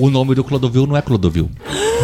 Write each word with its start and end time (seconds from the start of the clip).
O 0.00 0.08
nome 0.08 0.34
do 0.34 0.42
Clodovil 0.42 0.86
não 0.86 0.96
é 0.96 1.02
Clodovil. 1.02 1.50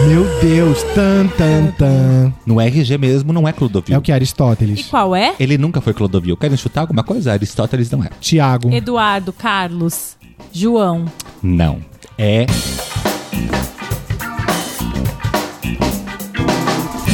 Meu 0.06 0.27
Deus, 0.43 0.83
tan, 0.95 1.27
tan, 1.29 1.73
tan. 1.79 2.34
No 2.44 2.60
RG 2.60 2.98
mesmo 2.98 3.32
não 3.32 3.48
é 3.48 3.52
Clodovil. 3.54 3.94
É 3.94 3.98
o 3.98 4.03
que? 4.03 4.11
E 4.11 4.14
Aristóteles. 4.14 4.87
qual 4.87 5.16
é? 5.16 5.34
Ele 5.40 5.56
nunca 5.56 5.80
foi 5.80 5.95
Clodovil. 5.95 6.37
Querem 6.37 6.59
chutar 6.59 6.82
alguma 6.82 7.03
coisa? 7.03 7.32
Aristóteles 7.32 7.90
não 7.90 8.04
é. 8.04 8.11
Tiago. 8.21 8.71
Eduardo, 8.71 9.32
Carlos, 9.32 10.14
João. 10.53 11.06
Não. 11.43 11.80
É 12.19 12.45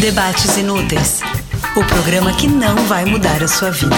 Debates 0.01 0.57
Inúteis 0.57 1.21
o 1.77 1.85
programa 1.85 2.33
que 2.35 2.47
não 2.47 2.75
vai 2.87 3.05
mudar 3.05 3.43
a 3.43 3.49
sua 3.49 3.71
vida. 3.71 3.97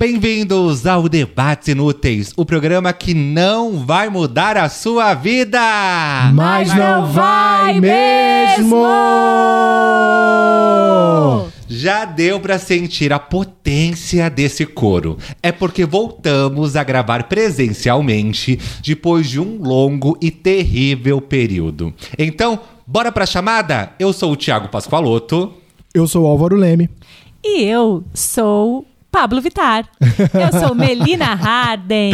Bem-vindos 0.00 0.86
ao 0.86 1.08
Debates 1.08 1.66
Inúteis, 1.66 2.32
o 2.36 2.44
programa 2.44 2.92
que 2.92 3.12
não 3.12 3.84
vai 3.84 4.08
mudar 4.08 4.56
a 4.56 4.68
sua 4.68 5.12
vida! 5.12 5.58
Mas 6.32 6.72
não 6.72 7.04
vai 7.06 7.80
mesmo! 7.80 8.76
Já 11.66 12.04
deu 12.04 12.38
pra 12.38 12.60
sentir 12.60 13.12
a 13.12 13.18
potência 13.18 14.30
desse 14.30 14.64
coro. 14.64 15.18
É 15.42 15.50
porque 15.50 15.84
voltamos 15.84 16.76
a 16.76 16.84
gravar 16.84 17.24
presencialmente 17.24 18.56
depois 18.80 19.28
de 19.28 19.40
um 19.40 19.60
longo 19.60 20.16
e 20.22 20.30
terrível 20.30 21.20
período. 21.20 21.92
Então, 22.16 22.60
bora 22.86 23.10
pra 23.10 23.26
chamada? 23.26 23.90
Eu 23.98 24.12
sou 24.12 24.30
o 24.30 24.36
Thiago 24.36 24.68
Pascoaloto. 24.68 25.54
Eu 25.92 26.06
sou 26.06 26.22
o 26.22 26.28
Álvaro 26.28 26.54
Leme. 26.54 26.88
E 27.44 27.64
eu 27.64 28.04
sou 28.14 28.84
Pablo 29.18 29.40
Vitar. 29.40 29.84
Eu 30.32 30.60
sou 30.60 30.76
Melina 30.76 31.34
Harden. 31.34 32.12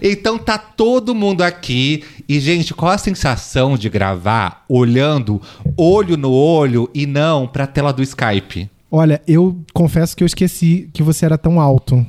Então 0.00 0.38
tá 0.38 0.56
todo 0.56 1.16
mundo 1.16 1.42
aqui. 1.42 2.04
E, 2.28 2.38
gente, 2.38 2.72
qual 2.72 2.92
a 2.92 2.96
sensação 2.96 3.76
de 3.76 3.88
gravar 3.88 4.64
olhando 4.68 5.42
olho 5.76 6.16
no 6.16 6.30
olho 6.30 6.88
e 6.94 7.06
não 7.06 7.48
pra 7.48 7.66
tela 7.66 7.92
do 7.92 8.04
Skype? 8.04 8.70
Olha, 8.94 9.22
eu 9.26 9.58
confesso 9.72 10.14
que 10.14 10.22
eu 10.22 10.26
esqueci 10.26 10.90
que 10.92 11.02
você 11.02 11.24
era 11.24 11.38
tão 11.38 11.58
alto. 11.58 12.06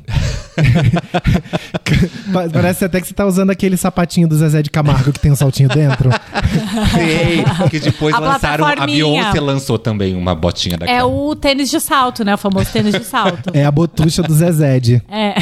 Pa- 2.33 2.49
Parece 2.51 2.83
até 2.83 2.99
que 2.99 3.07
você 3.07 3.13
tá 3.13 3.25
usando 3.25 3.51
aquele 3.51 3.77
sapatinho 3.77 4.27
do 4.27 4.35
Zezé 4.35 4.61
de 4.61 4.69
Camargo 4.69 5.13
que 5.13 5.19
tem 5.19 5.31
um 5.31 5.35
saltinho 5.35 5.69
dentro. 5.69 6.09
Sei, 6.93 7.69
que 7.69 7.79
depois 7.79 8.13
A 8.13 8.19
lançaram. 8.19 8.65
A. 8.65 8.85
Beyoncé 8.85 9.39
lançou 9.39 9.79
também 9.79 10.13
uma 10.13 10.35
botinha 10.35 10.77
daquela. 10.77 10.99
É 10.99 11.03
o 11.05 11.33
tênis 11.37 11.71
de 11.71 11.79
salto, 11.79 12.25
né? 12.25 12.35
O 12.35 12.37
famoso 12.37 12.69
tênis 12.69 12.93
de 12.93 13.05
salto. 13.05 13.49
É 13.53 13.63
a 13.63 13.71
botucha 13.71 14.21
do 14.21 14.33
Zezé. 14.33 14.79
de. 14.81 15.01
É. 15.09 15.35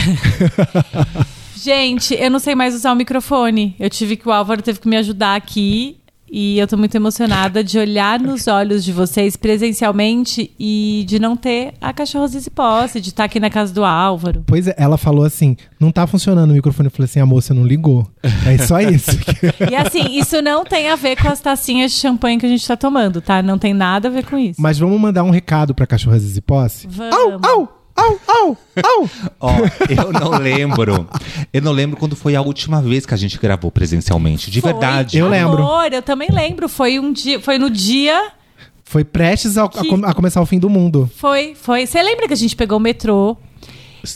Gente, 1.56 2.14
eu 2.14 2.30
não 2.30 2.40
sei 2.40 2.54
mais 2.56 2.76
usar 2.76 2.92
o 2.92 2.96
microfone. 2.96 3.76
Eu 3.80 3.90
tive 3.90 4.16
que 4.16 4.28
o 4.28 4.32
Álvaro 4.32 4.62
teve 4.62 4.80
que 4.80 4.88
me 4.88 4.98
ajudar 4.98 5.36
aqui. 5.36 5.98
E 6.34 6.58
eu 6.58 6.66
tô 6.66 6.78
muito 6.78 6.96
emocionada 6.96 7.62
de 7.62 7.78
olhar 7.78 8.18
nos 8.18 8.48
olhos 8.48 8.86
de 8.86 8.94
vocês 8.94 9.36
presencialmente 9.36 10.56
e 10.58 11.04
de 11.06 11.20
não 11.20 11.36
ter 11.36 11.74
a 11.82 11.92
cachorrosice 11.92 12.50
posse, 12.50 13.02
de 13.02 13.10
estar 13.10 13.26
aqui 13.26 13.38
na 13.38 13.50
casa 13.50 13.74
do 13.74 13.84
Álvaro. 13.84 14.44
Pois 14.48 14.66
é, 14.66 14.74
ela 14.78 14.98
falou 14.98 15.26
assim: 15.26 15.58
não 15.78 15.92
tá 15.92 16.08
funcionando 16.08 16.52
o 16.52 16.54
microfone. 16.54 16.88
Eu 16.88 16.92
falei 16.92 17.06
assim: 17.06 17.20
a 17.20 17.26
moça 17.26 17.54
não 17.54 17.66
ligou. 17.66 18.08
É 18.48 18.58
só 18.60 18.80
isso. 18.80 19.12
E 19.70 19.76
assim, 19.76 20.18
isso 20.18 20.42
não 20.42 20.64
tem 20.64 20.90
a 20.90 20.96
ver 20.96 21.22
com 21.22 21.28
as 21.28 21.42
tacinhas 21.42 21.92
de 21.92 21.98
champanhe 21.98 22.40
que 22.40 22.46
a 22.46 22.50
gente 22.50 22.66
tá 22.66 22.78
tomando, 22.78 23.22
tá? 23.22 23.42
Não 23.42 23.58
tem 23.58 23.74
nada 23.74 24.08
a 24.08 24.12
ver 24.12 24.26
com 24.26 24.38
isso. 24.38 24.62
Mas 24.62 24.80
vamos 24.80 25.00
mandar 25.00 25.24
um 25.24 25.32
recado 25.32 25.76
pra 25.76 25.86
cachorra 25.86 26.18
Zizi 26.18 26.40
Posse? 26.40 26.88
Vamos. 26.88 27.14
Au, 27.14 27.40
au, 27.44 27.81
au, 28.02 28.20
au, 28.28 28.58
au. 28.84 29.10
Ó, 29.40 29.52
eu 29.90 30.12
não 30.12 30.32
lembro. 30.40 31.08
Eu 31.54 31.62
não 31.62 31.72
lembro 31.72 31.98
quando 31.98 32.16
foi 32.16 32.36
a 32.36 32.42
última 32.42 32.82
vez 32.82 33.06
que 33.06 33.14
a 33.14 33.18
gente 33.18 33.38
gravou 33.38 33.72
presencialmente. 33.72 34.50
De 34.50 34.62
Foi. 34.62 34.72
verdade. 34.72 35.18
Eu 35.18 35.28
lembro. 35.30 35.62
Amor, 35.64 35.92
eu 35.94 36.02
também 36.02 36.30
lembro. 36.32 36.68
Foi 36.70 37.00
um 37.00 37.12
dia, 37.14 37.40
foi 37.40 37.58
no 37.58 37.70
dia 37.70 38.32
Foi 38.84 39.04
prestes 39.04 39.58
ao- 39.58 39.68
a, 39.68 39.70
com- 39.88 40.06
a 40.06 40.14
começar 40.14 40.42
o 40.42 40.46
fim 40.46 40.60
do 40.60 40.70
mundo. 40.70 41.10
Foi, 41.18 41.54
foi. 41.56 41.86
Você 41.86 42.02
lembra 42.02 42.28
que 42.28 42.34
a 42.34 42.38
gente 42.38 42.56
pegou 42.56 42.78
o 42.78 42.82
metrô? 42.82 43.38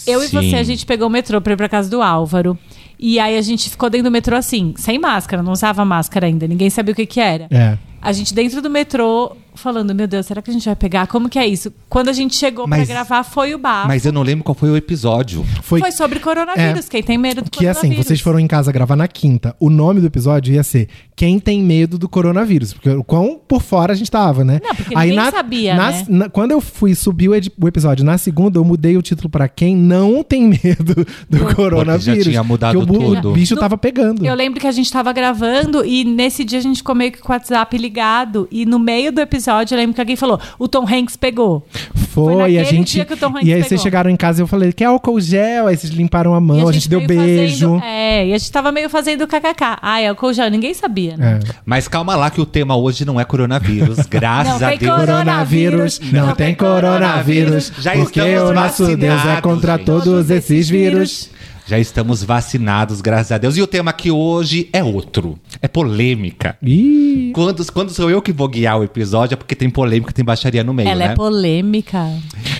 Eu 0.08 0.24
e 0.24 0.28
Sim. 0.28 0.38
você, 0.50 0.56
a 0.56 0.64
gente 0.64 0.86
pegou 0.86 1.08
o 1.08 1.12
metrô 1.12 1.40
pra 1.40 1.54
ir 1.54 1.58
pra 1.58 1.70
casa 1.70 1.90
do 1.90 2.02
Álvaro. 2.02 2.58
E 2.98 3.20
aí 3.20 3.38
a 3.38 3.42
gente 3.42 3.70
ficou 3.70 3.90
dentro 3.90 4.06
do 4.06 4.12
metrô 4.12 4.36
assim, 4.38 4.74
sem 4.78 4.98
máscara, 4.98 5.44
não 5.44 5.52
usava 5.52 5.84
máscara 5.84 6.28
ainda, 6.28 6.48
ninguém 6.48 6.70
sabia 6.70 6.94
o 6.94 6.96
que 6.96 7.06
que 7.06 7.20
era. 7.20 7.46
É. 7.52 7.78
A 8.02 8.12
gente 8.14 8.34
dentro 8.34 8.62
do 8.62 8.70
metrô 8.70 9.36
falando, 9.60 9.94
meu 9.96 10.08
Deus, 10.08 10.26
será 10.26 10.42
que 10.42 10.50
a 10.50 10.54
gente 10.54 10.66
vai 10.66 10.76
pegar? 10.76 11.08
Como 11.08 11.30
que 11.30 11.38
é 11.40 11.48
isso? 11.48 11.74
Quando 11.90 12.10
a 12.10 12.14
gente 12.14 12.36
chegou 12.36 12.68
Mas- 12.68 12.86
pra 12.88 12.96
gravar, 12.96 13.24
foi 13.24 13.54
o 13.54 13.58
bafo. 13.58 13.88
Mas 13.88 14.06
eu 14.06 14.12
não 14.12 14.22
lembro 14.24 14.44
qual 14.44 14.56
foi 14.56 14.70
o 14.70 14.78
episódio. 14.78 15.46
Foi, 15.62 15.80
Foi 15.80 15.92
sobre 15.92 16.20
coronavírus, 16.20 16.86
É. 16.86 16.90
quem 16.90 17.04
tem 17.04 17.18
medo 17.18 17.42
do 17.42 17.50
que 17.50 17.66
assim, 17.68 17.80
coronavírus. 17.82 18.08
vocês 18.08 18.22
foram 18.22 18.40
em 18.40 18.48
casa 18.48 18.72
gravar 18.72 18.96
na 18.96 19.08
quinta. 19.08 19.56
O 19.60 19.70
nome 19.70 20.02
do 20.02 20.08
episódio 20.08 20.54
ia 20.54 20.64
ser 20.64 20.88
Quem 21.16 21.40
tem 21.40 21.62
medo 21.64 21.98
do 21.98 22.10
coronavírus. 22.10 22.74
Porque 22.74 22.90
o 22.90 23.04
quão 23.04 23.40
por 23.48 23.62
fora 23.62 23.94
a 23.94 23.96
gente 23.96 24.12
tava, 24.12 24.44
né? 24.44 24.60
Não, 24.62 24.76
porque 24.76 24.94
ninguém 24.94 25.32
sabia, 25.32 25.74
na- 25.76 25.92
né? 25.92 26.06
na- 26.10 26.30
quando 26.30 26.52
eu 26.52 26.60
fui 26.60 26.94
subir 26.94 27.30
o, 27.30 27.32
o 27.32 27.68
episódio 27.70 28.04
na 28.04 28.18
segunda, 28.18 28.60
eu 28.60 28.66
mudei 28.66 28.98
o 28.98 29.02
título 29.02 29.30
pra 29.30 29.48
Quem 29.48 29.76
não 29.78 30.22
tem 30.24 30.44
medo 30.48 31.08
do 31.30 31.56
coronavírus. 31.56 32.24
tinha 32.26 32.44
mudado 32.44 32.80
o, 32.80 32.86
tudo. 32.86 33.30
O 33.30 33.34
bicho 33.34 33.56
No- 33.56 33.62
tava 33.62 33.78
pegando. 33.78 34.26
Eu 34.26 34.36
lembro 34.36 34.60
que 34.60 34.68
a 34.68 34.72
gente 34.74 34.92
tava 34.92 35.14
gravando 35.14 35.86
e 35.86 36.04
nesse 36.04 36.44
dia 36.44 36.60
a 36.60 36.62
gente 36.62 36.78
ficou 36.78 36.94
meio 36.96 37.12
que 37.14 37.20
com 37.20 37.30
o 37.30 37.32
WhatsApp 37.32 37.78
ligado. 37.78 38.48
E 38.52 38.66
no 38.66 38.78
meio 38.78 39.12
do 39.12 39.22
episódio 39.22 39.74
eu 39.74 39.80
lembro 39.80 39.96
que 39.96 40.02
alguém 40.02 40.16
falou: 40.18 40.40
o 40.60 40.68
Tom 40.68 40.86
Hanks 40.86 41.16
pegou. 41.16 41.66
Foi, 41.94 42.34
Foi 42.34 42.52
e 42.54 42.60
a 42.60 42.64
gente. 42.64 42.94
dia 42.94 43.06
que 43.06 43.14
o 43.14 43.18
Tom 43.18 43.28
Hanks 43.30 43.42
e 43.48 43.52
aí 43.52 43.56
pegou. 43.56 43.70
vocês 43.70 43.82
chegaram 43.82 44.10
em 44.10 44.16
casa 44.18 44.42
e 44.42 44.44
eu 44.44 44.48
falei, 44.48 44.72
quer 44.74 44.86
álcool 44.86 45.20
gel? 45.20 45.68
Aí 45.68 45.76
vocês 45.78 45.92
limparam 45.94 46.34
a 46.34 46.40
mão, 46.42 46.58
E 46.60 46.70
a, 46.70 46.72
gente, 46.72 46.90
deu 46.90 47.00
meio 47.00 47.08
beijo. 47.10 47.68
fazendo- 47.70 47.84
é, 47.84 48.28
e 48.28 48.34
a 48.34 48.38
gente 48.38 48.52
tava 48.52 48.72
meio 48.72 48.90
fazendo 48.90 49.28
kkk. 49.28 49.78
Ah, 49.82 50.00
é 50.02 50.08
álcool 50.10 50.32
gel, 50.34 50.50
ninguém 50.50 50.74
sabia, 50.74 51.05
né? 51.18 51.40
É. 51.44 51.52
Mas 51.66 51.88
calma 51.88 52.16
lá 52.16 52.30
que 52.30 52.42
o 52.42 52.46
tema 52.46 52.76
hoje 52.76 53.06
não 53.06 53.20
é 53.20 53.26
coronavírus. 53.26 54.00
Graças 54.10 54.60
Não 54.62 54.68
a 54.68 54.72
tem 54.72 54.80
Deus. 54.80 55.00
Coronavírus, 55.00 56.00
não, 56.12 56.28
Não 56.28 56.36
tem 56.36 56.48
tem 56.48 56.56
coronavírus. 56.56 57.72
Já 57.80 57.94
porque 57.94 58.20
estamos 58.20 58.50
o 58.50 58.54
nosso 58.54 58.98
Deus 58.98 59.26
é 59.26 59.42
contra 59.42 59.78
gente. 59.78 59.86
todos 59.86 60.30
esses 60.30 60.70
vírus. 60.70 61.30
Já 61.68 61.80
estamos 61.80 62.24
vacinados, 62.24 63.02
graças 63.02 63.32
a 63.32 63.40
Deus. 63.40 63.58
E 63.58 63.62
o 63.62 63.66
tema 63.66 63.90
aqui 63.90 64.12
hoje 64.12 64.70
é 64.72 64.84
outro. 64.84 65.40
É 65.64 65.68
polêmica. 65.68 66.56
Ih, 66.62 67.32
Quando, 67.34 67.66
quando 67.74 67.90
sou 67.90 68.08
eu 68.08 68.22
que 68.22 68.32
vou 68.32 68.48
guiar 68.48 68.80
o 68.80 68.84
episódio, 68.84 69.34
é 69.34 69.36
porque 69.36 69.56
tem 69.56 69.68
polêmica, 69.68 70.14
tem 70.14 70.24
baixaria 70.24 70.64
no 70.64 70.76
meio, 70.76 70.88
Ela 70.90 71.08
né? 71.08 71.14
é 71.14 71.16
polêmica. 71.16 72.08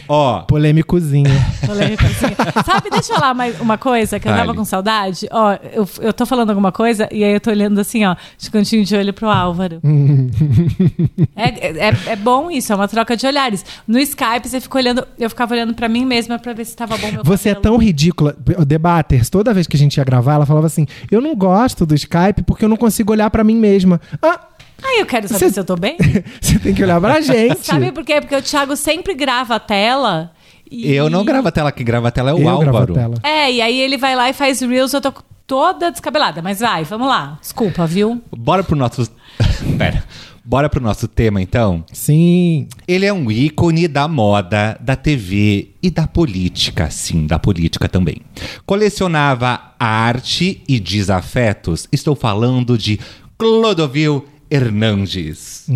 Ó, 0.08 0.42
polêmicozinho. 0.42 1.30
Polêmica, 1.66 2.06
assim. 2.06 2.64
Sabe, 2.66 2.90
deixa 2.90 3.14
eu 3.14 3.16
falar 3.20 3.34
mais 3.34 3.60
uma 3.60 3.78
coisa 3.78 4.20
que 4.20 4.28
eu 4.28 4.34
tava 4.34 4.54
com 4.54 4.64
saudade. 4.66 5.28
Ó, 5.32 5.58
eu, 5.74 5.88
eu 6.00 6.14
tô 6.14 6.26
falando 6.26 6.50
alguma 6.50 6.72
coisa 6.72 7.08
e 7.12 7.24
aí 7.24 7.34
eu 7.34 7.40
tô 7.40 7.50
olhando 7.50 7.80
assim, 7.80 8.06
ó, 8.06 8.16
de 8.38 8.50
cantinho 8.52 8.84
de 8.86 8.96
olho 8.96 9.14
pro 9.14 9.30
Álvaro. 9.30 9.80
é, 11.36 11.88
é, 11.88 11.94
é 12.08 12.16
bom 12.16 12.50
isso, 12.50 12.72
é 12.72 12.76
uma 12.76 12.88
troca 12.88 13.16
de 13.18 13.26
olhares. 13.26 13.66
No 13.88 14.00
Skype 14.00 14.48
você 14.48 14.60
fica 14.60 14.78
olhando, 14.78 15.08
eu 15.18 15.30
ficava 15.30 15.54
olhando 15.54 15.74
pra 15.74 15.88
mim 15.90 16.06
mesma 16.06 16.38
pra 16.40 16.54
ver 16.54 16.66
se 16.66 16.76
tava 16.76 16.98
bom 16.98 17.12
meu 17.12 17.24
Você 17.24 17.50
é 17.50 17.54
cabelo. 17.56 17.74
tão 17.74 17.78
ridícula. 17.78 18.36
Debaters, 18.66 19.30
toda 19.30 19.54
vez 19.54 19.68
que 19.68 19.76
a 19.76 19.80
gente 19.80 19.98
ia 19.98 20.04
gravar, 20.04 20.34
ela 20.36 20.46
falava 20.46 20.68
assim: 20.68 20.86
Eu 21.12 21.22
não 21.22 21.36
gosto 21.36 21.86
do 21.86 21.96
Skype 21.96 22.44
porque 22.46 22.66
eu 22.66 22.70
não 22.70 22.78
consigo 22.78 23.12
olhar 23.12 23.30
pra 23.30 23.44
mim 23.44 23.56
mesma. 23.56 24.00
Ah, 24.22 24.40
Ah, 24.88 25.00
eu 25.00 25.06
quero 25.06 25.28
saber 25.28 25.40
Você- 25.46 25.52
se 25.54 25.60
eu 25.60 25.66
tô 25.66 25.76
bem. 25.76 25.98
você 26.40 26.60
tem 26.60 26.74
que 26.74 26.84
olhar 26.84 27.00
pra 27.02 27.20
gente. 27.22 27.66
Sabe 27.66 27.92
por 27.92 28.04
quê? 28.06 28.22
Porque 28.22 28.36
o 28.36 28.42
Thiago 28.42 28.76
sempre 28.76 29.14
grava 29.16 29.56
a 29.56 29.60
tela. 29.60 30.32
e- 30.70 30.92
eu 30.94 31.10
não 31.10 31.24
gravo 31.26 31.48
a 31.48 31.52
tela, 31.52 31.72
quem 31.72 31.86
grava 31.86 32.08
a 32.08 32.12
tela 32.12 32.30
é 32.32 32.34
o 32.34 32.38
eu 32.38 32.44
gravo 32.44 32.62
a 32.62 32.66
Álvaro. 32.68 32.94
tela. 32.94 33.16
É, 33.24 33.52
e 33.52 33.62
aí 33.62 33.80
ele 33.80 33.98
vai 33.98 34.16
lá 34.16 34.30
e 34.30 34.34
faz 34.34 34.62
Reels, 34.62 34.94
eu 34.94 35.02
tô 35.02 35.14
toda 35.48 35.92
descabelada. 35.92 36.42
Mas 36.42 36.60
vai, 36.60 36.84
vamos 36.84 37.08
lá. 37.08 37.38
Desculpa, 37.42 37.86
viu? 37.88 38.22
Bora 38.36 38.64
pro 38.64 38.76
nosso. 38.76 39.10
Pera. 39.78 40.04
Bora 40.48 40.70
pro 40.70 40.80
nosso 40.80 41.08
tema, 41.08 41.42
então? 41.42 41.84
Sim. 41.92 42.68
Ele 42.88 43.04
é 43.04 43.12
um 43.12 43.32
ícone 43.32 43.88
da 43.88 44.08
moda, 44.08 44.78
da 44.80 44.96
TV 44.96 45.70
e 45.82 45.90
da 45.90 46.06
política, 46.06 46.88
sim, 46.92 47.26
da 47.26 47.40
política 47.40 47.90
também. 47.90 48.18
Colecionava 48.64 49.60
arte 49.80 50.62
e 50.68 50.80
desafetos. 50.80 51.88
Estou 51.92 52.16
falando 52.16 52.78
de 52.78 53.00
Clodovil 53.40 54.24
Hernandes. 54.50 55.68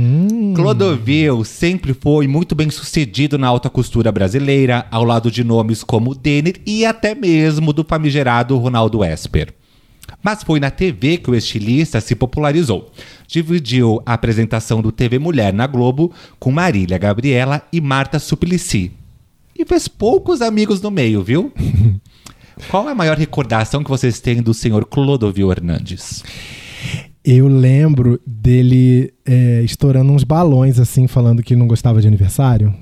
Clodovil 0.56 1.44
sempre 1.44 1.94
foi 1.94 2.27
muito 2.27 2.56
bem 2.56 2.69
sucedido 2.69 3.38
na 3.38 3.48
alta 3.48 3.69
costura 3.69 4.12
brasileira, 4.12 4.86
ao 4.92 5.04
lado 5.04 5.31
de 5.31 5.44
nomes 5.44 5.83
como 5.83 6.16
Denner 6.16 6.56
e 6.66 6.86
até 6.86 7.16
mesmo 7.16 7.74
do 7.74 7.83
famigerado 7.83 8.57
Ronaldo 8.57 9.04
Esper. 9.04 9.54
Mas 10.24 10.44
foi 10.44 10.60
na 10.60 10.69
TV 10.69 11.18
que 11.18 11.31
o 11.31 11.36
estilista 11.36 12.01
se 12.01 12.16
popularizou. 12.16 12.92
Dividiu 13.27 14.01
a 14.06 14.13
apresentação 14.13 14.81
do 14.81 14.92
TV 14.92 15.19
Mulher 15.19 15.54
na 15.54 15.68
Globo 15.68 16.12
com 16.39 16.51
Marília 16.51 16.98
Gabriela 16.98 17.62
e 17.72 17.80
Marta 17.80 18.19
Suplicy. 18.19 18.92
E 19.57 19.65
fez 19.65 19.88
poucos 19.88 20.42
amigos 20.42 20.81
no 20.81 20.92
meio, 20.92 21.22
viu? 21.22 21.51
Qual 22.69 22.88
é 22.89 22.92
a 22.92 22.95
maior 22.95 23.18
recordação 23.18 23.83
que 23.83 23.89
vocês 23.89 24.19
têm 24.19 24.42
do 24.42 24.54
senhor 24.54 24.86
Clodovil 24.86 25.51
Hernandes? 25.51 26.24
Eu 27.31 27.48
lembro 27.48 28.20
dele 28.26 29.14
é, 29.24 29.62
estourando 29.64 30.12
uns 30.12 30.24
balões 30.24 30.80
assim, 30.80 31.06
falando 31.08 31.44
que 31.44 31.56
não 31.56 31.68
gostava 31.68 32.02
de 32.02 32.08
aniversário. 32.08 32.74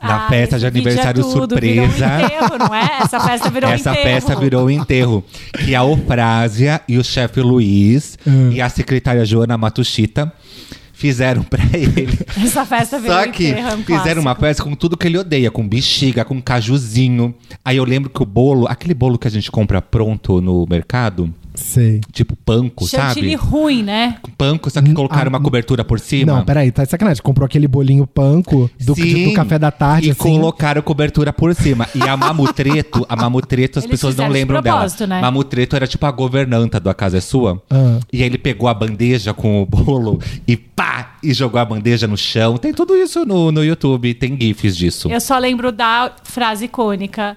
Na 0.00 0.22
Ai, 0.22 0.28
festa 0.28 0.58
de 0.58 0.64
é 0.64 0.68
aniversário 0.68 1.22
tudo, 1.22 1.32
surpresa. 1.32 1.82
Virou 1.82 1.84
um 1.84 2.24
enterro, 2.24 2.58
não 2.58 2.74
é? 2.74 2.98
Essa 3.02 3.20
festa 3.26 3.50
virou 3.50 3.68
um 3.70 3.72
Essa 3.74 3.90
enterro. 3.90 4.04
festa 4.06 4.36
virou 4.36 4.66
um 4.66 4.70
enterro. 4.70 5.24
Que 5.64 5.74
a 5.74 5.80
Eufrásia 5.82 6.80
e 6.88 6.96
o 6.96 7.04
chefe 7.04 7.40
Luiz 7.40 8.16
Hum. 8.26 8.50
e 8.52 8.60
a 8.60 8.68
secretária 8.70 9.24
Joana 9.26 9.58
Matuchita 9.58 10.32
fizeram 10.94 11.42
pra 11.42 11.62
ele. 11.74 12.08
Essa 12.42 12.64
festa 12.64 12.98
virou 12.98 13.16
Só 13.22 13.28
um 13.28 13.32
que 13.32 13.48
enterro. 13.48 13.68
é 13.68 13.74
um 13.74 13.82
fizeram 13.84 14.22
uma 14.22 14.34
festa 14.34 14.62
com 14.62 14.74
tudo 14.74 14.96
que 14.96 15.06
ele 15.06 15.18
odeia, 15.18 15.50
com 15.50 15.66
bexiga, 15.68 16.24
com 16.24 16.40
cajuzinho. 16.40 17.34
Aí 17.64 17.76
eu 17.76 17.84
lembro 17.84 18.08
que 18.08 18.22
o 18.22 18.26
bolo, 18.26 18.66
aquele 18.68 18.94
bolo 18.94 19.18
que 19.18 19.28
a 19.28 19.30
gente 19.30 19.50
compra 19.50 19.82
pronto 19.82 20.40
no 20.40 20.64
mercado, 20.70 21.34
Sei. 21.58 22.00
tipo 22.12 22.36
panko, 22.36 22.86
Chantilly 22.86 23.36
sabe? 23.36 23.50
ruim, 23.50 23.82
né? 23.82 24.16
Panko, 24.36 24.70
só 24.70 24.80
que 24.80 24.92
colocaram 24.92 25.26
ah, 25.26 25.34
uma 25.36 25.40
cobertura 25.40 25.84
por 25.84 25.98
cima. 26.00 26.32
Não, 26.34 26.44
peraí, 26.44 26.70
tá 26.70 26.84
de 26.84 26.90
sacanagem. 26.90 27.22
Comprou 27.22 27.44
aquele 27.46 27.66
bolinho 27.68 28.06
panko 28.06 28.70
do, 28.80 28.94
Sim, 28.94 29.28
do 29.28 29.32
café 29.34 29.58
da 29.58 29.70
tarde, 29.70 30.08
E 30.08 30.10
assim. 30.10 30.18
colocaram 30.18 30.80
cobertura 30.82 31.32
por 31.32 31.54
cima. 31.54 31.86
E 31.94 32.02
a 32.02 32.16
Mamutreto, 32.16 33.04
a 33.08 33.16
Mamutreto, 33.16 33.78
as 33.78 33.84
Eles 33.84 33.92
pessoas 33.92 34.16
não 34.16 34.24
fizeram 34.26 34.32
de 34.32 34.38
lembram 34.38 34.62
dela. 34.62 34.76
propósito, 34.78 35.06
né? 35.06 35.20
Mamutreto 35.20 35.76
era 35.76 35.86
tipo 35.86 36.06
a 36.06 36.10
governanta 36.10 36.78
do 36.80 36.88
A 36.88 36.94
Casa 36.94 37.18
é 37.18 37.20
Sua. 37.20 37.62
Ah. 37.70 37.98
E 38.12 38.22
aí 38.22 38.28
ele 38.28 38.38
pegou 38.38 38.68
a 38.68 38.74
bandeja 38.74 39.34
com 39.34 39.60
o 39.62 39.66
bolo 39.66 40.20
e 40.46 40.56
pá! 40.56 41.16
E 41.22 41.34
jogou 41.34 41.60
a 41.60 41.64
bandeja 41.64 42.06
no 42.06 42.16
chão. 42.16 42.56
Tem 42.56 42.72
tudo 42.72 42.94
isso 42.94 43.24
no, 43.26 43.50
no 43.50 43.64
YouTube, 43.64 44.14
tem 44.14 44.38
gifs 44.40 44.76
disso. 44.76 45.10
Eu 45.10 45.20
só 45.20 45.36
lembro 45.38 45.72
da 45.72 46.12
frase 46.22 46.66
icônica. 46.66 47.36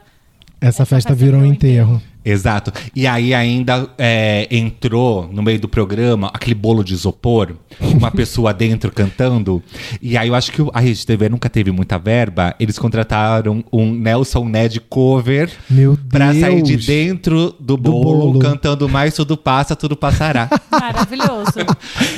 Essa, 0.60 0.86
festa, 0.86 1.10
festa 1.10 1.16
virou 1.16 1.40
um 1.40 1.44
virou 1.44 1.52
um 1.52 1.54
enterro. 1.54 2.02
Exato. 2.24 2.72
E 2.96 3.08
aí 3.08 3.34
ainda 3.34 3.88
é, 3.98 4.48
entrou 4.52 5.28
no 5.32 5.42
meio 5.42 5.60
do 5.60 5.68
programa 5.68 6.30
aquele 6.34 6.54
bolo 6.56 6.84
de 6.84 6.94
isopor, 6.94 7.56
uma 7.80 8.10
pessoa 8.12 8.54
dentro 8.54 8.92
cantando. 8.92 9.62
E 10.02 10.16
aí 10.18 10.28
eu 10.28 10.36
acho 10.36 10.52
que 10.52 10.62
a 10.74 10.80
Rede 10.80 11.06
TV 11.06 11.30
nunca 11.30 11.50
teve 11.50 11.72
muita 11.72 11.98
verba. 11.98 12.56
Eles 12.60 12.78
contrataram 12.78 13.64
um 13.72 13.92
Nelson 13.92 14.46
Ned 14.46 14.80
cover 14.82 15.50
Meu 15.70 15.98
pra 16.10 16.32
Deus. 16.32 16.42
sair 16.42 16.62
de 16.62 16.78
dentro 16.78 17.56
do 17.60 17.76
bolo, 17.76 18.34
bolo. 18.34 18.40
cantando 18.40 18.88
mais 18.88 19.14
tudo 19.16 19.36
passa, 19.36 19.76
tudo 19.76 19.96
passará. 19.96 20.48
Maravilhoso. 20.72 21.54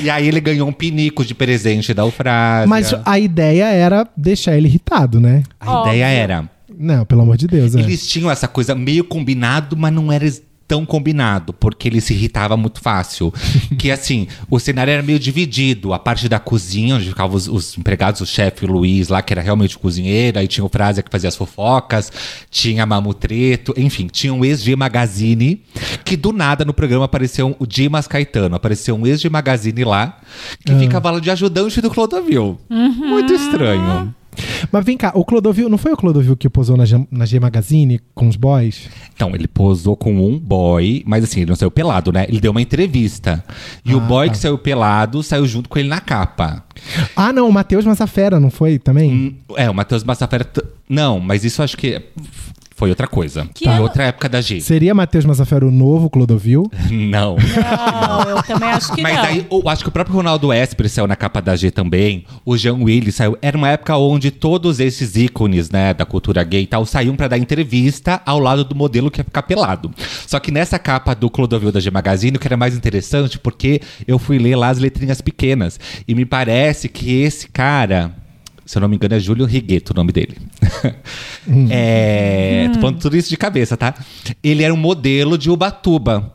e 0.02 0.10
aí 0.10 0.28
ele 0.28 0.40
ganhou 0.40 0.68
um 0.68 0.72
pinico 0.72 1.24
de 1.24 1.34
presente 1.34 1.94
da 1.94 2.02
Eufrásia. 2.02 2.66
Mas 2.68 2.94
a 3.04 3.18
ideia 3.18 3.64
era 3.66 4.06
deixar 4.16 4.56
ele 4.56 4.68
irritado, 4.68 5.18
né? 5.20 5.42
a 5.58 5.78
Óbvio. 5.78 5.92
ideia 5.94 6.06
era. 6.06 6.48
Não, 6.78 7.04
pelo 7.04 7.22
amor 7.22 7.36
de 7.36 7.46
Deus. 7.46 7.74
É. 7.74 7.80
Eles 7.80 8.06
tinham 8.06 8.30
essa 8.30 8.48
coisa 8.48 8.74
meio 8.74 9.04
combinado, 9.04 9.76
mas 9.76 9.92
não 9.92 10.10
era 10.10 10.26
tão 10.66 10.84
combinado, 10.84 11.52
porque 11.52 11.88
ele 11.88 12.00
se 12.00 12.14
irritava 12.14 12.56
muito 12.56 12.80
fácil. 12.80 13.32
que 13.78 13.90
assim, 13.90 14.26
o 14.50 14.58
cenário 14.58 14.90
era 14.90 15.02
meio 15.02 15.18
dividido. 15.18 15.92
A 15.92 15.98
parte 15.98 16.28
da 16.28 16.38
cozinha, 16.38 16.96
onde 16.96 17.08
ficavam 17.08 17.36
os, 17.36 17.48
os 17.48 17.76
empregados, 17.78 18.20
o 18.20 18.26
chefe 18.26 18.64
o 18.64 18.68
Luiz 18.68 19.08
lá, 19.08 19.22
que 19.22 19.32
era 19.32 19.42
realmente 19.42 19.76
o 19.76 19.78
cozinheiro, 19.78 20.38
aí 20.38 20.48
tinha 20.48 20.64
o 20.64 20.68
Frase 20.68 21.02
que 21.02 21.10
fazia 21.10 21.28
as 21.28 21.36
fofocas, 21.36 22.10
tinha 22.50 22.82
a 22.82 22.86
Mamutreto, 22.86 23.74
enfim, 23.76 24.06
tinha 24.06 24.32
um 24.32 24.44
ex-G 24.44 24.74
Magazine, 24.74 25.62
que 26.04 26.16
do 26.16 26.32
nada 26.32 26.64
no 26.64 26.72
programa 26.72 27.04
apareceu 27.04 27.54
o 27.58 27.66
Dimas 27.66 28.06
Caetano, 28.06 28.56
apareceu 28.56 28.96
um 28.96 29.06
ex-G 29.06 29.28
Magazine 29.28 29.84
lá, 29.84 30.18
que 30.64 30.74
ficava 30.74 31.10
lá 31.10 31.20
de 31.20 31.30
ajudante 31.30 31.80
do 31.80 31.90
Clodovil. 31.90 32.58
Muito 32.68 33.32
estranho. 33.32 34.14
Mas 34.72 34.84
vem 34.84 34.96
cá, 34.96 35.12
o 35.14 35.24
Clodovil, 35.24 35.68
não 35.68 35.78
foi 35.78 35.92
o 35.92 35.96
Clodovil 35.96 36.36
que 36.36 36.48
posou 36.48 36.76
na 36.76 36.84
G, 36.84 37.06
na 37.10 37.24
G 37.26 37.38
Magazine 37.40 38.00
com 38.14 38.28
os 38.28 38.36
boys? 38.36 38.88
Então, 39.14 39.34
ele 39.34 39.46
posou 39.46 39.96
com 39.96 40.14
um 40.14 40.38
boy, 40.38 41.02
mas 41.06 41.24
assim, 41.24 41.40
ele 41.40 41.50
não 41.50 41.56
saiu 41.56 41.70
pelado, 41.70 42.12
né? 42.12 42.26
Ele 42.28 42.40
deu 42.40 42.50
uma 42.50 42.60
entrevista. 42.62 43.44
E 43.84 43.94
o 43.94 43.98
Ah, 43.98 44.00
boy 44.00 44.26
tá. 44.26 44.32
que 44.32 44.38
saiu 44.38 44.58
pelado 44.58 45.22
saiu 45.22 45.46
junto 45.46 45.68
com 45.68 45.78
ele 45.78 45.88
na 45.88 46.00
capa. 46.00 46.64
Ah, 47.14 47.32
não, 47.32 47.48
o 47.48 47.52
Matheus 47.52 47.84
Massafera, 47.84 48.40
não 48.40 48.50
foi 48.50 48.78
também? 48.78 49.10
Hum, 49.10 49.34
É, 49.56 49.70
o 49.70 49.74
Matheus 49.74 50.02
Massafera. 50.04 50.46
Não, 50.88 51.18
mas 51.20 51.44
isso 51.44 51.62
acho 51.62 51.76
que 51.76 52.02
foi 52.76 52.90
outra 52.90 53.06
coisa. 53.06 53.48
Que 53.54 53.64
Foi 53.64 53.72
ano- 53.74 53.82
outra 53.84 54.04
época 54.04 54.28
da 54.28 54.40
G. 54.40 54.60
Seria 54.60 54.94
Matheus 54.94 55.24
Massafera 55.24 55.66
o 55.66 55.70
novo 55.70 56.10
Clodovil? 56.10 56.70
Não. 56.90 57.36
Não, 57.36 58.30
eu 58.36 58.42
também 58.42 58.68
acho 58.70 58.92
que 58.92 59.00
Mas 59.02 59.14
não. 59.14 59.22
aí, 59.24 59.46
eu 59.50 59.68
acho 59.68 59.82
que 59.82 59.88
o 59.88 59.92
próprio 59.92 60.16
Ronaldo 60.16 60.52
Esper 60.52 60.88
saiu 60.88 61.06
na 61.06 61.16
capa 61.16 61.40
da 61.40 61.54
G 61.56 61.70
também. 61.70 62.24
O 62.44 62.56
Jean 62.56 62.74
Willis 62.74 63.14
saiu. 63.14 63.38
Era 63.40 63.56
uma 63.56 63.68
época 63.68 63.96
onde 63.96 64.30
todos 64.30 64.80
esses 64.80 65.16
ícones, 65.16 65.70
né, 65.70 65.94
da 65.94 66.04
cultura 66.04 66.42
gay 66.44 66.62
e 66.62 66.66
tal, 66.66 66.84
saíam 66.84 67.14
pra 67.16 67.28
dar 67.28 67.38
entrevista 67.38 68.20
ao 68.26 68.38
lado 68.38 68.64
do 68.64 68.74
modelo 68.74 69.10
que 69.10 69.20
ia 69.20 69.24
ficar 69.24 69.42
pelado. 69.42 69.90
Só 70.26 70.38
que 70.40 70.50
nessa 70.50 70.78
capa 70.78 71.14
do 71.14 71.30
Clodovil 71.30 71.70
da 71.72 71.80
G 71.80 71.90
Magazine, 71.90 72.36
o 72.36 72.40
que 72.40 72.46
era 72.48 72.56
mais 72.56 72.76
interessante, 72.76 73.38
porque 73.38 73.80
eu 74.06 74.18
fui 74.18 74.38
ler 74.38 74.56
lá 74.56 74.68
as 74.68 74.78
letrinhas 74.78 75.20
pequenas. 75.20 75.78
E 76.06 76.14
me 76.14 76.24
parece 76.24 76.88
que 76.88 77.22
esse 77.22 77.48
cara. 77.48 78.12
Se 78.66 78.78
eu 78.78 78.80
não 78.80 78.88
me 78.88 78.96
engano, 78.96 79.14
é 79.14 79.20
Júlio 79.20 79.44
Rigueto 79.46 79.92
o 79.92 79.96
nome 79.96 80.12
dele. 80.12 80.36
é, 81.70 82.70
Tô 82.72 82.80
falando 82.80 82.98
tudo 82.98 83.16
isso 83.16 83.28
de 83.28 83.36
cabeça, 83.36 83.76
tá? 83.76 83.94
Ele 84.42 84.62
era 84.62 84.72
um 84.72 84.76
modelo 84.76 85.36
de 85.36 85.50
Ubatuba. 85.50 86.34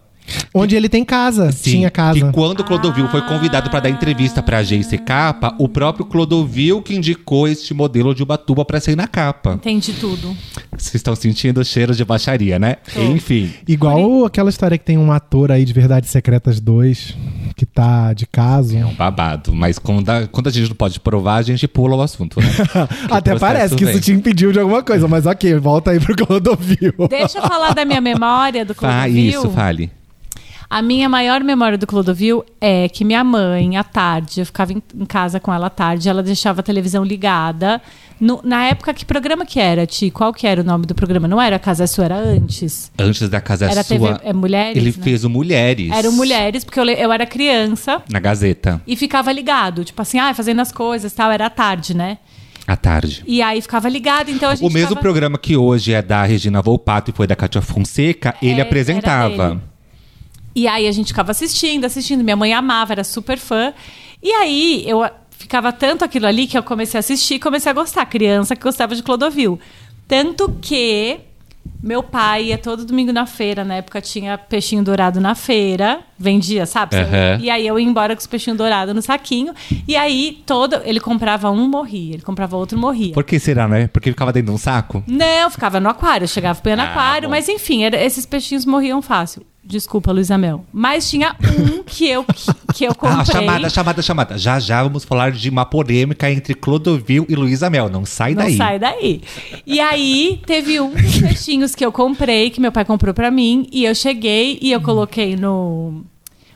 Onde 0.54 0.76
ele 0.76 0.90
tem 0.90 1.04
casa, 1.04 1.52
Sim, 1.52 1.72
tinha 1.72 1.90
casa. 1.90 2.20
Que 2.20 2.32
quando 2.32 2.60
o 2.60 2.64
Clodovil 2.64 3.08
foi 3.08 3.22
convidado 3.22 3.70
para 3.70 3.82
dar 3.82 3.90
entrevista 3.90 4.42
pra 4.42 4.60
agência 4.60 4.98
Capa, 4.98 5.56
o 5.58 5.68
próprio 5.68 6.06
Clodovil 6.06 6.82
que 6.82 6.96
indicou 6.96 7.48
este 7.48 7.74
modelo 7.74 8.14
de 8.14 8.24
Ubatuba 8.24 8.66
para 8.66 8.80
sair 8.80 8.96
na 8.96 9.08
capa. 9.08 9.54
Entendi 9.54 9.94
tudo. 9.94 10.36
Vocês 10.72 10.96
estão 10.96 11.16
sentindo 11.16 11.62
o 11.62 11.66
cheiro 11.66 11.94
de 11.96 12.04
baixaria, 12.06 12.60
né? 12.60 12.78
Enfim. 12.96 13.52
Igual 13.68 14.26
aquela 14.26 14.50
história 14.50 14.78
que 14.78 14.86
tem 14.86 14.98
um 14.98 15.12
ator 15.12 15.52
aí 15.52 15.66
de 15.66 15.74
Verdades 15.74 16.10
Secretas 16.10 16.60
2, 16.60 17.16
que 17.60 17.66
tá 17.66 18.14
de 18.14 18.26
caso. 18.26 18.78
É 18.78 18.86
um 18.86 18.94
babado. 18.94 19.54
Mas 19.54 19.78
quando 19.78 20.10
a, 20.10 20.26
quando 20.28 20.48
a 20.48 20.52
gente 20.52 20.70
não 20.70 20.76
pode 20.78 20.98
provar, 20.98 21.36
a 21.36 21.42
gente 21.42 21.68
pula 21.68 21.98
o 21.98 22.02
assunto, 22.02 22.40
né? 22.40 22.48
Até 23.12 23.38
parece 23.38 23.76
que 23.76 23.84
vem. 23.84 23.94
isso 23.94 24.02
te 24.02 24.14
impediu 24.14 24.54
de 24.54 24.60
alguma 24.60 24.82
coisa, 24.82 25.10
mas 25.10 25.26
ok, 25.26 25.56
volta 25.56 25.92
aí 25.92 26.00
pro 26.00 26.16
Clodovil. 26.16 26.94
Deixa 27.10 27.40
eu 27.40 27.42
falar 27.42 27.74
da 27.74 27.84
minha 27.84 28.00
memória 28.00 28.64
do 28.64 28.74
Clodovil. 28.74 29.02
Ah, 29.02 29.10
isso, 29.10 29.50
fale. 29.50 29.92
A 30.70 30.84
minha 30.84 31.10
maior 31.10 31.44
memória 31.44 31.80
do 31.80 31.88
Clodovil 31.88 32.46
é 32.62 32.88
que 32.88 33.04
minha 33.04 33.24
mãe, 33.24 33.76
à 33.76 33.84
tarde, 33.84 34.42
eu 34.42 34.46
ficava 34.46 34.72
em, 34.72 34.84
em 34.96 35.06
casa 35.06 35.40
com 35.40 35.52
ela 35.52 35.66
à 35.66 35.70
tarde, 35.70 36.08
ela 36.08 36.22
deixava 36.22 36.60
a 36.60 36.64
televisão 36.64 37.04
ligada. 37.04 37.82
No- 38.22 38.40
na 38.44 38.66
época, 38.66 38.94
que 38.94 39.04
programa 39.04 39.48
que 39.48 39.60
era, 39.60 39.88
Ti? 39.88 40.12
Qual 40.12 40.32
que 40.32 40.46
era 40.46 40.62
o 40.62 40.64
nome 40.64 40.86
do 40.86 40.94
programa? 40.94 41.28
Não 41.28 41.42
era 41.42 41.58
Casa 41.58 41.88
Sua, 41.88 42.06
era 42.06 42.18
antes. 42.18 42.92
Antes 43.00 43.28
da 43.30 43.42
Casa 43.42 43.66
Era 43.66 43.82
Sua, 43.82 43.98
TV 44.14 44.20
é, 44.30 44.32
Mulheres? 44.32 44.78
ele 44.78 44.94
né? 44.96 45.04
fez 45.04 45.24
o 45.24 45.30
Mulheres. 45.30 45.90
Eram 45.92 46.12
mulheres, 46.12 46.64
porque 46.64 46.80
eu, 46.80 46.86
eu 46.86 47.12
era 47.12 47.26
criança 47.26 48.04
Na 48.08 48.20
Gazeta, 48.20 48.80
e 48.86 48.96
ficava 48.96 49.32
ligado. 49.32 49.84
Tipo 49.84 50.02
assim, 50.04 50.20
ah, 50.20 50.32
fazendo 50.36 50.60
as 50.62 50.72
coisas 50.72 51.12
tal. 51.14 51.32
Era 51.32 51.48
à 51.48 51.50
tarde, 51.50 51.96
né? 51.96 52.20
à 52.68 52.76
tarde. 52.76 53.24
E 53.26 53.42
aí 53.42 53.60
ficava 53.60 53.90
ligado, 53.90 54.30
então 54.30 54.48
a 54.52 54.54
gente 54.54 54.70
O 54.70 54.72
mesmo 54.72 54.96
programa 54.98 55.40
que 55.40 55.58
hoje 55.58 55.92
é 55.94 56.02
da 56.04 56.24
Regina 56.24 56.62
Volpato 56.62 57.10
e 57.10 57.14
foi 57.14 57.26
da 57.26 57.36
Cátia 57.36 57.60
Fonseca, 57.64 58.36
ele 58.40 58.52
É, 58.52 58.54
era 58.60 58.64
apresentava. 58.64 59.60
E 60.56 60.68
aí 60.68 60.88
a 60.88 60.92
gente 60.92 61.08
ficava 61.08 61.32
assistindo, 61.32 61.86
assistindo. 61.86 62.24
Minha 62.24 62.36
mãe 62.36 62.54
amava, 62.54 62.94
era 62.94 63.04
super 63.04 63.38
fã. 63.38 63.74
E 64.22 64.32
aí 64.32 64.84
eu 64.88 65.08
ficava 65.32 65.72
tanto 65.72 66.04
aquilo 66.04 66.26
ali 66.28 66.48
que 66.48 66.58
eu 66.58 66.64
comecei 66.64 66.98
a 66.98 67.00
assistir 67.00 67.36
e 67.36 67.40
comecei 67.40 67.70
a 67.70 67.74
gostar. 67.74 68.06
Criança 68.06 68.56
que 68.56 68.64
gostava 68.64 68.94
de 68.96 69.02
Clodovil. 69.04 69.60
Tanto 70.08 70.50
que 70.62 71.20
meu 71.82 72.02
pai 72.04 72.46
ia 72.46 72.58
todo 72.58 72.84
domingo 72.84 73.14
na 73.14 73.26
feira. 73.26 73.64
Na 73.64 73.76
época 73.76 74.02
tinha 74.02 74.38
peixinho 74.38 74.84
dourado 74.84 75.22
na 75.22 75.36
feira. 75.36 76.00
Vendia, 76.18 76.66
sabe? 76.66 76.98
Aham. 76.98 77.38
E 77.40 77.50
aí 77.50 77.66
eu 77.66 77.80
ia 77.80 77.86
embora 77.88 78.14
com 78.16 78.20
os 78.20 78.28
peixinhos 78.28 78.58
dourados 78.58 78.94
no 78.94 79.02
saquinho. 79.02 79.54
E 79.88 79.96
aí 79.96 80.42
todo. 80.46 80.82
Ele 80.84 81.00
comprava 81.00 81.50
um, 81.52 81.70
morria. 81.70 82.16
Ele 82.16 82.24
comprava 82.24 82.58
outro, 82.58 82.78
morria. 82.78 83.14
Por 83.14 83.24
que 83.24 83.40
será, 83.40 83.68
né? 83.68 83.88
Porque 83.88 84.10
ficava 84.10 84.34
dentro 84.34 84.48
de 84.50 84.56
um 84.56 84.58
saco? 84.58 85.04
Não, 85.08 85.50
ficava 85.50 85.80
no 85.80 85.88
aquário. 85.90 86.26
Eu 86.26 86.28
chegava 86.28 86.60
põe 86.60 86.76
no 86.76 86.82
Ah, 86.82 86.86
aquário, 86.90 87.30
bom. 87.30 87.36
mas 87.36 87.48
enfim, 87.48 87.84
era- 87.84 88.04
esses 88.04 88.26
peixinhos 88.26 88.66
morriam 88.66 89.02
fácil. 89.02 89.46
Desculpa, 89.70 90.12
Luísa 90.12 90.36
Mel. 90.36 90.66
Mas 90.74 91.08
tinha 91.08 91.36
um 91.44 91.84
que 91.84 92.10
eu, 92.10 92.24
que, 92.24 92.74
que 92.74 92.84
eu 92.86 92.94
comprei. 92.98 93.20
Ah, 93.20 93.24
chamada, 93.24 93.70
chamada, 93.70 94.02
chamada. 94.02 94.38
Já 94.38 94.60
já 94.60 94.82
vamos 94.82 95.04
falar 95.06 95.32
de 95.32 95.48
uma 95.48 95.64
polêmica 95.64 96.30
entre 96.32 96.56
Clodovil 96.56 97.24
e 97.30 97.36
Luísa 97.36 97.70
Mel. 97.70 97.88
Não 97.88 98.04
sai 98.04 98.34
Não 98.34 98.42
daí. 98.46 98.58
sai 98.58 98.80
daí. 98.80 99.22
E 99.68 99.80
aí, 99.80 100.42
teve 100.48 100.80
um 100.80 100.90
dos 100.90 101.20
peixinhos 101.22 101.76
que 101.76 101.86
eu 101.86 101.92
comprei, 101.92 102.50
que 102.50 102.60
meu 102.60 102.72
pai 102.72 102.84
comprou 102.84 103.14
pra 103.14 103.30
mim, 103.30 103.68
e 103.72 103.86
eu 103.86 103.94
cheguei 103.94 104.58
e 104.60 104.72
eu 104.72 104.82
coloquei 104.82 105.36
no, 105.36 106.04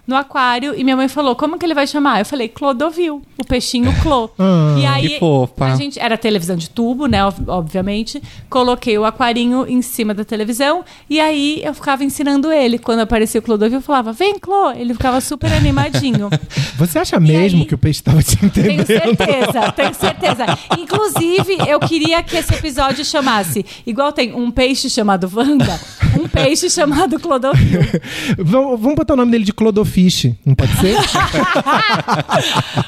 no 0.05 0.15
aquário, 0.17 0.73
e 0.77 0.83
minha 0.83 0.97
mãe 0.97 1.07
falou, 1.07 1.33
como 1.35 1.57
que 1.57 1.65
ele 1.65 1.73
vai 1.73 1.87
chamar? 1.87 2.19
Eu 2.19 2.25
falei, 2.25 2.49
Clodovil, 2.49 3.21
o 3.37 3.45
peixinho 3.45 3.93
Clô. 4.01 4.29
Ah, 4.37 4.75
e 4.77 4.85
aí, 4.85 5.09
que 5.09 5.19
fofa. 5.19 5.65
a 5.65 5.75
gente, 5.75 5.97
era 5.99 6.17
televisão 6.17 6.55
de 6.57 6.69
tubo, 6.69 7.05
né, 7.07 7.25
ob- 7.25 7.47
obviamente, 7.49 8.21
coloquei 8.49 8.97
o 8.97 9.05
aquarinho 9.05 9.65
em 9.67 9.81
cima 9.81 10.13
da 10.13 10.25
televisão, 10.25 10.83
e 11.09 11.19
aí 11.21 11.61
eu 11.63 11.73
ficava 11.73 12.03
ensinando 12.03 12.51
ele. 12.51 12.77
Quando 12.77 12.99
aparecia 12.99 13.39
o 13.39 13.43
Clodovil, 13.43 13.77
eu 13.77 13.81
falava, 13.81 14.11
vem, 14.11 14.37
Clô! 14.37 14.71
Ele 14.71 14.93
ficava 14.93 15.21
super 15.21 15.51
animadinho. 15.53 16.29
Você 16.77 16.99
acha 16.99 17.19
mesmo 17.19 17.61
aí? 17.61 17.65
que 17.65 17.75
o 17.75 17.77
peixe 17.77 18.03
tava 18.03 18.21
te 18.21 18.33
entendendo? 18.43 18.85
Tenho 18.85 18.99
certeza, 18.99 19.71
tenho 19.71 19.93
certeza. 19.93 20.45
Inclusive, 20.77 21.57
eu 21.67 21.79
queria 21.79 22.21
que 22.21 22.35
esse 22.35 22.53
episódio 22.53 23.05
chamasse, 23.05 23.65
igual 23.85 24.11
tem 24.11 24.33
um 24.35 24.51
peixe 24.51 24.89
chamado 24.89 25.31
Wanda, 25.33 25.79
um 26.19 26.27
peixe 26.27 26.69
chamado 26.69 27.19
Clodovil. 27.19 27.81
vamos, 28.37 28.79
vamos 28.79 28.95
botar 28.95 29.13
o 29.13 29.17
nome 29.17 29.31
dele 29.31 29.43
de 29.43 29.53
Clodofish, 29.53 30.33
não 30.45 30.55
pode 30.55 30.73
ser? 30.77 30.97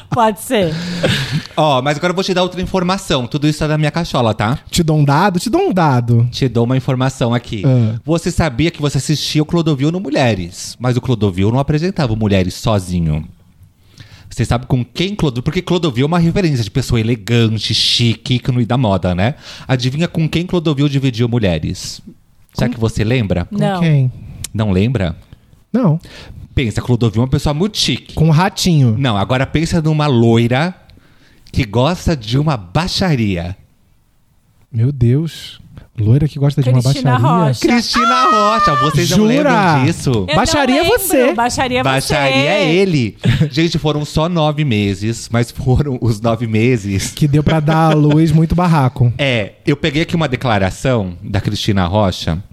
Pode 0.09 0.39
ser. 0.39 0.73
Ó, 1.57 1.81
mas 1.81 1.97
agora 1.97 2.11
eu 2.11 2.15
vou 2.15 2.23
te 2.23 2.33
dar 2.33 2.41
outra 2.41 2.61
informação. 2.61 3.27
Tudo 3.27 3.47
isso 3.49 3.61
é 3.63 3.67
da 3.67 3.77
minha 3.77 3.91
cachola, 3.91 4.33
tá? 4.33 4.59
te 4.69 4.81
dou 4.81 4.97
um 4.97 5.03
dado? 5.03 5.39
Te 5.39 5.49
dou 5.49 5.67
um 5.67 5.73
dado. 5.73 6.25
Te 6.31 6.47
dou 6.47 6.63
uma 6.63 6.77
informação 6.77 7.33
aqui. 7.33 7.63
Ah. 7.65 7.99
Você 8.05 8.31
sabia 8.31 8.71
que 8.71 8.81
você 8.81 8.97
assistia 8.97 9.43
o 9.43 9.45
Clodovil 9.45 9.91
no 9.91 9.99
Mulheres, 9.99 10.77
mas 10.79 10.95
o 10.95 11.01
Clodovil 11.01 11.51
não 11.51 11.59
apresentava 11.59 12.15
Mulheres 12.15 12.53
sozinho. 12.53 13.27
Você 14.29 14.43
sabe 14.43 14.65
com 14.65 14.83
quem 14.83 15.15
Clodovil... 15.15 15.43
Porque 15.43 15.61
Clodovil 15.61 16.03
é 16.03 16.07
uma 16.07 16.19
referência 16.19 16.63
de 16.63 16.71
pessoa 16.71 16.99
elegante, 16.99 17.73
chique, 17.73 18.35
ícone 18.35 18.65
da 18.65 18.77
moda, 18.77 19.13
né? 19.13 19.35
Adivinha 19.67 20.07
com 20.07 20.27
quem 20.27 20.45
Clodovil 20.45 20.89
dividiu 20.89 21.27
Mulheres? 21.27 22.01
Será 22.55 22.69
que 22.69 22.79
você 22.79 23.03
lembra? 23.03 23.45
Com 23.45 23.57
Não. 23.57 23.79
quem? 23.81 24.11
Não 24.53 24.71
lembra? 24.71 25.15
Não. 25.71 25.99
Pensa, 26.55 26.81
Clodovil 26.81 27.21
é 27.21 27.25
uma 27.25 27.29
pessoa 27.29 27.53
muito 27.53 27.77
chique. 27.77 28.13
Com 28.15 28.29
o 28.29 28.31
ratinho. 28.31 28.95
Não, 28.97 29.17
agora 29.17 29.45
pensa 29.45 29.81
numa 29.81 30.07
loira 30.07 30.73
que 31.51 31.65
gosta 31.65 32.15
de 32.15 32.37
uma 32.39 32.55
baixaria. 32.55 33.57
Meu 34.71 34.91
Deus. 34.91 35.59
Loira 35.97 36.27
que 36.27 36.37
gosta 36.37 36.61
de 36.61 36.69
uma 36.69 36.81
Cristina 36.81 37.11
baixaria. 37.11 37.45
Rocha. 37.45 37.59
Cristina 37.67 38.23
Rocha, 38.23 38.75
vocês 38.75 39.09
não 39.11 39.17
Jura? 39.17 39.29
lembram 39.29 39.85
disso? 39.85 40.25
Eu 40.27 40.35
Baixaria 40.35 40.83
não 40.83 40.85
é 40.93 40.97
você. 40.97 41.33
Baixaria 41.33 41.79
é 41.79 41.83
você. 41.83 41.89
Baixaria 41.89 42.49
é 42.49 42.73
ele. 42.75 43.17
Gente, 43.49 43.77
foram 43.77 44.03
só 44.03 44.27
nove 44.27 44.65
meses, 44.65 45.29
mas 45.31 45.51
foram 45.51 45.97
os 46.01 46.19
nove 46.19 46.47
meses. 46.47 47.11
Que 47.11 47.29
deu 47.29 47.41
pra 47.41 47.61
dar 47.61 47.91
à 47.91 47.93
luz 47.93 48.33
muito 48.33 48.53
barraco. 48.53 49.13
É, 49.17 49.53
eu 49.65 49.77
peguei 49.77 50.01
aqui 50.01 50.15
uma 50.17 50.27
declaração 50.27 51.17
da 51.23 51.39
Cristina 51.39 51.85
Rocha, 51.87 52.43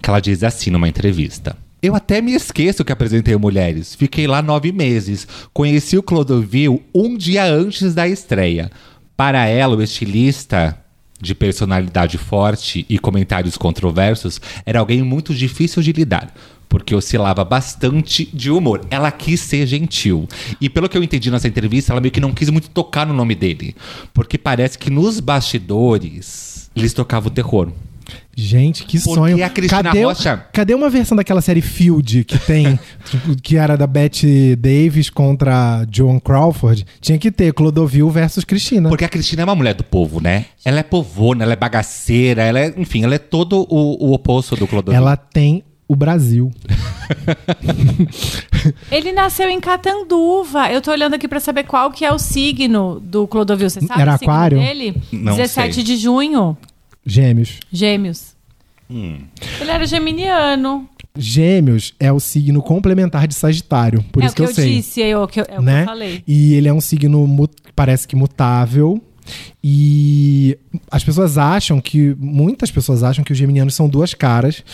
que 0.00 0.08
ela 0.08 0.20
diz 0.20 0.42
assim 0.42 0.70
numa 0.70 0.88
entrevista. 0.88 1.54
Eu 1.82 1.94
até 1.94 2.22
me 2.22 2.32
esqueço 2.34 2.84
que 2.84 2.92
apresentei 2.92 3.36
Mulheres. 3.36 3.94
Fiquei 3.94 4.26
lá 4.26 4.40
nove 4.40 4.72
meses. 4.72 5.28
Conheci 5.52 5.98
o 5.98 6.02
Clodovil 6.02 6.82
um 6.94 7.14
dia 7.16 7.44
antes 7.44 7.94
da 7.94 8.08
estreia. 8.08 8.70
Para 9.16 9.46
ela, 9.46 9.76
o 9.76 9.82
estilista 9.82 10.78
de 11.20 11.34
personalidade 11.34 12.16
forte 12.16 12.86
e 12.88 12.98
comentários 12.98 13.56
controversos 13.56 14.40
era 14.64 14.80
alguém 14.80 15.02
muito 15.02 15.34
difícil 15.34 15.82
de 15.82 15.92
lidar. 15.92 16.32
Porque 16.68 16.94
oscilava 16.94 17.44
bastante 17.44 18.30
de 18.32 18.48
humor. 18.48 18.86
Ela 18.90 19.10
quis 19.10 19.40
ser 19.40 19.66
gentil. 19.66 20.28
E 20.60 20.68
pelo 20.68 20.88
que 20.88 20.96
eu 20.96 21.02
entendi 21.02 21.28
nessa 21.28 21.48
entrevista, 21.48 21.92
ela 21.92 22.00
meio 22.00 22.12
que 22.12 22.20
não 22.20 22.32
quis 22.32 22.48
muito 22.48 22.70
tocar 22.70 23.04
no 23.04 23.12
nome 23.12 23.34
dele. 23.34 23.74
Porque 24.14 24.38
parece 24.38 24.78
que 24.78 24.88
nos 24.88 25.18
bastidores 25.18 26.70
eles 26.74 26.94
tocavam 26.94 27.28
o 27.28 27.34
terror. 27.34 27.72
Gente, 28.36 28.84
que 28.84 28.98
Porque 28.98 29.14
sonho. 29.14 29.44
a 29.44 29.48
Cristina 29.50 29.82
cadê, 29.82 30.04
Rocha- 30.04 30.46
cadê 30.52 30.74
uma 30.74 30.88
versão 30.88 31.16
daquela 31.16 31.42
série 31.42 31.60
Field 31.60 32.24
que 32.24 32.38
tem, 32.38 32.78
que 33.42 33.56
era 33.56 33.76
da 33.76 33.86
Bette 33.86 34.56
Davis 34.56 35.10
contra 35.10 35.86
Joan 35.92 36.18
Crawford? 36.18 36.86
Tinha 37.00 37.18
que 37.18 37.30
ter 37.30 37.52
Clodovil 37.52 38.08
versus 38.10 38.44
Cristina. 38.44 38.88
Porque 38.88 39.04
a 39.04 39.08
Cristina 39.08 39.42
é 39.42 39.44
uma 39.44 39.54
mulher 39.54 39.74
do 39.74 39.84
povo, 39.84 40.20
né? 40.22 40.46
Ela 40.64 40.80
é 40.80 40.82
povona, 40.82 41.44
ela 41.44 41.52
é 41.52 41.56
bagaceira, 41.56 42.42
ela 42.42 42.58
é, 42.60 42.74
enfim, 42.76 43.04
ela 43.04 43.14
é 43.14 43.18
todo 43.18 43.66
o, 43.68 44.06
o 44.08 44.12
oposto 44.14 44.56
do 44.56 44.66
Clodovil. 44.66 44.98
Ela 44.98 45.16
tem 45.16 45.62
o 45.86 45.94
Brasil. 45.96 46.50
Ele 48.90 49.12
nasceu 49.12 49.48
em 49.48 49.60
Catanduva. 49.60 50.70
Eu 50.70 50.80
tô 50.80 50.90
olhando 50.90 51.14
aqui 51.14 51.26
pra 51.26 51.40
saber 51.40 51.64
qual 51.64 51.90
que 51.90 52.04
é 52.04 52.12
o 52.12 52.18
signo 52.18 53.00
do 53.00 53.26
Clodovil. 53.26 53.68
Você 53.68 53.80
sabe 53.80 54.00
Era 54.00 54.14
o 54.14 54.18
signo 54.18 54.32
aquário? 54.32 54.58
dele? 54.58 54.94
Não 55.12 55.36
17 55.36 55.74
sei. 55.74 55.84
de 55.84 55.96
junho. 55.96 56.56
Gêmeos. 57.04 57.58
Gêmeos. 57.72 58.34
Ele 58.88 59.70
era 59.70 59.86
geminiano. 59.86 60.88
Gêmeos 61.16 61.94
é 61.98 62.12
o 62.12 62.20
signo 62.20 62.62
complementar 62.62 63.26
de 63.26 63.34
Sagitário. 63.34 64.04
Por 64.12 64.22
é 64.22 64.26
isso 64.26 64.32
o 64.34 64.36
que, 64.36 64.42
que, 64.42 64.48
eu, 64.48 64.50
eu 64.50 64.54
sei. 64.54 64.76
disse, 64.76 65.02
é 65.02 65.16
o 65.16 65.26
que 65.26 65.40
eu, 65.40 65.46
é 65.48 65.54
o 65.54 65.58
que 65.58 65.64
né? 65.64 65.82
eu 65.82 65.86
falei. 65.86 66.22
E 66.26 66.54
ele 66.54 66.68
é 66.68 66.72
um 66.72 66.80
signo, 66.80 67.48
parece 67.74 68.06
que 68.06 68.16
mutável. 68.16 69.00
E 69.62 70.56
as 70.90 71.04
pessoas 71.04 71.36
acham 71.38 71.80
que. 71.80 72.16
Muitas 72.18 72.70
pessoas 72.70 73.02
acham 73.02 73.22
que 73.24 73.32
os 73.32 73.38
geminianos 73.38 73.74
são 73.74 73.88
duas 73.88 74.14
caras. 74.14 74.64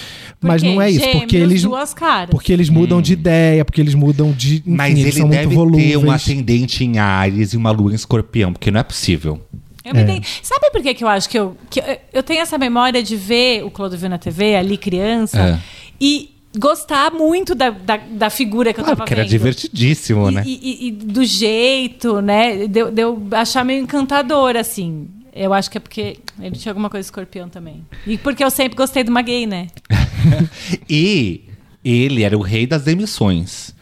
mas 0.41 0.63
não 0.63 0.81
é 0.81 0.91
isso. 0.91 1.01
gêmeos, 1.01 1.19
Porque 1.21 1.37
eles. 1.37 1.63
duas 1.63 1.93
caras. 1.93 2.31
Porque 2.31 2.53
eles 2.53 2.69
mudam 2.71 3.03
de 3.03 3.13
ideia, 3.13 3.65
porque 3.65 3.81
eles 3.81 3.95
mudam 3.95 4.33
de. 4.33 4.57
Enfim, 4.57 4.71
Mas 4.71 4.93
eles 4.93 5.05
ele 5.05 5.13
são 5.13 5.29
muito 5.29 5.41
deve 5.41 5.55
volúveis. 5.55 5.91
ter 5.91 5.97
um 5.99 6.11
ascendente 6.11 6.85
em 6.85 6.99
Ares 6.99 7.53
e 7.53 7.57
uma 7.57 7.71
lua 7.71 7.93
em 7.93 7.95
escorpião, 7.97 8.53
porque 8.53 8.71
não 8.71 8.81
é 8.81 8.85
possível. 8.85 9.41
Eu 9.87 10.01
É. 10.01 10.05
dei- 10.05 10.23
Sabe 10.43 10.71
por 10.73 10.83
que, 10.83 10.95
que 10.95 11.05
eu 11.05 11.09
acho 11.09 11.29
que 11.29 11.39
eu, 11.39 11.57
que 11.71 11.79
eu- 11.81 11.99
eu 12.15 12.23
tenho 12.23 12.41
essa 12.41 12.59
memória 12.59 13.03
de 13.03 13.15
ver 13.17 13.65
o 13.65 13.71
Clodovil 13.71 14.09
na 14.09 14.19
TV, 14.19 14.57
ali 14.57 14.77
criança, 14.77 15.41
É. 15.41 15.59
e 16.01 16.35
gostar 16.59 17.13
muito 17.13 17.55
da, 17.55 17.71
da, 17.71 17.97
da 17.97 18.31
figura 18.31 18.73
que 18.73 18.81
eu 18.81 18.85
Claro, 18.85 18.99
tava 18.99 19.11
era 19.13 19.23
vendo. 19.23 19.31
divertidíssimo, 19.31 20.31
E, 20.31 20.35
né? 20.35 20.43
e- 20.47 20.89
e- 20.89 20.91
do 20.91 21.25
jeito, 21.25 22.21
né? 22.21 22.67
De, 22.67 22.81
eu- 22.81 22.91
de 22.91 23.03
eu 23.03 23.29
achar 23.33 23.65
meio 23.65 23.83
encantador, 23.83 24.57
assim. 24.57 25.07
Eu 25.35 25.53
acho 25.53 25.71
que 25.71 25.77
é 25.77 25.81
porque 25.81 26.17
ele 26.41 26.57
tinha 26.57 26.73
alguma 26.73 26.89
coisa 26.89 27.03
de 27.03 27.07
escorpião 27.09 27.47
também. 27.49 27.85
E 28.07 28.17
porque 28.17 28.43
eu 28.43 28.51
sempre 28.51 28.75
gostei 28.77 29.05
de 29.05 29.11
uma 29.11 29.21
gay, 29.23 29.47
né? 29.47 29.67
E 30.89 31.43
ele 31.85 32.23
era 32.23 32.37
o 32.37 32.41
rei 32.41 32.67
das 32.67 32.83
demissões. 32.85 33.75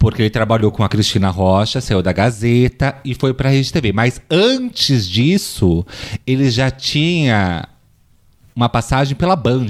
Porque 0.00 0.22
ele 0.22 0.30
trabalhou 0.30 0.72
com 0.72 0.82
a 0.82 0.88
Cristina 0.88 1.28
Rocha, 1.28 1.78
saiu 1.78 2.02
da 2.02 2.10
Gazeta 2.10 2.96
e 3.04 3.14
foi 3.14 3.34
pra 3.34 3.50
Rede 3.50 3.70
TV. 3.70 3.92
Mas 3.92 4.18
antes 4.30 5.06
disso, 5.06 5.84
ele 6.26 6.50
já 6.50 6.70
tinha 6.70 7.68
uma 8.56 8.66
passagem 8.66 9.14
pela 9.14 9.36
Band. 9.36 9.66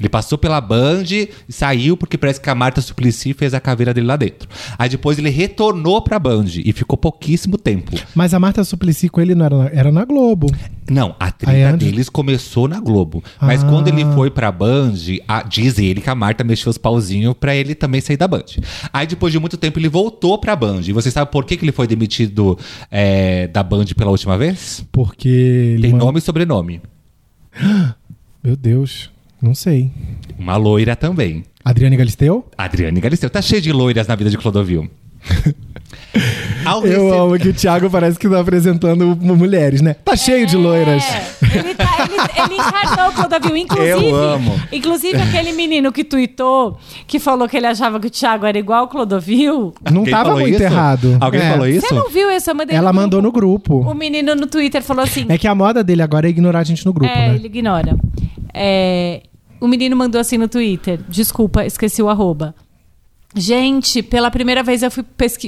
Ele 0.00 0.08
passou 0.08 0.38
pela 0.38 0.60
Band 0.60 1.04
e 1.12 1.28
saiu 1.52 1.94
porque 1.96 2.16
parece 2.16 2.40
que 2.40 2.48
a 2.48 2.54
Marta 2.54 2.80
Suplicy 2.80 3.34
fez 3.34 3.52
a 3.54 3.60
caveira 3.60 3.92
dele 3.94 4.06
lá 4.06 4.16
dentro. 4.16 4.48
Aí 4.78 4.88
depois 4.88 5.18
ele 5.18 5.28
retornou 5.28 6.00
pra 6.00 6.18
Band 6.18 6.46
e 6.64 6.72
ficou 6.72 6.96
pouquíssimo 6.96 7.58
tempo. 7.58 7.92
Mas 8.14 8.32
a 8.34 8.40
Marta 8.40 8.64
Suplicy 8.64 9.08
com 9.10 9.20
ele 9.20 9.34
não 9.34 9.44
era 9.44 9.56
na, 9.56 9.64
era 9.68 9.92
na 9.92 10.04
Globo. 10.06 10.46
Não, 10.90 11.14
a 11.20 11.26
antes- 11.72 11.86
deles 11.86 12.08
começou 12.08 12.66
na 12.66 12.80
Globo. 12.80 13.22
Mas 13.40 13.62
Ah. 13.62 13.68
quando 13.68 13.88
ele 13.88 14.04
foi 14.14 14.30
pra 14.30 14.50
Band, 14.50 14.94
a- 15.28 15.42
diz 15.42 15.78
ele 15.78 16.00
que 16.00 16.10
a 16.10 16.14
Marta 16.14 16.42
mexeu 16.42 16.70
os 16.70 16.78
pauzinhos 16.78 17.34
pra 17.38 17.54
ele 17.54 17.74
também 17.74 18.00
sair 18.00 18.16
da 18.16 18.26
Band. 18.26 18.44
Aí 18.92 19.06
depois 19.06 19.32
de 19.32 19.38
muito 19.38 19.56
tempo 19.56 19.78
ele 19.78 19.88
voltou 19.88 20.38
pra 20.38 20.56
Band. 20.56 20.80
E 20.86 20.92
você 20.92 21.10
sabe 21.10 21.30
por 21.30 21.44
que, 21.44 21.56
que 21.58 21.64
ele 21.64 21.72
foi 21.72 21.86
demitido 21.86 22.58
é, 22.90 23.46
da 23.48 23.62
Band 23.62 23.84
pela 23.96 24.10
última 24.10 24.38
vez? 24.38 24.84
Porque. 24.90 25.76
Tem 25.80 25.92
manda- 25.92 26.04
nome 26.06 26.18
e 26.18 26.22
sobrenome. 26.22 26.80
Meu 28.42 28.56
Deus. 28.56 29.10
Não 29.42 29.54
sei. 29.54 29.90
Uma 30.38 30.56
loira 30.56 30.94
também. 30.96 31.44
Adriane 31.64 31.96
Galisteu? 31.96 32.46
Adriane 32.56 33.00
Galisteu. 33.00 33.30
Tá 33.30 33.40
cheio 33.42 33.60
de 33.62 33.72
loiras 33.72 34.06
na 34.06 34.14
vida 34.16 34.30
de 34.30 34.36
Clodovil. 34.38 34.88
Ao 36.64 36.84
Eu 36.86 37.08
rece- 37.08 37.18
amo 37.18 37.38
que 37.38 37.48
o 37.48 37.54
Thiago 37.54 37.88
parece 37.90 38.18
que 38.18 38.28
tá 38.28 38.40
apresentando 38.40 39.16
mu- 39.16 39.36
mulheres, 39.36 39.80
né? 39.80 39.94
Tá 39.94 40.14
cheio 40.16 40.46
de 40.46 40.56
loiras. 40.56 41.02
É, 41.02 41.58
ele, 41.58 41.74
tá, 41.74 41.96
ele, 42.04 42.52
ele 42.52 42.54
encarnou 42.60 43.08
o 43.08 43.12
Clodovil. 43.12 43.56
Inclusive, 43.56 43.88
Eu 43.88 44.14
amo. 44.14 44.60
inclusive 44.70 45.16
aquele 45.20 45.52
menino 45.52 45.90
que 45.90 46.04
tweetou, 46.04 46.78
que 47.06 47.18
falou 47.18 47.48
que 47.48 47.56
ele 47.56 47.66
achava 47.66 47.98
que 47.98 48.08
o 48.08 48.10
Thiago 48.10 48.44
era 48.44 48.58
igual 48.58 48.84
o 48.84 48.88
Clodovil. 48.88 49.72
Não 49.90 49.98
Alguém 50.00 50.12
tava 50.14 50.32
muito 50.36 50.54
isso? 50.54 50.62
errado. 50.62 51.16
Alguém 51.20 51.40
É. 51.40 51.50
falou 51.50 51.66
isso? 51.66 51.86
Você 51.88 51.94
não 51.94 52.10
viu 52.10 52.30
isso? 52.30 52.50
Eu 52.50 52.54
mandei 52.54 52.76
Ela 52.76 52.92
no 52.92 53.00
mandou 53.00 53.22
no 53.22 53.32
grupo. 53.32 53.78
grupo. 53.78 53.90
O 53.90 53.94
menino 53.94 54.34
no 54.34 54.46
Twitter 54.46 54.82
falou 54.82 55.04
assim. 55.04 55.24
É 55.28 55.38
que 55.38 55.48
a 55.48 55.54
moda 55.54 55.82
dele 55.82 56.02
agora 56.02 56.26
é 56.26 56.30
ignorar 56.30 56.60
a 56.60 56.64
gente 56.64 56.84
no 56.84 56.92
grupo, 56.92 57.10
é, 57.10 57.28
né? 57.30 57.34
ele 57.36 57.46
ignora. 57.46 57.96
É, 58.52 59.22
o 59.60 59.68
menino 59.68 59.96
mandou 59.96 60.20
assim 60.20 60.38
no 60.38 60.48
Twitter. 60.48 61.00
Desculpa, 61.08 61.64
esqueci 61.64 62.02
o 62.02 62.08
arroba. 62.08 62.54
Gente, 63.34 64.02
pela 64.02 64.30
primeira 64.30 64.62
vez 64.62 64.82
eu 64.82 64.90
fui, 64.90 65.04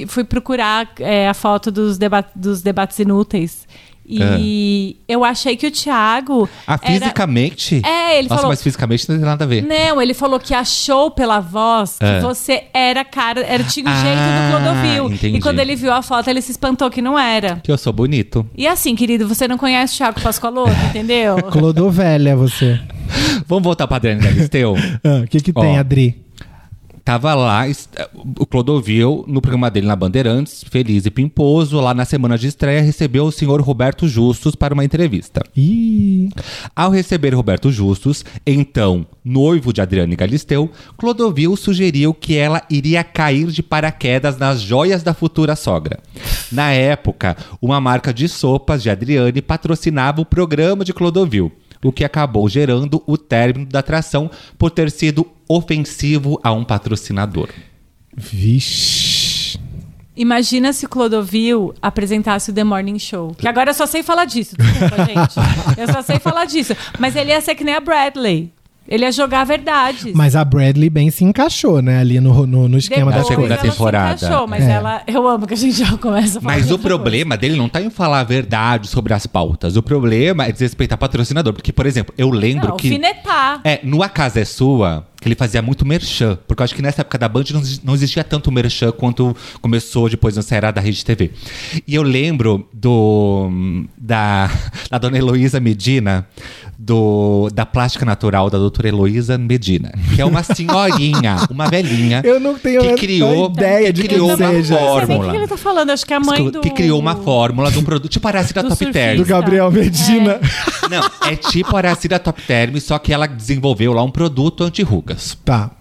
fui 0.07 0.23
procurar 0.23 0.93
é, 0.99 1.27
a 1.27 1.33
foto 1.33 1.69
dos, 1.69 1.97
deba 1.97 2.25
dos 2.33 2.61
debates 2.61 2.97
inúteis. 2.99 3.67
E 4.05 4.97
eu 5.07 5.23
achei 5.23 5.55
que 5.55 5.67
o 5.67 5.71
Thiago. 5.71 6.49
Ah, 6.67 6.79
era- 6.81 6.93
fisicamente? 6.99 7.81
É, 7.85 8.19
ele 8.19 8.27
Nossa, 8.27 8.41
falou- 8.41 8.51
mas 8.51 8.61
fisicamente 8.61 9.07
não 9.09 9.15
tem 9.17 9.25
nada 9.25 9.43
a 9.45 9.47
ver. 9.47 9.63
Não, 9.63 10.01
ele 10.01 10.13
falou 10.13 10.39
que 10.39 10.53
achou 10.53 11.09
pela 11.11 11.39
voz 11.39 11.97
que 11.97 12.05
É. 12.05 12.19
você 12.19 12.63
era 12.73 13.03
cara, 13.05 13.41
era 13.41 13.63
tinha 13.63 13.85
o 13.85 13.89
Ah, 13.89 13.95
jeito 14.01 14.17
do 14.19 14.51
Clodovil. 14.63 15.11
entendi. 15.15 15.37
E 15.37 15.41
quando 15.41 15.59
ele 15.59 15.75
viu 15.75 15.91
a 15.93 16.01
foto, 16.01 16.29
ele 16.29 16.41
se 16.41 16.51
espantou 16.51 16.89
que 16.89 17.01
não 17.01 17.17
era. 17.17 17.59
Que 17.63 17.71
eu 17.71 17.77
sou 17.77 17.93
bonito. 17.93 18.45
E 18.57 18.67
assim, 18.67 18.95
querido, 18.95 19.27
você 19.27 19.47
não 19.47 19.57
conhece 19.57 19.93
o 19.95 19.97
Thiago 19.97 20.21
Pascoaloto, 20.21 20.71
entendeu? 20.89 21.37
Clodovelha, 21.43 22.35
você. 22.35 22.79
Vamos 23.47 23.63
voltar 23.63 23.87
pra 23.87 23.97
Adriane 23.97 24.21
Galisteu? 24.21 24.75
Ah, 25.03 25.21
O 25.23 25.27
que 25.27 25.39
que 25.39 25.51
Ó. 25.55 25.61
tem, 25.61 25.77
Adri? 25.77 26.22
Tava 27.05 27.33
lá, 27.35 27.67
est- 27.67 27.89
o 28.39 28.45
Clodovil, 28.45 29.25
no 29.27 29.41
programa 29.41 29.69
dele 29.69 29.85
na 29.87 29.95
Bandeirantes, 29.95 30.63
feliz 30.69 31.05
e 31.05 31.11
pimposo, 31.11 31.81
lá 31.81 31.93
na 31.93 32.05
semana 32.05 32.37
de 32.37 32.47
estreia, 32.47 32.81
recebeu 32.81 33.25
o 33.25 33.31
senhor 33.31 33.59
Roberto 33.61 34.07
Justus 34.07 34.55
para 34.55 34.73
uma 34.73 34.85
entrevista. 34.85 35.41
Ih, 35.55 36.29
Ao 36.73 36.89
receber 36.89 37.33
Roberto 37.35 37.69
Justus, 37.73 38.23
então 38.47 39.05
noivo 39.23 39.73
de 39.73 39.81
Adriane 39.81 40.15
Galisteu, 40.15 40.71
Clodovil 40.97 41.55
sugeriu 41.57 42.13
que 42.13 42.37
ela 42.37 42.61
iria 42.69 43.03
cair 43.03 43.47
de 43.47 43.61
paraquedas 43.61 44.37
nas 44.37 44.61
joias 44.61 45.03
da 45.03 45.13
futura 45.13 45.57
sogra. 45.57 45.99
Na 46.51 46.71
época, 46.71 47.35
uma 47.61 47.81
marca 47.81 48.13
de 48.13 48.29
sopas 48.29 48.81
de 48.81 48.89
Adriane 48.89 49.41
patrocinava 49.41 50.21
o 50.21 50.25
programa 50.25 50.85
de 50.85 50.93
Clodovil. 50.93 51.51
O 51.83 51.91
que 51.91 52.03
acabou 52.03 52.47
gerando 52.49 53.03
o 53.05 53.17
término 53.17 53.65
da 53.65 53.79
atração 53.79 54.29
por 54.57 54.71
ter 54.71 54.89
sido 54.91 55.27
ofensivo 55.47 56.39
a 56.43 56.51
um 56.51 56.63
patrocinador. 56.63 57.49
Vixe. 58.15 59.59
Imagina 60.15 60.71
se 60.73 60.87
Clodovil 60.87 61.73
apresentasse 61.81 62.51
o 62.51 62.53
The 62.53 62.63
Morning 62.63 62.99
Show. 62.99 63.33
Que 63.35 63.47
agora 63.47 63.71
eu 63.71 63.73
só 63.73 63.87
sei 63.87 64.03
falar 64.03 64.25
disso, 64.25 64.55
desculpa, 64.55 65.05
gente. 65.05 65.79
Eu 65.79 65.87
só 65.91 66.01
sei 66.03 66.19
falar 66.19 66.45
disso. 66.45 66.75
Mas 66.99 67.15
ele 67.15 67.31
ia 67.31 67.41
ser 67.41 67.55
que 67.55 67.63
nem 67.63 67.73
a 67.73 67.79
Bradley. 67.79 68.51
Ele 68.87 69.05
ia 69.05 69.11
jogar 69.13 69.45
verdades. 69.45 70.13
Mas 70.13 70.35
a 70.35 70.43
Bradley 70.43 70.89
bem 70.89 71.09
se 71.09 71.23
encaixou, 71.23 71.81
né? 71.81 71.99
Ali 71.99 72.19
no, 72.19 72.45
no, 72.45 72.67
no 72.67 72.77
esquema 72.77 73.11
Depois 73.11 73.23
segunda 73.27 73.47
coisas. 73.47 73.63
ela 73.63 73.71
se 73.71 73.77
temporada. 73.77 74.15
encaixou, 74.25 74.47
mas 74.47 74.63
É. 74.63 74.71
ela, 74.71 75.01
eu 75.07 75.27
amo 75.27 75.47
que 75.47 75.53
a 75.53 75.57
gente 75.57 75.77
já 75.77 75.97
começa 75.97 76.39
a 76.39 76.41
falar 76.41 76.55
Mas 76.55 76.69
o 76.69 76.77
problema 76.77 77.37
dele 77.37 77.55
não 77.55 77.69
tá 77.69 77.81
em 77.81 77.89
falar 77.89 78.19
a 78.19 78.23
verdade 78.25 78.87
sobre 78.87 79.13
as 79.13 79.25
pautas. 79.25 79.77
O 79.77 79.81
problema 79.81 80.45
é 80.45 80.51
desrespeitar 80.51 80.97
patrocinador. 80.97 81.53
Porque, 81.53 81.71
por 81.71 81.85
exemplo, 81.85 82.13
eu 82.17 82.27
coisa. 82.29 82.41
lembro 82.45 82.67
Não, 82.69 82.75
que. 82.77 82.87
alfinetar. 82.89 83.61
É, 83.63 83.79
no 83.83 84.03
A 84.03 84.09
Casa 84.09 84.41
é 84.41 84.45
Sua, 84.45 85.07
que 85.21 85.29
ele 85.29 85.35
fazia 85.35 85.61
muito 85.61 85.85
merchan. 85.85 86.37
Porque 86.45 86.61
eu 86.61 86.65
acho 86.65 86.75
que 86.75 86.81
nessa 86.81 87.01
época 87.01 87.17
da 87.17 87.29
Band 87.29 87.45
não, 87.53 87.61
não 87.85 87.93
existia 87.95 88.23
tanto 88.23 88.51
merchan 88.51 88.91
quanto 88.91 89.33
começou 89.61 90.09
depois 90.09 90.35
na 90.35 90.43
era 90.55 90.71
da 90.71 90.81
Rede 90.81 91.05
TV. 91.05 91.31
E 91.87 91.95
eu 91.95 92.03
lembro 92.03 92.67
do. 92.73 93.49
da, 93.97 94.51
da 94.91 94.97
dona 94.97 95.17
Heloísa 95.17 95.59
Medina, 95.61 96.27
do, 96.83 97.49
da 97.53 97.65
plástica 97.65 98.05
natural 98.05 98.49
da 98.49 98.57
doutora 98.57 98.89
Heloísa 98.89 99.37
Medina. 99.37 99.93
Que 100.13 100.21
é 100.21 100.25
uma 100.25 100.43
senhorinha, 100.43 101.37
uma 101.49 101.69
velhinha. 101.69 102.21
Eu 102.25 102.39
não 102.39 102.59
tenho 102.59 102.81
que 102.81 102.95
criou, 102.95 103.49
ideia 103.49 103.93
de 103.93 104.01
que 104.01 104.07
quem 104.09 104.17
criou 104.17 104.35
uma 104.35 104.37
seja. 104.37 104.73
Não 104.75 104.79
sei 104.79 104.87
nem 104.87 105.03
o 105.03 105.07
fórmula. 105.07 105.31
que 105.31 105.37
ele 105.37 105.47
tá 105.47 105.57
falando. 105.57 105.89
Acho 105.91 106.05
que 106.05 106.13
é 106.13 106.17
a 106.17 106.19
mãe 106.19 106.51
do... 106.51 106.59
Que 106.59 106.69
criou 106.69 106.99
uma 106.99 107.15
fórmula 107.15 107.71
de 107.71 107.79
um 107.79 107.83
produto 107.83 108.11
tipo 108.11 108.27
a 108.27 108.31
Aracida 108.31 108.61
Do 108.61 108.69
Top 108.69 108.77
surfista. 108.77 108.99
Term. 108.99 109.17
Do 109.17 109.25
Gabriel 109.25 109.71
Medina. 109.71 110.41
Não, 110.89 111.29
é 111.29 111.35
tipo 111.35 111.73
a 111.75 111.79
Aracida 111.79 112.19
Top 112.19 112.41
Term, 112.41 112.77
só 112.79 112.99
que 112.99 113.13
ela 113.13 113.27
desenvolveu 113.27 113.93
lá 113.93 114.03
um 114.03 114.11
produto 114.11 114.63
anti-rugas. 114.65 115.37
Tá. 115.45 115.71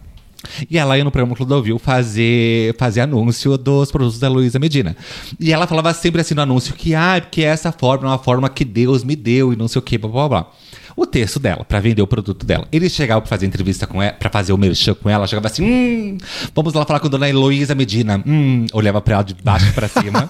E 0.68 0.78
ela 0.78 0.96
ia 0.98 1.04
no 1.04 1.10
programa 1.10 1.36
Clodovil 1.36 1.78
fazer, 1.78 2.76
fazer 2.76 3.00
anúncio 3.00 3.56
dos 3.56 3.90
produtos 3.90 4.18
da 4.18 4.28
Luísa 4.28 4.58
Medina. 4.58 4.96
E 5.38 5.52
ela 5.52 5.66
falava 5.66 5.92
sempre 5.94 6.20
assim 6.20 6.34
no 6.34 6.42
anúncio 6.42 6.74
que, 6.74 6.94
ah, 6.94 7.20
porque 7.20 7.42
essa 7.42 7.72
forma 7.72 8.06
é 8.06 8.10
uma 8.10 8.18
forma 8.18 8.48
que 8.48 8.64
Deus 8.64 9.04
me 9.04 9.16
deu 9.16 9.52
e 9.52 9.56
não 9.56 9.68
sei 9.68 9.78
o 9.78 9.82
que, 9.82 9.98
blá 9.98 10.10
blá 10.10 10.28
blá. 10.28 10.46
O 10.96 11.06
texto 11.06 11.38
dela, 11.38 11.64
pra 11.64 11.80
vender 11.80 12.02
o 12.02 12.06
produto 12.06 12.44
dela. 12.44 12.66
Ele 12.70 12.88
chegava 12.88 13.20
pra 13.20 13.28
fazer 13.28 13.46
entrevista 13.46 13.86
com 13.86 14.02
ela, 14.02 14.12
pra 14.12 14.30
fazer 14.30 14.52
o 14.52 14.58
merchan 14.58 14.94
com 14.94 15.08
ela, 15.08 15.26
chegava 15.26 15.46
assim, 15.46 15.64
hum, 15.64 16.18
vamos 16.54 16.74
lá 16.74 16.84
falar 16.84 17.00
com 17.00 17.08
dona 17.08 17.28
Heloísa 17.28 17.74
Medina. 17.74 18.22
Hum, 18.26 18.66
olhava 18.72 19.00
pra 19.00 19.14
ela 19.14 19.24
de 19.24 19.34
baixo 19.34 19.72
pra 19.72 19.88
cima. 19.88 20.28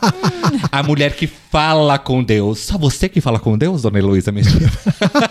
a 0.71 0.83
mulher 0.83 1.14
que 1.14 1.26
fala 1.26 1.99
com 1.99 2.23
Deus. 2.23 2.61
Só 2.61 2.78
você 2.78 3.09
que 3.09 3.21
fala 3.21 3.38
com 3.38 3.57
Deus, 3.59 3.83
dona 3.83 3.99
Heloísa 3.99 4.33
Medina? 4.33 4.71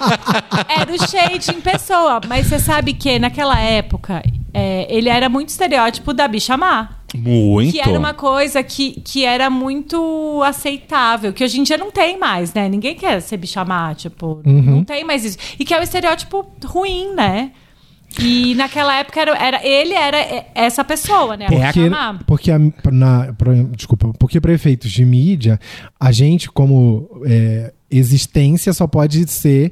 Era 0.67 0.91
o 0.91 1.07
shade 1.07 1.51
em 1.51 1.61
pessoa. 1.61 2.21
Mas 2.27 2.47
você 2.47 2.59
sabe 2.59 2.93
que 2.93 3.19
naquela 3.19 3.59
época, 3.59 4.21
é, 4.53 4.87
ele 4.89 5.09
era 5.09 5.29
muito 5.29 5.49
estereótipo 5.49 6.13
da 6.13 6.27
bicha 6.27 6.57
má. 6.57 6.97
Muito. 7.13 7.71
Que 7.73 7.81
era 7.81 7.97
uma 7.99 8.13
coisa 8.13 8.63
que, 8.63 9.01
que 9.01 9.25
era 9.25 9.49
muito 9.49 10.41
aceitável, 10.45 11.33
que 11.33 11.43
hoje 11.43 11.59
em 11.59 11.63
dia 11.63 11.77
não 11.77 11.91
tem 11.91 12.17
mais, 12.17 12.53
né? 12.53 12.69
Ninguém 12.69 12.95
quer 12.95 13.21
ser 13.21 13.35
bicha 13.37 13.63
má, 13.65 13.93
tipo, 13.93 14.41
não 14.45 14.83
tem 14.85 15.03
mais 15.03 15.25
isso. 15.25 15.37
E 15.59 15.65
que 15.65 15.73
é 15.73 15.79
o 15.79 15.83
estereótipo 15.83 16.45
ruim, 16.65 17.13
né? 17.13 17.51
E 18.19 18.55
naquela 18.55 18.93
época 18.97 19.21
era, 19.21 19.37
era- 19.37 19.65
ele 19.65 19.93
era 19.93 20.17
essa 20.53 20.83
pessoa, 20.83 21.37
né? 21.37 21.45
A 21.45 21.49
Porque, 21.49 21.89
porque 22.27 22.51
a- 22.51 22.59
na, 22.91 23.33
pra- 23.33 23.53
desculpa, 23.75 24.11
porque 24.19 24.39
para 24.41 24.51
efeitos 24.53 24.91
de 24.91 25.05
mídia, 25.05 25.57
a 25.99 26.11
gente, 26.11 26.49
como 26.51 27.09
é, 27.25 27.73
existência, 27.89 28.73
só 28.73 28.85
pode 28.87 29.25
ser 29.29 29.71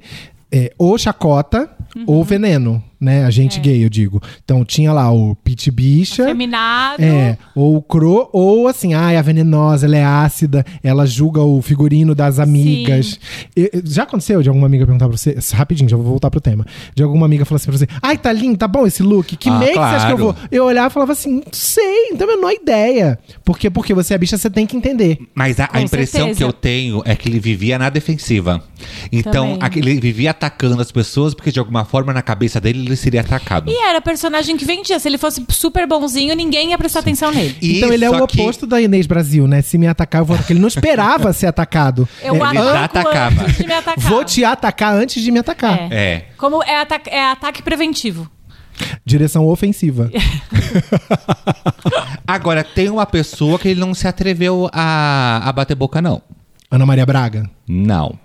é, 0.51 0.73
ou 0.77 0.97
chacota 0.97 1.69
Uhum. 1.95 2.03
ou 2.07 2.23
veneno, 2.23 2.83
né? 2.99 3.23
A 3.25 3.27
É. 3.27 3.31
gente 3.31 3.59
gay, 3.59 3.83
eu 3.83 3.89
digo. 3.89 4.21
Então 4.43 4.63
tinha 4.65 4.91
lá 4.93 5.11
o 5.11 5.35
Pit 5.35 5.69
Bicha. 5.71 6.25
Feminado. 6.25 7.01
É, 7.01 7.37
ou 7.55 7.77
o 7.77 7.81
cro, 7.81 8.29
ou 8.33 8.67
assim, 8.67 8.93
ah, 8.93 9.11
é 9.11 9.21
venenosa, 9.21 9.85
ela 9.85 9.97
é 9.97 10.03
ácida, 10.03 10.65
ela 10.83 11.05
julga 11.05 11.41
o 11.41 11.61
figurino 11.61 12.13
das 12.15 12.39
amigas. 12.39 13.19
Já 13.85 14.03
aconteceu 14.03 14.41
de 14.41 14.49
alguma 14.49 14.67
amiga 14.67 14.85
perguntar 14.85 15.07
pra 15.07 15.17
você, 15.17 15.37
rapidinho, 15.53 15.89
já 15.89 15.95
vou 15.97 16.05
voltar 16.05 16.29
pro 16.29 16.41
tema. 16.41 16.65
De 16.95 17.03
alguma 17.03 17.25
amiga 17.25 17.45
falar 17.45 17.57
assim 17.57 17.69
pra 17.69 17.77
você, 17.77 17.87
ai, 18.01 18.17
tá 18.17 18.31
lindo, 18.31 18.57
tá 18.57 18.67
bom 18.67 18.85
esse 18.85 19.01
look? 19.03 19.35
Que 19.37 19.49
Ah, 19.49 19.59
make 19.59 19.73
você 19.73 19.79
acha 19.79 20.05
que 20.07 20.13
eu 20.13 20.17
claro. 20.17 20.33
vou? 20.33 20.35
Eu 20.51 20.65
olhava 20.65 20.87
e 20.87 20.91
falava 20.93 21.11
assim, 21.13 21.35
não 21.35 21.43
sei, 21.51 22.09
não 22.11 22.17
tenho 22.17 22.31
a 22.31 22.35
menor 22.35 22.51
ideia. 22.51 23.19
Porque, 23.43 23.69
porque 23.69 23.93
você 23.93 24.13
é 24.13 24.17
bicha, 24.17 24.37
você 24.37 24.49
tem 24.49 24.65
que 24.65 24.75
entender. 24.75 25.17
Mas 25.33 25.59
a, 25.59 25.69
a 25.71 25.81
impressão 25.81 26.21
certeza. 26.21 26.37
que 26.37 26.43
eu 26.43 26.53
tenho 26.53 27.01
é 27.05 27.15
que 27.15 27.29
ele 27.29 27.39
vivia 27.39 27.77
na 27.79 27.89
defensiva. 27.89 28.63
Então, 29.11 29.57
aquele- 29.61 29.91
ele 29.91 29.99
vivia 30.01 30.31
atacando 30.31 30.81
as 30.81 30.91
pessoas 30.91 31.33
porque, 31.33 31.51
de 31.51 31.59
alguma 31.59 31.85
forma, 31.85 32.13
na 32.13 32.21
cabeça 32.21 32.59
dele, 32.59 32.79
ele 32.89 32.97
seria 32.97 33.21
atacado. 33.21 33.69
E 33.69 33.77
era 33.87 34.01
personagem 34.01 34.57
que 34.57 34.65
vendia. 34.65 34.99
Se 34.99 35.07
ele 35.07 35.17
fosse 35.17 35.43
super 35.49 35.87
bonzinho, 35.87 36.35
ninguém 36.35 36.71
ia 36.71 36.77
prestar 36.77 36.99
atenção 36.99 37.31
nele. 37.31 37.55
E 37.61 37.77
então 37.77 37.93
ele 37.93 38.03
é 38.05 38.09
o 38.09 38.27
que 38.27 38.41
oposto 38.41 38.67
da 38.67 38.81
Inês 38.81 39.07
Brasil, 39.07 39.47
né? 39.47 39.61
Se 39.61 39.77
me 39.77 39.87
atacar, 39.87 40.21
eu 40.21 40.25
vou 40.25 40.35
atacar. 40.35 40.51
Ele 40.51 40.59
não 40.59 40.67
esperava 40.67 41.31
ser 41.33 41.47
atacado. 41.47 42.07
Eu 42.21 42.35
Ele 42.35 42.43
ataco 42.43 42.63
já 42.65 42.83
atacava. 42.85 43.43
antes 43.43 43.57
de 43.57 43.65
me 43.65 43.73
atacar. 43.73 43.99
Vou 44.09 44.25
te 44.25 44.43
atacar 44.43 44.95
antes 44.95 45.23
de 45.23 45.31
me 45.31 45.39
atacar. 45.39 45.91
É. 45.91 45.91
É. 45.91 46.25
Como 46.37 46.63
é, 46.63 46.81
ata 46.81 46.99
é 47.07 47.21
ataque 47.21 47.61
preventivo. 47.61 48.29
Direção 49.05 49.45
ofensiva. 49.47 50.09
Agora, 52.25 52.63
tem 52.63 52.89
uma 52.89 53.05
pessoa 53.05 53.59
que 53.59 53.67
ele 53.67 53.79
não 53.79 53.93
se 53.93 54.07
atreveu 54.07 54.69
a, 54.71 55.41
a 55.43 55.51
bater 55.51 55.75
boca, 55.75 56.01
não. 56.01 56.21
Ana 56.71 56.85
Maria 56.85 57.05
Braga. 57.05 57.49
Não. 57.67 58.17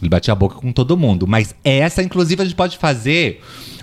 Ele 0.00 0.08
batia 0.08 0.32
a 0.32 0.34
boca 0.34 0.56
com 0.56 0.72
todo 0.72 0.96
mundo. 0.96 1.26
Mas 1.26 1.54
essa, 1.64 2.02
inclusive, 2.02 2.42
a 2.42 2.44
gente 2.44 2.56
pode 2.56 2.78
fazer 2.78 3.40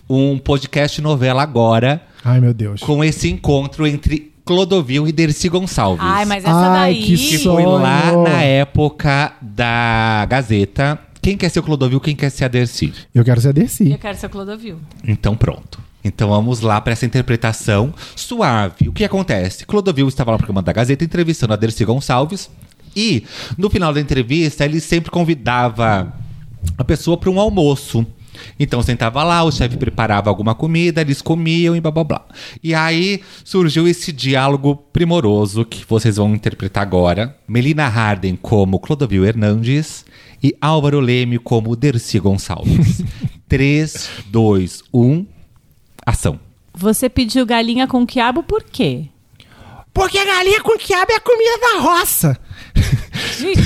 um 0.09 0.37
podcast 0.37 1.01
novela 1.01 1.41
agora 1.41 2.01
Ai, 2.23 2.39
meu 2.39 2.53
Deus. 2.53 2.81
com 2.81 3.03
esse 3.03 3.29
encontro 3.29 3.87
entre 3.87 4.31
Clodovil 4.43 5.07
e 5.07 5.11
Dercy 5.11 5.47
Gonçalves. 5.47 6.03
Ai, 6.03 6.25
mas 6.25 6.43
essa 6.43 6.53
Ai, 6.53 6.93
daí. 6.93 7.03
que 7.03 7.15
Que 7.17 7.37
foi 7.39 7.65
lá 7.65 8.11
na 8.23 8.41
época 8.43 9.33
da 9.41 10.25
Gazeta. 10.29 10.99
Quem 11.21 11.37
quer 11.37 11.49
ser 11.49 11.59
o 11.59 11.63
Clodovil, 11.63 11.99
quem 11.99 12.15
quer 12.15 12.29
ser 12.31 12.45
a 12.45 12.47
Dercy? 12.47 12.91
Eu 13.13 13.23
quero 13.23 13.39
ser 13.39 13.49
a 13.49 13.51
Dercy. 13.51 13.91
Eu 13.91 13.97
quero 13.99 14.17
ser 14.17 14.27
Clodovil. 14.29 14.79
Então 15.07 15.35
pronto. 15.35 15.79
Então 16.03 16.29
vamos 16.29 16.61
lá 16.61 16.81
para 16.81 16.93
essa 16.93 17.05
interpretação 17.05 17.93
suave. 18.15 18.89
O 18.89 18.91
que 18.91 19.03
acontece? 19.05 19.65
Clodovil 19.65 20.07
estava 20.07 20.31
lá 20.31 20.35
no 20.35 20.39
programa 20.39 20.63
da 20.63 20.73
Gazeta 20.73 21.03
entrevistando 21.03 21.53
a 21.53 21.55
Dercy 21.55 21.85
Gonçalves 21.85 22.49
e 22.95 23.23
no 23.57 23.69
final 23.69 23.93
da 23.93 24.01
entrevista 24.01 24.65
ele 24.65 24.79
sempre 24.79 25.11
convidava 25.11 26.13
a 26.77 26.83
pessoa 26.83 27.17
para 27.17 27.29
um 27.29 27.39
almoço. 27.39 28.05
Então 28.59 28.81
sentava 28.81 29.23
lá, 29.23 29.43
o 29.43 29.51
chefe 29.51 29.77
preparava 29.77 30.29
alguma 30.29 30.55
comida, 30.55 31.01
eles 31.01 31.21
comiam 31.21 31.75
e 31.75 31.81
blá 31.81 31.91
blá 31.91 32.03
blá. 32.03 32.25
E 32.63 32.73
aí 32.73 33.21
surgiu 33.43 33.87
esse 33.87 34.11
diálogo 34.11 34.75
primoroso 34.75 35.65
que 35.65 35.85
vocês 35.87 36.17
vão 36.17 36.33
interpretar 36.33 36.83
agora. 36.83 37.37
Melina 37.47 37.87
Harden 37.87 38.35
como 38.35 38.79
Clodovil 38.79 39.25
Hernandes 39.25 40.05
e 40.43 40.55
Álvaro 40.61 40.99
Leme 40.99 41.37
como 41.37 41.75
Dercy 41.75 42.19
Gonçalves. 42.19 43.03
3, 43.47 44.09
2, 44.27 44.83
1, 44.93 45.25
ação. 46.05 46.39
Você 46.73 47.09
pediu 47.09 47.45
galinha 47.45 47.85
com 47.85 48.05
quiabo 48.05 48.43
por 48.43 48.63
quê? 48.63 49.07
Porque 49.93 50.17
a 50.17 50.25
galinha 50.25 50.61
com 50.61 50.77
quiabo 50.77 51.11
é 51.11 51.15
a 51.15 51.19
comida 51.19 51.59
da 51.59 51.81
roça. 51.81 52.39
Gente. 53.37 53.61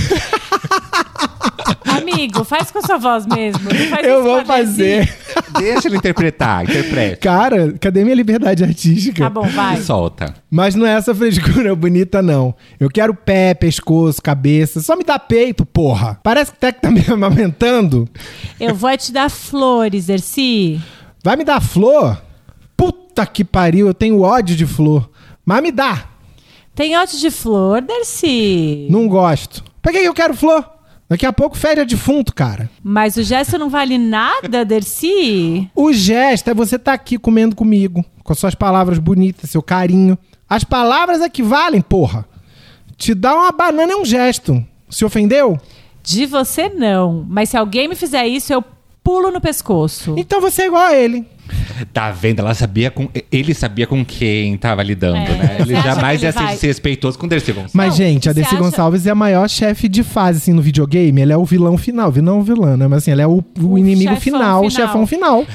Amigo, 1.86 2.44
faz 2.44 2.72
com 2.72 2.80
a 2.80 2.82
sua 2.82 2.98
voz 2.98 3.26
mesmo. 3.26 3.70
Eu 4.04 4.24
vou 4.24 4.44
fazer. 4.46 5.12
Deixa 5.58 5.88
ele 5.88 5.98
interpretar, 5.98 6.64
interprete. 6.64 7.20
Cara, 7.20 7.74
cadê 7.80 8.04
minha 8.04 8.16
liberdade 8.16 8.64
artística? 8.64 9.24
Tá 9.24 9.30
bom, 9.30 9.48
vai. 9.48 9.76
E 9.78 9.82
solta. 9.84 10.34
Mas 10.50 10.76
não 10.76 10.86
é 10.86 10.92
essa 10.94 11.14
frescura 11.16 11.76
bonita, 11.76 12.22
não. 12.22 12.54
Eu 12.80 12.90
quero 12.90 13.14
pé, 13.14 13.54
pescoço, 13.54 14.22
cabeça. 14.22 14.82
Só 14.82 14.96
me 14.96 15.04
dá 15.04 15.18
peito, 15.18 15.66
porra. 15.66 16.20
Parece 16.24 16.52
que 16.52 16.58
até 16.58 16.72
que 16.72 16.82
tá 16.82 16.92
me 16.92 17.02
amamentando. 17.10 18.08
Eu 18.60 18.76
vou 18.76 18.96
te 18.98 19.12
dar 19.12 19.30
flores, 19.30 20.10
Erci. 20.10 20.82
Vai 21.24 21.36
me 21.36 21.44
dar 21.44 21.62
flor? 21.62 22.22
Puta 22.76 23.26
que 23.26 23.44
pariu, 23.44 23.88
eu 23.88 23.94
tenho 23.94 24.22
ódio 24.22 24.56
de 24.56 24.66
flor. 24.66 25.10
Mas 25.46 25.62
me 25.62 25.72
dá. 25.72 26.06
Tem 26.76 26.98
ódio 26.98 27.18
de 27.18 27.32
flor, 27.32 27.82
Dercy. 27.82 28.88
Não 28.92 29.08
gosto. 29.08 29.64
Pra 29.82 29.94
que 29.94 30.00
eu 30.00 30.14
quero 30.14 30.34
flor? 30.34 30.70
Daqui 31.08 31.26
a 31.26 31.32
pouco 31.32 31.56
fede 31.56 31.80
a 31.80 31.84
defunto, 31.84 32.34
cara. 32.34 32.70
Mas 32.84 33.16
o 33.16 33.24
gesto 33.24 33.58
não 33.58 33.70
vale 33.70 33.98
nada, 33.98 34.66
Dercy? 34.66 35.70
O 35.76 35.94
gesto 35.94 36.50
é 36.50 36.54
você 36.54 36.76
estar 36.76 36.94
aqui 36.94 37.18
comendo 37.18 37.56
comigo, 37.56 38.04
com 38.24 38.34
as 38.34 38.40
suas 38.40 38.56
palavras 38.56 39.00
bonitas, 39.00 39.52
seu 39.52 39.62
carinho. 39.62 40.18
As 40.50 40.64
palavras 40.64 41.22
é 41.22 41.30
que 41.30 41.42
valem, 41.42 41.82
porra. 41.82 42.26
Te 42.98 43.14
dar 43.14 43.36
uma 43.36 43.52
banana 43.52 43.94
é 43.94 43.96
um 43.96 44.06
gesto. 44.06 44.64
Se 44.90 45.06
ofendeu? 45.06 45.60
De 46.04 46.26
você 46.26 46.70
não. 46.70 47.26
Mas 47.30 47.50
se 47.50 47.58
alguém 47.58 47.88
me 47.88 47.96
fizer 47.96 48.28
isso, 48.28 48.52
eu 48.52 48.64
pulo 49.04 49.32
no 49.32 49.40
pescoço. 49.40 50.16
Então 50.18 50.42
você 50.42 50.64
é 50.64 50.68
igual 50.68 50.84
a 50.84 50.94
ele. 50.94 51.26
Tá 51.94 52.12
vendo? 52.12 52.40
Ela 52.40 52.54
sabia 52.54 52.90
com. 52.90 53.10
Ele 53.32 53.54
sabia 53.54 53.86
com 53.88 54.04
quem 54.06 54.56
tava 54.58 54.82
lidando, 54.84 55.18
É, 55.18 55.30
né? 55.38 55.58
Ele 55.60 55.76
jamais 55.82 56.20
que 56.20 56.26
ia 56.26 56.30
ele 56.30 56.38
ser 56.38 56.44
vai- 56.44 56.54
desrespeitoso 56.54 57.18
com 57.20 57.26
o 57.26 57.30
Dercy 57.30 57.52
Gonçalves. 57.52 57.74
Mas, 57.74 57.96
gente, 57.96 58.30
a 58.30 58.34
Desi 58.34 58.48
acha- 58.48 58.58
Gonçalves 58.58 59.06
é 59.06 59.12
a 59.12 59.16
maior 59.16 59.50
chefe 59.50 59.88
de 59.88 60.04
fase, 60.04 60.38
assim, 60.38 60.54
no 60.54 60.62
videogame. 60.62 61.22
Ela 61.22 61.34
é 61.34 61.38
o 61.38 61.44
vilão 61.46 61.78
final. 61.78 62.12
Não 62.12 62.42
vilã, 62.44 62.78
né? 62.78 62.88
Mas, 62.88 63.00
assim, 63.00 63.12
ela 63.12 63.22
é 63.22 63.28
o, 63.28 63.44
o 63.60 63.68
O 63.74 63.78
inimigo 63.78 64.14
chefão 64.16 64.22
final, 64.22 64.66
o 64.66 64.70
final. 64.70 64.88
chefão 64.88 65.08
final. 65.08 65.46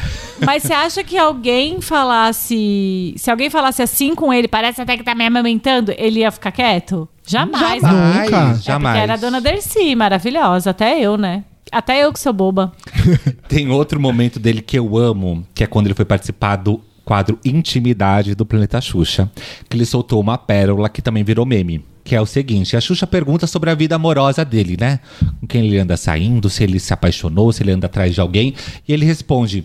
Mas 0.45 0.63
você 0.63 0.73
acha 0.73 1.03
que 1.05 1.17
alguém 1.19 1.81
falasse. 1.81 3.15
Se 3.17 3.31
alguém 3.31 3.51
falasse 3.51 3.83
assim 3.83 4.15
com 4.15 4.33
ele, 4.33 4.49
parece 4.49 4.81
até 4.81 4.97
que 4.97 5.03
tá 5.05 5.15
me 5.15 5.25
amamentando, 5.27 5.93
ele 5.97 6.21
ia 6.21 6.31
ficar 6.31 6.53
quieto? 6.53 7.09
Jamais. 7.27 7.81
Jamais. 7.83 8.25
Nunca. 8.31 8.37
É 8.37 8.55
jamais. 8.63 8.97
porque 8.97 9.03
era 9.05 9.15
a 9.15 9.17
dona 9.17 9.41
Dercy, 9.41 9.95
maravilhosa. 9.95 10.71
Até 10.71 10.99
eu, 11.01 11.17
né? 11.17 11.45
Até 11.71 12.05
eu 12.05 12.13
que 12.13 12.19
sou 12.19 12.33
boba. 12.33 12.73
Tem 13.49 13.71
outro 13.71 14.01
momento 14.01 14.39
dele 14.39 14.61
que 14.61 14.79
eu 14.79 14.97
amo, 14.97 15.47
que 15.55 15.63
é 15.63 15.67
quando 15.67 15.87
ele 15.87 15.95
foi 15.95 16.05
participar 16.05 16.57
do 16.57 16.81
quadro 17.05 17.39
Intimidade 17.45 18.35
do 18.35 18.47
Planeta 18.47 18.81
Xuxa, 18.81 19.31
que 19.69 19.77
ele 19.77 19.85
soltou 19.85 20.21
uma 20.21 20.39
pérola 20.39 20.89
que 20.89 21.03
também 21.03 21.25
virou 21.25 21.45
meme. 21.47 21.85
Que 22.03 22.17
é 22.17 22.21
o 22.21 22.27
seguinte, 22.27 22.77
a 22.77 22.81
Xuxa 22.81 23.07
pergunta 23.07 23.47
sobre 23.47 23.71
a 23.71 23.75
vida 23.75 23.95
amorosa 23.95 24.45
dele, 24.45 24.77
né? 24.79 25.01
Com 25.41 25.47
quem 25.47 25.67
ele 25.67 25.79
anda 25.79 25.97
saindo, 25.97 26.49
se 26.49 26.65
ele 26.65 26.81
se 26.81 26.93
apaixonou, 26.93 27.53
se 27.53 27.63
ele 27.63 27.73
anda 27.73 27.87
atrás 27.87 28.15
de 28.15 28.21
alguém. 28.21 28.55
E 28.87 28.93
ele 28.93 29.05
responde: 29.05 29.65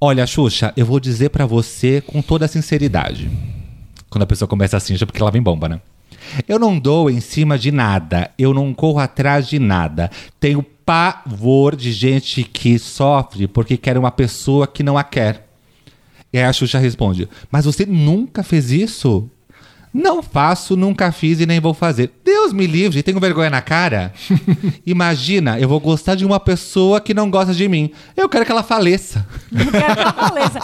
Olha, 0.00 0.26
Xuxa, 0.26 0.72
eu 0.76 0.84
vou 0.84 0.98
dizer 0.98 1.30
pra 1.30 1.46
você 1.46 2.00
com 2.00 2.20
toda 2.20 2.44
a 2.44 2.48
sinceridade. 2.48 3.30
Quando 4.10 4.24
a 4.24 4.26
pessoa 4.26 4.48
começa 4.48 4.76
assim, 4.76 4.96
já 4.96 5.06
porque 5.06 5.22
ela 5.22 5.30
vem 5.30 5.40
bomba, 5.40 5.68
né? 5.68 5.80
Eu 6.48 6.58
não 6.58 6.78
dou 6.78 7.10
em 7.10 7.20
cima 7.20 7.58
de 7.58 7.70
nada, 7.70 8.30
eu 8.38 8.52
não 8.52 8.74
corro 8.74 8.98
atrás 8.98 9.48
de 9.48 9.58
nada. 9.58 10.10
Tenho 10.40 10.64
pavor 10.84 11.76
de 11.76 11.92
gente 11.92 12.42
que 12.42 12.78
sofre 12.78 13.46
porque 13.46 13.76
quer 13.76 13.96
uma 13.98 14.10
pessoa 14.10 14.66
que 14.66 14.82
não 14.82 14.98
a 14.98 15.04
quer. 15.04 15.48
E 16.32 16.38
aí 16.38 16.44
a 16.44 16.52
Xuxa 16.52 16.78
responde: 16.78 17.28
Mas 17.50 17.64
você 17.64 17.84
nunca 17.86 18.42
fez 18.42 18.70
isso? 18.70 19.28
Não 19.94 20.22
faço, 20.22 20.74
nunca 20.74 21.12
fiz 21.12 21.38
e 21.38 21.44
nem 21.44 21.60
vou 21.60 21.74
fazer. 21.74 22.10
Deus 22.24 22.50
me 22.50 22.66
livre, 22.66 23.02
tenho 23.02 23.20
vergonha 23.20 23.50
na 23.50 23.60
cara. 23.60 24.14
Imagina, 24.86 25.58
eu 25.60 25.68
vou 25.68 25.78
gostar 25.78 26.14
de 26.14 26.24
uma 26.24 26.40
pessoa 26.40 26.98
que 26.98 27.12
não 27.12 27.30
gosta 27.30 27.52
de 27.52 27.68
mim. 27.68 27.90
Eu 28.16 28.26
quero 28.26 28.46
que 28.46 28.50
ela 28.50 28.62
faleça. 28.62 29.26
Não 29.50 29.66
quero 29.66 29.94
que 29.94 30.00
ela 30.00 30.12
faleça. 30.14 30.60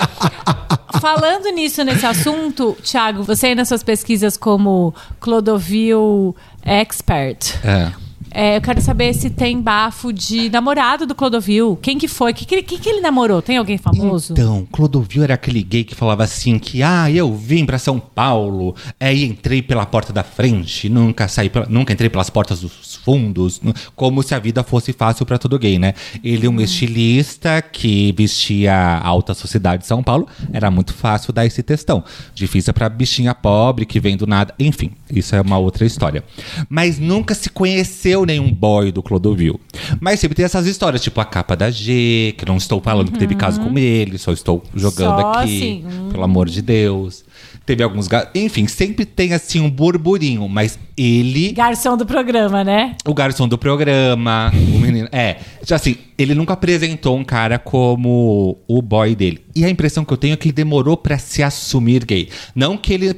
Falando 0.99 1.51
nisso, 1.55 1.85
nesse 1.85 2.07
assunto, 2.07 2.75
Thiago, 2.83 3.23
você 3.23 3.49
aí 3.49 3.55
nas 3.55 3.69
suas 3.69 3.83
pesquisas 3.83 4.39
como 4.39 4.95
Clodovil 5.21 6.35
Expert, 6.65 7.55
É. 7.63 8.08
é, 8.31 8.57
eu 8.57 8.61
quero 8.61 8.81
saber 8.81 9.13
se 9.15 9.31
tem 9.31 9.61
bafo 9.61 10.13
de 10.13 10.49
namorado 10.51 11.07
do 11.07 11.15
Clodovil. 11.15 11.79
Quem 11.81 11.99
que 11.99 12.09
foi? 12.09 12.33
Quem 12.33 12.47
que, 12.47 12.55
ele- 12.55 12.63
quem 12.63 12.79
que 12.79 12.89
ele 12.89 13.01
namorou? 13.01 13.41
Tem 13.43 13.57
alguém 13.57 13.79
famoso? 13.79 14.33
Então, 14.33 14.67
Clodovil 14.71 15.23
era 15.23 15.35
aquele 15.35 15.63
gay 15.63 15.85
que 15.85 15.95
falava 15.95 16.25
assim 16.25 16.59
que, 16.59 16.83
ah, 16.83 17.11
eu 17.11 17.35
vim 17.35 17.65
pra 17.67 17.79
São 17.79 17.99
Paulo, 17.99 18.75
é, 18.99 19.15
e 19.15 19.25
entrei 19.25 19.63
pela 19.63 19.85
porta 19.87 20.13
da 20.13 20.23
frente, 20.23 20.89
nunca 20.89 21.29
saí, 21.29 21.49
pela- 21.49 21.67
nunca 21.69 21.93
entrei 21.93 22.09
pelas 22.11 22.31
portas 22.31 22.61
dos 22.61 22.97
fundos, 23.05 23.61
como 23.95 24.23
se 24.23 24.35
a 24.35 24.39
vida 24.39 24.63
fosse 24.63 24.93
fácil 24.93 25.25
pra 25.27 25.39
todo 25.39 25.59
gay, 25.59 25.79
né? 25.79 25.95
Ele 26.23 26.47
é 26.47 26.51
um 26.51 26.61
estilista 26.61 27.63
que 27.63 28.13
vestia 28.17 28.73
a 28.75 29.07
alta 29.07 29.35
sociedade 29.35 29.83
de 29.83 29.87
São 29.89 30.03
Paulo, 30.03 30.27
era 30.53 30.71
muito 30.71 30.93
fácil 30.95 31.33
dar 31.33 31.47
esse 31.47 31.63
textão. 31.63 32.05
Difícil 32.35 32.73
pra 32.75 32.89
bichinha 32.89 33.35
pobre 33.35 33.87
que 33.87 34.01
vem 34.01 34.17
do 34.17 34.27
nada, 34.27 34.55
enfim, 34.59 34.91
isso 35.11 35.35
é 35.35 35.41
uma 35.41 35.59
outra 35.59 35.85
história. 35.87 36.23
Mas 36.69 36.99
nunca 36.99 37.35
se 37.35 37.49
conheceu 37.51 38.18
nenhum 38.25 38.53
boy 38.53 38.93
do 38.93 39.03
Clodovil. 39.03 39.61
Mas 40.01 40.21
sempre 40.21 40.35
tem 40.35 40.45
essas 40.45 40.67
histórias, 40.67 41.03
tipo 41.03 41.21
a 41.21 41.25
capa 41.25 41.57
da 41.57 41.71
G, 41.71 42.35
que 42.37 42.45
não 42.47 42.57
estou 42.57 42.81
falando 42.81 43.13
que 43.13 43.19
teve 43.19 43.35
caso 43.35 43.61
com 43.61 43.79
ele, 43.79 44.19
só 44.19 44.33
estou 44.33 44.63
jogando 44.75 45.21
Só 45.21 45.33
aqui, 45.33 45.57
assim, 45.57 45.85
pelo 46.11 46.25
amor 46.25 46.49
de 46.49 46.63
Deus. 46.63 47.25
Teve 47.69 47.83
alguns. 47.83 48.09
ga- 48.09 48.31
Enfim, 48.35 48.67
sempre 48.67 49.05
tem 49.05 49.35
assim 49.35 49.61
um 49.61 49.69
burburinho, 49.69 50.49
mas 50.49 50.79
ele. 50.97 51.53
Garçom 51.53 51.99
do 51.99 52.07
programa, 52.07 52.65
né? 52.65 52.97
O 53.07 53.13
garçom 53.13 53.47
do 53.47 53.59
programa, 53.59 54.51
o 54.75 54.79
menino. 54.79 55.07
É, 55.13 55.37
já 55.67 55.77
assim, 55.77 55.97
ele 56.17 56.35
nunca 56.35 56.55
apresentou 56.55 57.15
um 57.15 57.23
cara 57.23 57.59
como 57.59 58.57
o 58.67 58.81
boy 58.81 59.15
dele. 59.15 59.43
E 59.55 59.67
a 59.67 59.69
impressão 59.69 60.03
que 60.03 60.11
eu 60.11 60.17
tenho 60.17 60.33
é 60.33 60.37
que 60.39 60.49
ele 60.49 60.53
demorou 60.55 60.97
pra 60.97 61.19
se 61.19 61.43
assumir 61.43 62.07
gay. 62.07 62.31
Não 62.55 62.79
que 62.79 62.95
ele. 62.95 63.15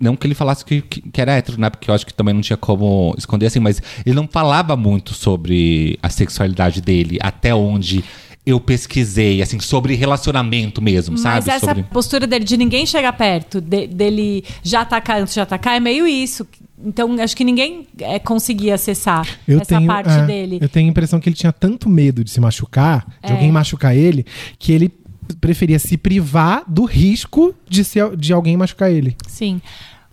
Não 0.00 0.16
que 0.16 0.26
ele 0.26 0.34
falasse 0.34 0.64
que, 0.64 0.82
que, 0.82 1.00
que 1.00 1.20
era 1.20 1.34
hétero, 1.36 1.60
né? 1.60 1.70
Porque 1.70 1.88
eu 1.88 1.94
acho 1.94 2.04
que 2.04 2.12
também 2.12 2.34
não 2.34 2.40
tinha 2.40 2.56
como 2.56 3.14
esconder 3.16 3.46
assim, 3.46 3.60
mas 3.60 3.80
ele 4.04 4.16
não 4.16 4.26
falava 4.26 4.76
muito 4.76 5.14
sobre 5.14 5.96
a 6.02 6.08
sexualidade 6.08 6.80
dele, 6.80 7.18
até 7.22 7.54
onde. 7.54 8.02
Eu 8.44 8.58
pesquisei, 8.58 9.40
assim, 9.40 9.60
sobre 9.60 9.94
relacionamento 9.94 10.82
mesmo, 10.82 11.16
sabe? 11.16 11.36
Mas 11.46 11.48
essa 11.48 11.66
sobre... 11.66 11.82
postura 11.84 12.26
dele 12.26 12.44
de 12.44 12.56
ninguém 12.56 12.84
chegar 12.84 13.12
perto, 13.12 13.60
de- 13.60 13.86
dele 13.86 14.44
já 14.64 14.80
atacar 14.80 15.20
antes 15.20 15.32
de 15.32 15.40
atacar, 15.40 15.76
é 15.76 15.80
meio 15.80 16.06
isso. 16.08 16.44
Então, 16.84 17.14
acho 17.20 17.36
que 17.36 17.44
ninguém 17.44 17.86
é, 18.00 18.18
conseguia 18.18 18.74
acessar 18.74 19.24
Eu 19.46 19.60
essa 19.60 19.76
tenho, 19.76 19.86
parte 19.86 20.10
é, 20.10 20.26
dele. 20.26 20.58
Eu 20.60 20.68
tenho 20.68 20.88
a 20.88 20.90
impressão 20.90 21.20
que 21.20 21.28
ele 21.28 21.36
tinha 21.36 21.52
tanto 21.52 21.88
medo 21.88 22.24
de 22.24 22.30
se 22.32 22.40
machucar, 22.40 23.06
de 23.24 23.30
É. 23.30 23.32
alguém 23.32 23.52
machucar 23.52 23.94
ele, 23.96 24.26
que 24.58 24.72
ele 24.72 24.92
preferia 25.40 25.78
se 25.78 25.96
privar 25.96 26.64
do 26.66 26.84
risco 26.84 27.54
de, 27.68 27.84
ser, 27.84 28.16
de 28.16 28.32
alguém 28.32 28.56
machucar 28.56 28.90
ele. 28.90 29.16
Sim. 29.28 29.62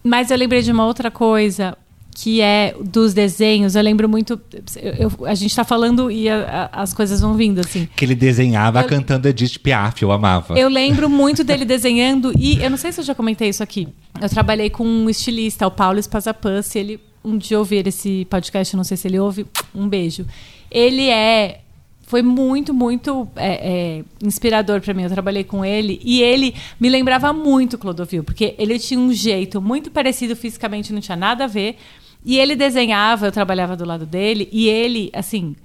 Mas 0.04 0.30
eu 0.30 0.38
lembrei 0.38 0.62
de 0.62 0.72
uma 0.72 0.86
outra 0.86 1.10
coisa 1.10 1.76
que 2.16 2.42
é 2.42 2.76
dos 2.84 3.14
desenhos. 3.14 3.76
Eu 3.76 3.82
lembro 3.82 4.10
muito. 4.10 4.40
eu- 4.82 4.94
eu- 5.20 5.26
a 5.26 5.34
gente 5.36 5.56
tá 5.56 5.64
falando 5.64 6.12
e 6.12 6.28
a- 6.28 6.70
a- 6.74 6.82
as 6.82 6.94
coisas 6.94 7.22
vão 7.22 7.34
vindo, 7.36 7.60
assim. 7.60 7.88
Que 7.96 8.04
ele 8.06 8.16
desenhava 8.16 8.82
Eu- 8.82 8.88
cantando 8.88 9.28
Edith 9.28 9.58
Piaf, 9.60 10.02
eu 10.02 10.12
amava. 10.12 10.58
Eu 10.60 10.68
lembro 10.70 11.10
muito 11.10 11.44
dele 11.44 11.64
desenhando, 11.66 12.34
e 12.38 12.62
eu 12.62 12.70
não 12.70 12.78
sei 12.78 12.92
se 12.92 13.00
eu 13.00 13.06
já 13.06 13.16
comentei 13.16 13.50
isso 13.50 13.64
aqui. 13.64 13.88
Eu 14.22 14.30
trabalhei 14.30 14.70
com 14.70 14.84
um 14.86 15.10
estilista, 15.10 15.66
o 15.66 15.72
Paulo 15.72 16.02
Spazapan. 16.02 16.62
Se 16.62 16.78
ele 16.80 17.00
um 17.24 17.38
dia 17.38 17.58
ouvir 17.60 17.86
esse 17.88 18.26
podcast, 18.30 18.74
eu 18.74 18.78
não 18.78 18.84
sei 18.84 18.96
se 18.98 19.08
ele 19.08 19.20
ouve, 19.20 19.46
um 19.76 19.88
beijo. 19.88 20.26
Ele 20.72 21.10
é. 21.10 21.62
Foi 22.08 22.24
muito, 22.24 22.74
muito 22.74 23.28
é, 23.36 24.00
é, 24.00 24.04
inspirador 24.26 24.82
pra 24.82 24.96
mim. 24.96 25.04
Eu 25.04 25.12
trabalhei 25.12 25.44
com 25.44 25.64
ele 25.64 26.02
e 26.04 26.24
ele 26.24 26.56
me 26.80 26.90
lembrava 26.90 27.32
muito 27.32 27.78
Clodovil, 27.78 28.24
porque 28.24 28.56
ele 28.58 28.80
tinha 28.80 29.00
um 29.00 29.14
jeito 29.14 29.62
muito 29.62 29.92
parecido 29.92 30.36
fisicamente, 30.36 30.92
não 30.92 31.02
tinha 31.02 31.16
nada 31.16 31.44
a 31.44 31.48
ver. 31.48 31.78
E 32.24 32.38
ele 32.38 32.56
desenhava, 32.56 33.28
eu 33.28 33.32
trabalhava 33.32 33.76
do 33.76 33.86
lado 33.86 34.06
dele, 34.06 34.50
e 34.52 34.68
ele, 34.68 35.10
assim, 35.14 35.56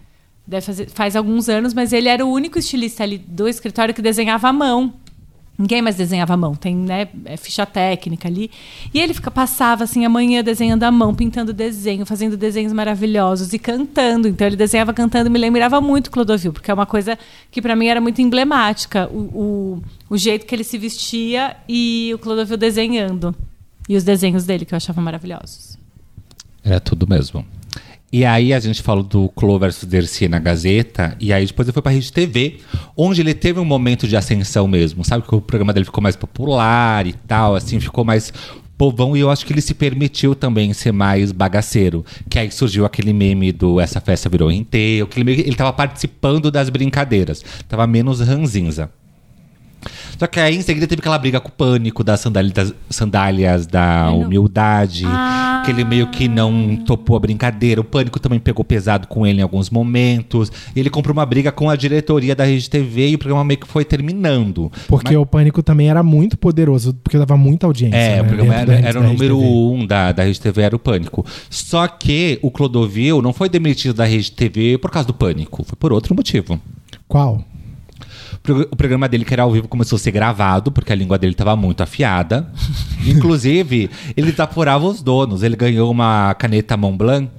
deve 0.47 0.65
fazer, 0.65 0.89
faz 0.89 1.17
alguns 1.17 1.49
anos, 1.49 1.75
mas 1.75 1.93
ele 1.93 2.09
era 2.09 2.25
o 2.25 2.31
único 2.31 2.59
estilista 2.59 3.03
ali 3.03 3.19
do 3.19 3.49
escritório 3.49 3.95
que 3.95 4.03
desenhava 4.03 4.49
à 4.49 4.53
mão. 4.53 4.95
Ninguém 5.57 5.81
mais 5.81 5.95
desenhava 5.95 6.35
à 6.35 6.37
mão, 6.37 6.57
tem 6.57 6.75
né, 6.75 7.07
é, 7.25 7.37
ficha 7.37 7.65
técnica 7.65 8.27
ali. 8.27 8.51
E 8.93 9.01
ele 9.01 9.15
fica, 9.15 9.31
passava 9.31 9.85
assim 9.85 10.05
a 10.05 10.09
manhã 10.09 10.43
desenhando 10.43 10.83
à 10.83 10.91
mão, 10.91 11.15
pintando 11.15 11.53
desenho, 11.53 12.05
fazendo 12.05 12.37
desenhos 12.37 12.73
maravilhosos 12.73 13.53
e 13.53 13.59
cantando. 13.59 14.27
Então 14.27 14.49
ele 14.49 14.57
desenhava 14.57 14.93
cantando, 14.93 15.31
me 15.31 15.39
lembrava 15.39 15.81
muito 15.81 16.11
Clodovil, 16.11 16.53
porque 16.53 16.73
é 16.73 16.75
uma 16.75 16.87
coisa 16.87 17.17
que 17.53 17.63
para 17.63 17.77
mim 17.77 17.87
era 17.87 18.01
muito 18.01 18.21
emblemática. 18.21 19.09
O, 19.13 19.19
o, 19.19 19.83
o 20.11 20.19
jeito 20.19 20.45
que 20.45 20.53
ele 20.53 20.65
se 20.65 20.77
vestia 20.77 21.57
e 21.69 22.11
o 22.13 22.19
Clodovil 22.19 22.57
desenhando. 22.57 23.33
E 23.89 23.97
os 23.97 24.03
desenhos 24.03 24.45
dele, 24.45 24.65
que 24.65 24.75
eu 24.75 24.77
achava 24.77 25.01
maravilhosos. 25.01 25.74
Era 26.65 26.81
tudo 26.81 27.07
mesmo. 27.07 27.45
E 28.13 28.25
aí 28.25 28.55
a 28.55 28.61
gente 28.61 28.81
falou 28.81 29.03
do 29.03 29.29
Clô 29.31 29.59
versus 29.59 29.85
Dercy 29.85 30.29
na 30.29 30.39
Gazeta, 30.39 31.17
e 31.19 31.33
aí 31.33 31.45
depois 31.45 31.67
ele 31.67 31.73
foi 31.73 31.83
pra 31.83 31.91
Rede 31.91 32.13
TV, 32.13 32.61
onde 32.97 33.21
ele 33.21 33.35
teve 33.35 33.59
um 33.59 33.65
momento 33.65 34.07
de 34.07 34.17
ascensão 34.17 34.69
mesmo, 34.69 35.05
sabe? 35.05 35.27
Que 35.27 35.35
o 35.35 35.41
programa 35.41 35.73
dele 35.73 35.85
ficou 35.85 36.01
mais 36.01 36.15
popular 36.15 37.09
e 37.09 37.13
tal, 37.13 37.57
assim, 37.57 37.81
ficou 37.81 38.05
mais 38.05 38.33
povão, 38.79 39.17
e 39.17 39.21
eu 39.21 39.31
acho 39.31 39.45
que 39.45 39.53
ele 39.53 39.61
se 39.61 39.75
permitiu 39.75 40.35
também 40.35 40.73
ser 40.73 40.93
mais 40.93 41.33
bagaceiro. 41.33 42.05
Que 42.31 42.39
aí 42.39 42.51
surgiu 42.53 42.85
aquele 42.85 43.13
meme 43.13 43.51
do 43.51 43.81
Essa 43.81 44.01
Festa 44.01 44.29
Virou 44.29 44.53
Inteiro, 44.53 45.09
ele 45.17 45.57
tava 45.57 45.73
participando 45.73 46.53
das 46.53 46.71
brincadeiras, 46.71 47.45
tava 47.69 47.85
menos 47.85 48.21
ranzinza. 48.21 48.91
Só 50.19 50.27
que 50.27 50.39
aí 50.41 50.57
em 50.57 50.63
seguida 50.63 50.87
teve 50.87 51.01
aquela 51.01 51.19
briga 51.19 51.41
com 51.41 51.49
o 51.49 51.53
pânico 51.53 52.03
das 52.05 52.21
sandálias, 52.21 52.75
sandálias 52.91 53.67
da 53.67 54.07
Ai, 54.07 54.13
humildade, 54.15 55.05
Ah. 55.07 55.63
que 55.65 55.71
ele 55.71 55.85
meio 55.85 56.07
que 56.09 56.29
não 56.29 56.77
topou 56.77 57.17
a 57.17 57.21
brincadeira. 57.21 57.81
O 57.81 57.85
pânico 57.85 58.19
também 58.21 58.39
pegou 58.39 58.65
pesado 58.65 59.07
com 59.09 59.27
ele 59.27 59.41
em 59.41 59.43
alguns 59.43 59.71
momentos. 59.71 60.51
E 60.75 60.81
ele 60.81 60.91
comprou 60.91 61.13
uma 61.13 61.27
briga 61.27 61.51
com 61.53 61.69
a 61.69 61.77
diretoria 61.77 62.35
da 62.35 62.45
Rede 62.45 62.69
TV 62.71 63.09
e 63.11 63.15
o 63.15 63.19
programa 63.19 63.45
meio 63.45 63.61
que 63.61 63.67
foi 63.67 63.85
terminando. 63.85 64.71
Porque 64.89 65.17
o 65.17 65.27
Pânico 65.27 65.63
também 65.63 65.89
era 65.89 66.03
muito 66.03 66.37
poderoso, 66.37 66.95
porque 66.95 67.19
dava 67.19 67.37
muita 67.37 67.67
audiência. 67.67 67.97
É, 67.97 68.17
né, 68.17 68.23
o 68.23 68.25
programa 68.27 68.55
era, 68.55 68.75
era 68.75 69.01
o 69.01 69.03
número 69.03 69.39
um 69.39 69.87
da, 69.87 70.13
da 70.13 70.23
Rede 70.25 70.41
TV, 70.41 70.63
era 70.63 70.77
o 70.77 70.79
Pânico. 70.79 71.25
Só 71.51 71.87
que 71.89 72.39
o 72.43 72.51
Clodovil 72.51 73.21
não 73.23 73.33
foi 73.33 73.49
demitido 73.49 73.95
da 73.95 74.05
Rede 74.05 74.31
TV 74.33 74.79
por 74.79 74.91
causa 74.91 75.07
do 75.07 75.15
Pânico, 75.15 75.65
foi 75.65 75.77
por 75.77 75.93
outro 75.93 76.15
motivo. 76.15 76.61
Qual? 77.09 77.45
O 78.71 78.77
programa 78.77 79.09
dele, 79.09 79.25
que 79.25 79.33
era 79.33 79.43
ao 79.43 79.51
vivo, 79.51 79.67
começou 79.67 79.97
a 79.97 79.99
ser 79.99 80.11
gravado, 80.11 80.71
porque 80.71 80.93
a 80.93 80.95
língua 80.95 81.17
dele 81.17 81.33
estava 81.33 81.57
muito 81.57 81.83
afiada. 81.83 82.47
Inclusive, 83.07 83.89
ele 84.15 84.31
desaforava 84.33 84.85
os 84.85 85.01
donos. 85.01 85.43
Ele 85.43 85.57
ganhou 85.57 85.91
uma 85.91 86.35
caneta 86.35 86.77
Montblanc 86.77 87.31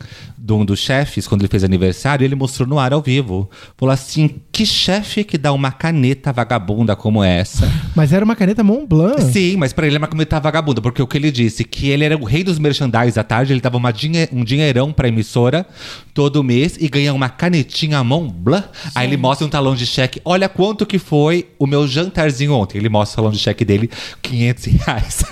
de 0.46 0.54
um 0.54 0.64
dos 0.64 0.80
chefes, 0.80 1.28
quando 1.28 1.42
ele 1.42 1.48
fez 1.48 1.64
aniversário, 1.64 2.24
ele 2.24 2.36
mostrou 2.36 2.68
no 2.68 2.78
ar 2.78 2.94
ao 2.94 3.02
vivo. 3.02 3.50
Falou 3.76 3.92
assim: 3.92 4.36
que 4.52 4.64
chefe 4.64 5.24
que 5.24 5.40
dá 5.40 5.52
uma 5.52 5.72
caneta 5.72 6.32
vagabunda 6.32 6.96
como 6.96 7.24
essa? 7.24 7.68
Mas 7.96 8.14
era 8.14 8.24
uma 8.24 8.36
caneta 8.36 8.64
Mont 8.64 8.86
Blanc. 8.88 9.22
Sim, 9.24 9.56
mas 9.58 9.72
pra 9.74 9.88
ele 9.88 9.96
é 9.96 9.98
uma 9.98 10.08
caneta 10.08 10.40
vagabunda, 10.40 10.82
porque 10.82 11.02
o 11.02 11.08
que 11.08 11.18
ele 11.18 11.32
disse, 11.32 11.64
que 11.64 11.90
ele 11.90 12.04
era 12.04 12.16
o 12.18 12.26
rei 12.26 12.44
dos 12.44 12.60
merchandise 12.60 13.18
à 13.20 13.24
tarde, 13.24 13.54
ele 13.54 13.62
dava 13.62 13.78
uma 13.78 13.92
dinhe- 13.92 14.28
um 14.34 14.44
dinheirão 14.44 14.92
pra 14.92 15.08
emissora 15.08 15.66
todo 16.14 16.44
mês 16.44 16.78
e 16.80 16.88
ganha 16.90 17.14
uma 17.14 17.30
canetinha 17.30 18.04
Mont 18.04 18.32
Blanc. 18.34 18.68
Aí 18.94 19.08
ele 19.08 19.16
mostra 19.18 19.48
um 19.48 19.50
talão 19.50 19.74
de 19.76 19.86
cheque. 19.86 20.22
Olha 20.26 20.48
quanto 20.50 20.86
que 20.86 21.00
foi 21.00 21.48
o 21.58 21.66
meu 21.66 21.88
jantarzinho 21.88 22.54
ontem. 22.54 22.78
Ele 22.78 22.90
mostra 22.90 23.14
o 23.14 23.16
talão 23.24 23.32
de 23.32 23.40
cheque 23.40 23.64
dele, 23.64 23.90
500 24.22 24.66
reais. 24.66 25.24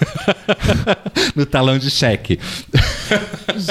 no 1.36 1.45
talão 1.45 1.78
de 1.78 1.89
cheque. 1.91 2.39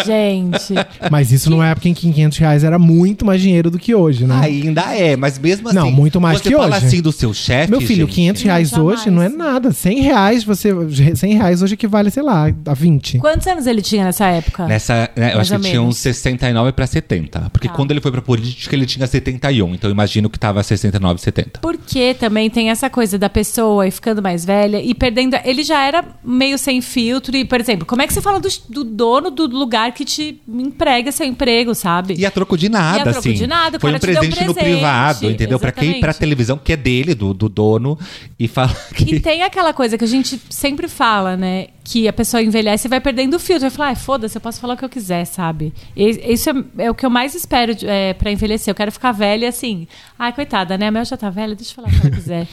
Gente. 0.05 0.75
Mas 1.11 1.32
isso 1.33 1.51
numa 1.51 1.67
época 1.69 1.89
em 1.89 1.95
que 1.95 2.03
500 2.13 2.39
reais 2.39 2.65
era 2.65 2.79
muito 2.79 3.25
mais 3.25 3.41
dinheiro 3.41 3.71
do 3.71 3.79
que 3.79 3.95
hoje, 3.95 4.27
né? 4.27 4.41
Ainda 4.43 4.95
é, 4.97 5.17
mas 5.17 5.39
mesmo 5.39 5.69
assim. 5.69 5.77
Não, 5.77 5.91
muito 5.91 6.21
mais 6.21 6.39
você 6.39 6.49
que 6.51 6.55
fala 6.57 6.77
hoje. 6.77 6.87
assim 6.87 7.01
do 7.03 7.13
seu 7.13 7.33
chefe. 7.35 7.71
Meu 7.71 7.81
filho, 7.81 8.07
gente, 8.07 8.15
500 8.15 8.43
reais 8.43 8.69
jamais. 8.71 9.01
hoje 9.01 9.11
não 9.11 9.23
é 9.23 9.29
nada. 9.29 9.73
100 9.73 10.01
reais, 10.01 10.45
você, 10.45 10.71
100 11.15 11.35
reais 11.35 11.63
hoje 11.63 11.75
equivale, 11.75 12.11
sei 12.11 12.23
lá, 12.23 12.47
a 12.67 12.75
20. 12.75 13.19
Quantos 13.19 13.47
anos 13.47 13.67
ele 13.67 13.83
tinha 13.83 14.05
nessa 14.05 14.27
época? 14.27 14.67
Nessa, 14.67 15.11
né, 15.17 15.35
eu 15.35 15.41
acho 15.41 15.55
que 15.57 15.61
tinha 15.69 15.83
uns 15.83 15.99
69 15.99 16.73
pra 16.73 16.87
70. 16.87 17.51
Porque 17.53 17.69
Tá. 17.69 17.75
quando 17.75 17.91
ele 17.93 18.01
foi 18.01 18.11
pra 18.11 18.21
política, 18.23 18.75
ele 18.75 18.87
tinha 18.87 19.07
71. 19.07 19.75
Então 19.75 19.89
eu 19.89 19.93
imagino 19.95 20.29
que 20.29 20.39
tava 20.39 20.63
69, 20.63 21.21
70. 21.21 21.61
Porque 21.61 22.15
também 22.15 22.51
tem 22.51 22.71
essa 22.71 22.91
coisa 22.91 23.19
da 23.19 23.29
pessoa 23.31 23.87
e 23.87 23.91
ficando 23.91 24.21
mais 24.23 24.45
velha 24.45 24.81
e 24.83 24.95
perdendo. 24.95 25.37
Ele 25.45 25.63
já 25.63 25.83
era 25.85 26.05
meio 26.25 26.59
sem 26.59 26.81
filtro. 26.81 27.37
E, 27.37 27.45
por 27.45 27.61
exemplo, 27.61 27.87
como 27.87 28.03
é 28.03 28.07
que 28.07 28.13
você 28.13 28.21
fala 28.21 28.41
do, 28.41 28.49
do 28.69 28.85
dono 28.85 29.31
do 29.31 29.47
lugar 29.47 29.93
que 29.93 30.05
te 30.05 30.41
emprega 30.49 31.11
seu 31.23 31.29
emprego, 31.29 31.75
sabe? 31.75 32.15
E 32.19 32.27
a 32.27 32.31
troco 32.31 32.57
de 32.57 32.69
nada, 32.69 32.99
E 32.99 33.01
a 33.01 33.05
troco 33.05 33.19
assim. 33.21 33.33
de 33.35 33.47
nada, 33.47 33.77
o 33.77 33.81
Foi 33.81 33.93
um 33.93 33.99
te 33.99 34.07
deu 34.07 34.15
um 34.15 34.19
presente 34.19 34.45
no 34.45 34.55
presente, 34.55 34.75
privado, 34.75 35.31
entendeu? 35.31 35.59
Pra 35.59 35.73
quem 35.73 35.85
ir 35.85 35.91
pra 35.93 35.99
exatamente. 36.11 36.19
televisão, 36.19 36.59
que 36.59 36.73
é 36.73 36.77
dele, 36.77 37.15
do, 37.15 37.33
do 37.33 37.49
dono, 37.49 37.99
e 38.39 38.49
fala 38.49 38.75
que. 38.95 39.15
E 39.15 39.21
tem 39.21 39.43
aquela 39.43 39.73
coisa 39.73 39.97
que 39.97 40.05
a 40.05 40.09
gente 40.09 40.41
sempre 40.51 40.89
fala, 40.89 41.37
né? 41.37 41.69
Que 41.85 42.07
a 42.07 42.13
pessoa 42.13 42.41
envelhece 42.41 42.87
e 42.87 42.89
vai 42.89 43.01
perdendo 43.01 43.35
o 43.35 43.39
filtro. 43.41 43.63
Vai 43.63 43.71
falar, 43.71 43.89
ah, 43.91 43.95
foda-se, 43.97 44.37
eu 44.37 44.41
posso 44.41 44.61
falar 44.61 44.75
o 44.75 44.77
que 44.77 44.85
eu 44.85 44.89
quiser, 44.89 45.25
sabe? 45.25 45.73
E, 45.97 46.33
isso 46.33 46.49
é, 46.51 46.85
é 46.85 46.91
o 46.91 46.95
que 46.95 47.05
eu 47.05 47.11
mais 47.11 47.35
espero 47.35 47.75
de- 47.75 47.87
é, 47.87 48.15
pra 48.15 48.31
envelhecer. 48.31 48.71
Eu 48.71 48.75
quero 48.77 48.93
ficar 48.93 49.11
velha 49.11 49.49
assim. 49.49 49.89
Ai, 50.19 50.33
coitada, 50.33 50.79
né? 50.79 50.87
A 50.87 50.91
Mel 50.93 51.05
já 51.05 51.17
tá 51.17 51.29
velha, 51.29 51.57
deixa 51.57 51.73
eu 51.73 51.75
falar 51.77 51.89
o 51.89 51.91
que 51.91 52.07
ela 52.07 52.11
quiser. 52.17 52.47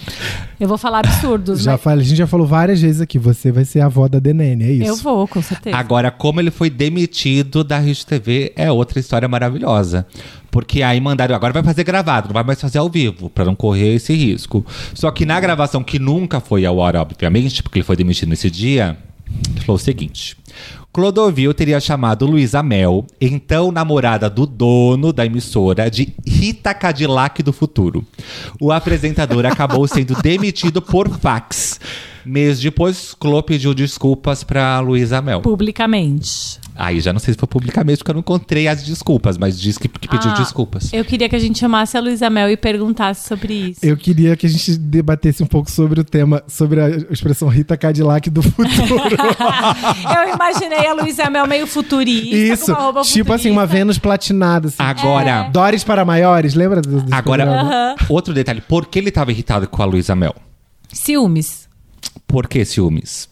Eu 0.60 0.68
vou 0.68 0.78
falar 0.80 1.00
absurdos, 1.00 1.62
Já 1.62 1.74
mas 1.74 1.82
falei, 1.82 2.04
a 2.06 2.08
gente 2.08 2.18
já 2.18 2.26
falou 2.28 2.48
várias 2.48 2.82
vezes 2.82 3.02
aqui, 3.02 3.20
você 3.20 3.52
vai 3.52 3.66
ser 3.66 3.82
a 3.82 3.86
avó 3.86 4.08
da 4.08 4.18
Denene, 4.20 4.64
é 4.66 4.72
isso? 4.72 4.88
eu 4.90 4.96
vou, 4.96 5.28
com 5.28 5.42
certeza. 5.42 5.78
Agora, 5.78 6.10
como 6.12 6.42
ele 6.42 6.52
foi 6.52 6.70
demitido 6.70 7.64
da 7.64 7.78
Rede 7.78 8.06
TV 8.06 8.52
é 8.56 8.72
outra 8.72 9.00
história 9.00 9.28
maravilhosa. 9.28 10.08
Porque 10.52 10.82
aí 10.82 11.00
mandaram, 11.00 11.36
agora 11.36 11.54
vai 11.54 11.64
fazer 11.64 11.84
gravado, 11.84 12.28
não 12.28 12.34
vai 12.34 12.44
mais 12.44 12.60
fazer 12.60 12.80
ao 12.80 12.90
vivo, 12.90 13.30
pra 13.30 13.46
não 13.46 13.56
correr 13.56 13.96
esse 13.96 14.14
risco. 14.14 14.66
Só 14.94 15.12
que 15.12 15.26
na 15.26 15.40
gravação, 15.40 15.84
que 15.84 16.00
nunca 16.00 16.40
foi 16.40 16.66
ao 16.66 16.84
ar, 16.84 16.96
obviamente, 16.96 17.62
porque 17.62 17.80
ele 17.80 17.86
foi 17.86 17.96
demitido 17.96 18.30
nesse 18.30 18.50
dia, 18.50 18.98
ele 19.52 19.62
falou 19.62 19.76
o 19.76 19.80
seguinte. 19.80 20.36
Clodovil 20.92 21.54
teria 21.54 21.80
chamado 21.80 22.26
Luísa 22.26 22.64
Mel, 22.64 23.06
então 23.22 23.72
namorada 23.72 24.28
do 24.28 24.48
dono 24.48 25.14
da 25.14 25.24
emissora, 25.24 25.90
de 25.90 26.14
Rita 26.28 26.74
Cadillac 26.74 27.44
do 27.44 27.54
futuro. 27.54 28.04
O 28.60 28.72
apresentador 28.72 29.46
acabou 29.46 29.88
sendo 29.88 30.20
demitido 30.20 30.82
por 30.82 31.08
fax. 31.08 31.80
Mês 32.26 32.60
depois, 32.60 33.14
Clô 33.14 33.42
pediu 33.44 33.74
desculpas 33.74 34.44
pra 34.44 34.80
Luísa 34.80 35.22
Mel. 35.22 35.42
Publicamente. 35.42 36.60
Aí 36.76 37.00
já 37.02 37.12
não 37.12 37.20
sei 37.20 37.34
se 37.34 37.38
foi 37.40 37.48
publicamente, 37.48 37.98
porque 37.98 38.12
eu 38.12 38.14
não 38.14 38.22
encontrei 38.22 38.68
as 38.68 38.84
desculpas, 38.84 39.38
mas 39.38 39.60
disse 39.60 39.78
que, 39.80 39.88
que 39.90 40.08
pediu 40.08 40.32
Ah, 40.32 40.36
desculpas. 40.36 40.94
Eu 40.94 41.04
queria 41.04 41.28
que 41.28 41.36
a 41.36 41.40
gente 41.40 41.60
chamasse 41.60 41.98
a 41.98 42.00
Luísa 42.00 42.30
Mel 42.30 42.50
e 42.50 42.56
perguntasse 42.56 43.28
sobre 43.28 43.54
isso. 43.54 43.80
Eu 43.84 43.98
queria 43.98 44.36
que 44.38 44.46
a 44.46 44.50
gente 44.50 44.78
debatesse 44.78 45.44
um 45.44 45.46
pouco 45.46 45.70
sobre 45.70 46.00
o 46.00 46.04
tema, 46.04 46.42
sobre 46.48 46.80
a 46.82 46.90
expressão 47.12 47.50
Rita 47.50 47.76
Cadillac 47.76 48.30
do 48.30 48.42
futuro. 48.42 48.70
eu 50.26 50.34
imaginei 50.34 50.88
a 50.88 50.94
Luísa 50.94 51.30
Mel 51.30 51.46
meio 51.48 51.68
futurista. 51.68 52.36
Isso, 52.36 52.66
com 52.68 52.72
uma 52.72 52.80
roupa 52.82 53.02
tipo 53.02 53.34
assim, 53.34 53.50
uma 53.50 53.62
futurista. 53.62 53.78
Vênus 53.78 53.98
platinada. 53.98 54.68
Assim. 54.70 54.78
Agora, 54.80 55.50
Doris 55.50 55.84
para 55.84 56.06
maiores, 56.06 56.54
lembra? 56.54 56.82
do- 56.82 57.02
desse 57.02 57.14
agora 57.14 57.46
programa? 57.46 57.96
outro 58.10 58.34
detalhe. 58.34 58.62
Por 58.62 58.86
que 58.86 59.00
ele 59.00 59.12
tava 59.12 59.32
irritado 59.32 59.68
com 59.68 59.82
a 59.82 59.86
Luísa 59.86 60.16
Mel? 60.16 60.36
Ciúmes. 60.94 61.68
Por 62.26 62.48
que 62.48 62.64
ciúmes? 62.64 63.28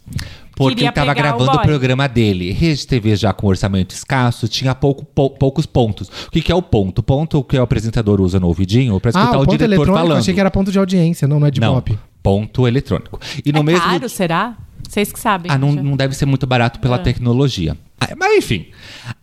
Porque 0.58 0.84
ele 0.84 0.92
tava 0.92 1.14
pegar 1.14 1.36
o 1.36 1.38
gravando 1.38 1.52
o 1.52 1.56
boy. 1.56 1.66
programa 1.66 2.08
dele. 2.08 2.52
Rede 2.52 2.86
TV 2.88 3.16
já 3.16 3.32
com 3.32 3.48
orçamento 3.48 3.94
escasso, 3.94 4.48
tinha 4.48 4.74
pouco, 4.76 5.06
pou- 5.06 5.30
poucos 5.30 5.66
pontos. 5.66 6.10
O 6.28 6.32
que, 6.32 6.42
que 6.42 6.52
é 6.52 6.56
o 6.56 6.62
ponto? 6.62 7.00
O 7.00 7.04
ponto 7.04 7.44
que 7.44 7.58
o 7.58 7.62
apresentador 7.62 8.20
usa 8.20 8.40
no 8.40 8.48
ouvidinho 8.48 9.00
pra 9.00 9.10
escutar 9.10 9.28
Ah, 9.36 9.40
o, 9.40 9.44
o 9.44 9.46
ponto 9.46 9.52
diretor 9.52 9.66
eletrônico, 9.76 9.98
falando. 9.98 10.20
achei 10.20 10.34
que 10.34 10.40
era 10.40 10.52
ponto 10.52 10.72
de 10.72 10.80
audiência, 10.80 11.28
não, 11.28 11.40
não 11.40 11.48
é 11.48 11.52
de 11.52 11.62
não, 11.62 11.76
pop. 11.76 11.98
ponto 12.24 12.68
eletrônico. 12.68 13.20
E 13.46 13.52
no 13.52 13.60
é 13.60 13.64
mesmo 13.64 13.82
caro, 13.86 14.10
será? 14.10 14.58
Vocês 14.88 15.12
que 15.12 15.20
sabem. 15.20 15.52
Ah, 15.52 15.58
não, 15.58 15.72
não 15.74 15.98
deve 15.98 16.16
ser 16.16 16.26
muito 16.26 16.48
barato 16.48 16.80
pela 16.80 16.96
Ah. 16.96 17.00
tecnologia. 17.00 17.76
Ah, 18.00 18.10
Mas 18.18 18.38
enfim. 18.38 18.68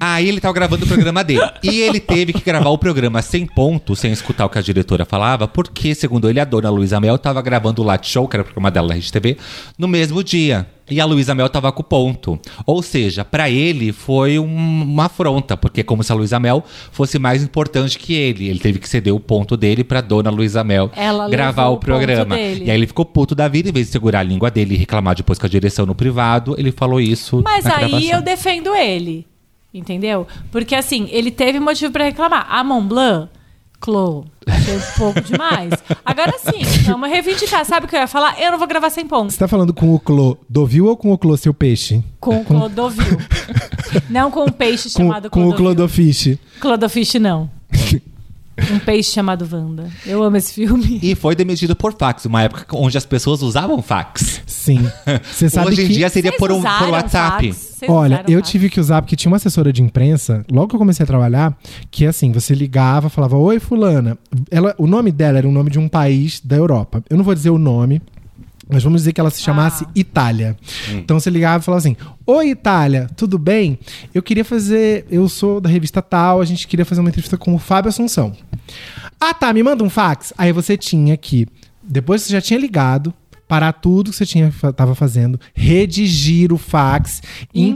Aí 0.00 0.28
ele 0.28 0.40
tava 0.40 0.52
gravando 0.52 0.84
o 0.84 0.88
programa 0.88 1.22
dele. 1.22 1.40
e 1.62 1.80
ele 1.80 2.00
teve 2.00 2.32
que 2.32 2.40
gravar 2.42 2.68
o 2.70 2.76
programa 2.76 3.22
sem 3.22 3.46
ponto, 3.46 3.94
sem 3.94 4.10
escutar 4.12 4.44
o 4.44 4.48
que 4.48 4.58
a 4.58 4.62
diretora 4.62 5.04
falava, 5.04 5.46
porque, 5.46 5.94
segundo 5.94 6.28
ele, 6.28 6.40
a 6.40 6.44
dona 6.44 6.68
Luísa 6.70 7.00
Mel 7.00 7.16
tava 7.16 7.40
gravando 7.40 7.80
o 7.82 7.84
Latte 7.84 8.10
Show, 8.10 8.26
que 8.28 8.34
era 8.36 8.42
o 8.42 8.44
programa 8.44 8.70
dela 8.70 8.88
na 8.88 8.94
Rede 8.94 9.12
TV, 9.12 9.36
no 9.78 9.86
mesmo 9.88 10.22
dia. 10.24 10.66
E 10.90 11.00
a 11.00 11.04
Luísa 11.06 11.34
Mel 11.34 11.48
tava 11.48 11.72
com 11.72 11.80
o 11.80 11.84
ponto. 11.84 12.38
Ou 12.66 12.82
seja, 12.82 13.24
pra 13.24 13.48
ele 13.48 13.90
foi 13.90 14.38
um- 14.38 14.82
uma 14.82 15.06
afronta, 15.06 15.56
porque 15.56 15.80
é 15.80 15.82
como 15.84 16.02
se 16.04 16.12
a 16.12 16.14
Luísa 16.14 16.38
Mel 16.38 16.62
fosse 16.92 17.18
mais 17.18 17.42
importante 17.42 17.98
que 17.98 18.12
ele. 18.12 18.48
Ele 18.48 18.58
teve 18.58 18.78
que 18.78 18.88
ceder 18.88 19.14
o 19.14 19.18
ponto 19.18 19.56
dele 19.56 19.82
pra 19.82 20.02
dona 20.02 20.28
Luísa 20.30 20.62
Mel 20.62 20.90
Ela 20.94 21.28
gravar 21.30 21.68
o 21.68 21.74
o 21.74 21.78
programa. 21.78 22.38
E 22.38 22.70
aí 22.70 22.76
ele 22.76 22.86
ficou 22.86 23.04
puto 23.06 23.34
da 23.34 23.48
vida, 23.48 23.70
em 23.70 23.72
vez 23.72 23.86
de 23.86 23.92
segurar 23.92 24.20
a 24.20 24.22
língua 24.22 24.50
dele 24.50 24.74
e 24.74 24.76
reclamar 24.76 25.14
depois 25.14 25.38
com 25.38 25.46
a 25.46 25.48
direção 25.48 25.86
no 25.86 25.94
privado, 25.94 26.54
ele 26.58 26.70
falou 26.70 27.00
isso. 27.00 27.40
Mas 27.42 27.64
aí 27.64 27.88
gravação. 27.88 28.10
eu 28.10 28.20
defendo 28.22 28.74
ele. 28.74 29.26
Entendeu? 29.72 30.26
Porque 30.52 30.74
assim, 30.74 31.08
ele 31.10 31.30
teve 31.30 31.58
motivo 31.58 31.92
pra 31.92 32.04
reclamar. 32.04 32.46
A 32.48 32.62
Montblanc, 32.62 33.28
Clô, 33.84 34.24
achei 34.46 34.78
um 34.78 34.80
pouco 34.96 35.20
demais. 35.20 35.70
Agora 36.02 36.32
sim, 36.38 36.64
vamos 36.86 37.10
reivindicar. 37.10 37.66
Sabe 37.66 37.84
o 37.84 37.88
que 37.88 37.94
eu 37.94 38.00
ia 38.00 38.06
falar? 38.06 38.40
Eu 38.40 38.50
não 38.50 38.58
vou 38.58 38.66
gravar 38.66 38.88
sem 38.88 39.06
ponto. 39.06 39.30
Você 39.30 39.38
tá 39.38 39.46
falando 39.46 39.74
com 39.74 39.94
o 39.94 40.00
Clô 40.00 40.38
Dovil 40.48 40.86
ou 40.86 40.96
com 40.96 41.12
o 41.12 41.18
Clô 41.18 41.36
seu 41.36 41.52
peixe? 41.52 42.02
Com 42.18 42.40
o 42.40 42.44
Clodovil. 42.46 43.18
não 44.08 44.30
com 44.30 44.44
um 44.44 44.50
peixe 44.50 44.84
Com, 44.84 45.02
chamado 45.02 45.28
com 45.28 45.40
o 45.40 45.54
Clodovil. 45.54 45.76
Clodofish. 45.76 46.38
Clodofish, 46.60 47.14
não. 47.16 47.50
um 48.72 48.78
peixe 48.78 49.10
chamado 49.12 49.46
Wanda. 49.52 49.90
Eu 50.06 50.22
amo 50.22 50.38
esse 50.38 50.54
filme. 50.54 50.98
E 51.02 51.14
foi 51.14 51.34
demitido 51.34 51.76
por 51.76 51.92
fax, 51.92 52.24
uma 52.24 52.40
época 52.40 52.64
onde 52.74 52.96
as 52.96 53.04
pessoas 53.04 53.42
usavam 53.42 53.82
fax. 53.82 54.40
Sim. 54.64 54.80
Você 55.30 55.48
sabe 55.50 55.68
Hoje 55.68 55.82
em 55.82 55.86
que... 55.88 55.92
dia 55.94 56.08
seria 56.08 56.30
Vocês 56.30 56.38
por, 56.40 56.50
um, 56.52 56.58
usaram 56.58 56.86
por 56.86 56.92
WhatsApp. 56.92 57.46
fax? 57.52 57.56
Vocês 57.56 57.90
Olha, 57.90 58.14
usaram 58.16 58.30
eu 58.30 58.38
fax? 58.40 58.50
tive 58.50 58.70
que 58.70 58.80
usar, 58.80 59.02
porque 59.02 59.16
tinha 59.16 59.30
uma 59.30 59.36
assessora 59.36 59.72
de 59.72 59.82
imprensa, 59.82 60.44
logo 60.50 60.68
que 60.68 60.74
eu 60.74 60.78
comecei 60.78 61.04
a 61.04 61.06
trabalhar, 61.06 61.56
que 61.90 62.06
assim, 62.06 62.32
você 62.32 62.54
ligava, 62.54 63.08
falava, 63.08 63.36
oi, 63.36 63.58
fulana. 63.60 64.16
Ela, 64.50 64.74
o 64.78 64.86
nome 64.86 65.12
dela 65.12 65.38
era 65.38 65.48
o 65.48 65.52
nome 65.52 65.70
de 65.70 65.78
um 65.78 65.88
país 65.88 66.40
da 66.42 66.56
Europa. 66.56 67.02
Eu 67.10 67.16
não 67.16 67.24
vou 67.24 67.34
dizer 67.34 67.50
o 67.50 67.58
nome, 67.58 68.00
mas 68.66 68.82
vamos 68.82 69.02
dizer 69.02 69.12
que 69.12 69.20
ela 69.20 69.30
se 69.30 69.42
chamasse 69.42 69.84
Ah. 69.84 69.90
Itália. 69.94 70.56
Então 70.92 71.20
você 71.20 71.28
ligava 71.28 71.62
e 71.62 71.64
falava 71.64 71.80
assim: 71.80 71.96
Oi, 72.26 72.48
Itália, 72.48 73.10
tudo 73.14 73.38
bem? 73.38 73.78
Eu 74.14 74.22
queria 74.22 74.44
fazer. 74.44 75.04
Eu 75.10 75.28
sou 75.28 75.60
da 75.60 75.68
revista 75.68 76.00
Tal, 76.00 76.40
a 76.40 76.44
gente 76.46 76.66
queria 76.66 76.86
fazer 76.86 77.02
uma 77.02 77.10
entrevista 77.10 77.36
com 77.36 77.54
o 77.54 77.58
Fábio 77.58 77.90
Assunção. 77.90 78.32
Ah, 79.20 79.34
tá, 79.34 79.52
me 79.52 79.62
manda 79.62 79.84
um 79.84 79.90
fax. 79.90 80.32
Aí 80.38 80.50
você 80.50 80.78
tinha 80.78 81.14
que, 81.16 81.46
depois 81.82 82.22
que 82.22 82.28
você 82.28 82.32
já 82.32 82.40
tinha 82.40 82.58
ligado, 82.58 83.12
parar 83.46 83.72
tudo 83.72 84.10
que 84.10 84.16
você 84.16 84.24
tinha, 84.26 84.50
fa- 84.50 84.72
tava 84.72 84.94
fazendo, 84.94 85.38
redigir 85.54 86.52
o 86.52 86.56
fax, 86.58 87.20
imprimir, 87.54 87.72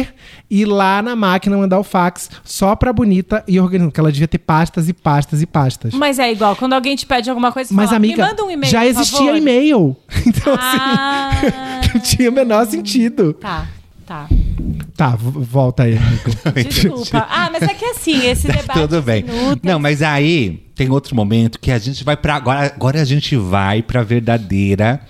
Imprimir. 0.00 0.14
ir 0.50 0.64
lá 0.66 1.00
na 1.02 1.16
máquina 1.16 1.56
mandar 1.56 1.78
o 1.78 1.84
fax 1.84 2.30
só 2.44 2.76
pra 2.76 2.92
bonita 2.92 3.42
e 3.48 3.58
organizando, 3.58 3.90
porque 3.90 4.00
ela 4.00 4.12
devia 4.12 4.28
ter 4.28 4.38
pastas 4.38 4.88
e 4.88 4.92
pastas 4.92 5.40
e 5.42 5.46
pastas. 5.46 5.94
Mas 5.94 6.18
é 6.18 6.30
igual, 6.30 6.54
quando 6.54 6.74
alguém 6.74 6.94
te 6.96 7.06
pede 7.06 7.30
alguma 7.30 7.50
coisa, 7.52 7.72
Mas, 7.74 7.86
fala, 7.86 7.96
amiga, 7.96 8.22
me 8.22 8.28
manda 8.30 8.44
um 8.44 8.50
e-mail, 8.50 8.70
já 8.70 8.86
existia 8.86 9.18
favor." 9.18 9.36
e-mail. 9.36 9.96
Então, 10.26 10.54
Ah, 10.58 11.30
assim, 11.30 11.88
não 11.94 12.00
tinha 12.00 12.30
o 12.30 12.32
menor 12.32 12.66
sentido. 12.66 13.32
tá, 13.34 13.66
tá. 14.06 14.28
Tá, 14.96 15.16
volta 15.18 15.82
aí. 15.84 15.96
amigo. 15.96 16.30
Desculpa. 16.68 17.26
Ah, 17.28 17.50
mas 17.50 17.62
é 17.62 17.74
que 17.74 17.84
assim, 17.84 18.26
esse 18.26 18.46
debate. 18.48 18.80
Tudo 18.80 19.02
bem. 19.02 19.20
inútil. 19.20 19.60
Não, 19.62 19.78
mas 19.78 20.02
aí 20.02 20.64
tem 20.74 20.90
outro 20.90 21.16
momento 21.16 21.58
que 21.58 21.70
a 21.70 21.78
gente 21.78 22.04
vai 22.04 22.16
pra. 22.16 22.36
Agora, 22.36 22.66
agora 22.66 23.00
a 23.00 23.04
gente 23.04 23.36
vai 23.36 23.82
pra 23.82 24.02
verdadeira 24.02 25.00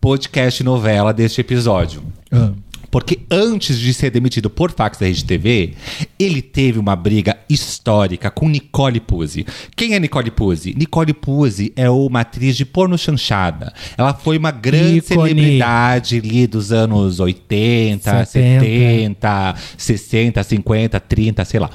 podcast 0.00 0.62
novela 0.64 1.12
deste 1.12 1.40
episódio. 1.40 2.02
Ah. 2.32 2.52
Porque 2.96 3.18
antes 3.30 3.78
de 3.78 3.92
ser 3.92 4.10
demitido 4.10 4.48
por 4.48 4.72
fax 4.72 4.96
da 4.96 5.04
Rede 5.04 5.22
TV, 5.22 5.74
ele 6.18 6.40
teve 6.40 6.78
uma 6.78 6.96
briga 6.96 7.36
histórica 7.46 8.30
com 8.30 8.48
Nicole 8.48 9.00
Puzzi. 9.00 9.44
Quem 9.76 9.92
é 9.92 10.00
Nicole 10.00 10.30
Puzzi? 10.30 10.74
Nicole 10.74 11.12
Puzzi 11.12 11.74
é 11.76 11.90
uma 11.90 12.20
atriz 12.20 12.56
de 12.56 12.64
porno 12.64 12.96
chanchada. 12.96 13.70
Ela 13.98 14.14
foi 14.14 14.38
uma 14.38 14.50
grande 14.50 15.02
celebridade 15.02 16.16
ali 16.16 16.46
dos 16.46 16.72
anos 16.72 17.20
80, 17.20 18.24
70. 18.24 18.64
70, 18.64 19.54
60, 19.76 20.42
50, 20.42 20.98
30, 20.98 21.44
sei 21.44 21.60
lá. 21.60 21.68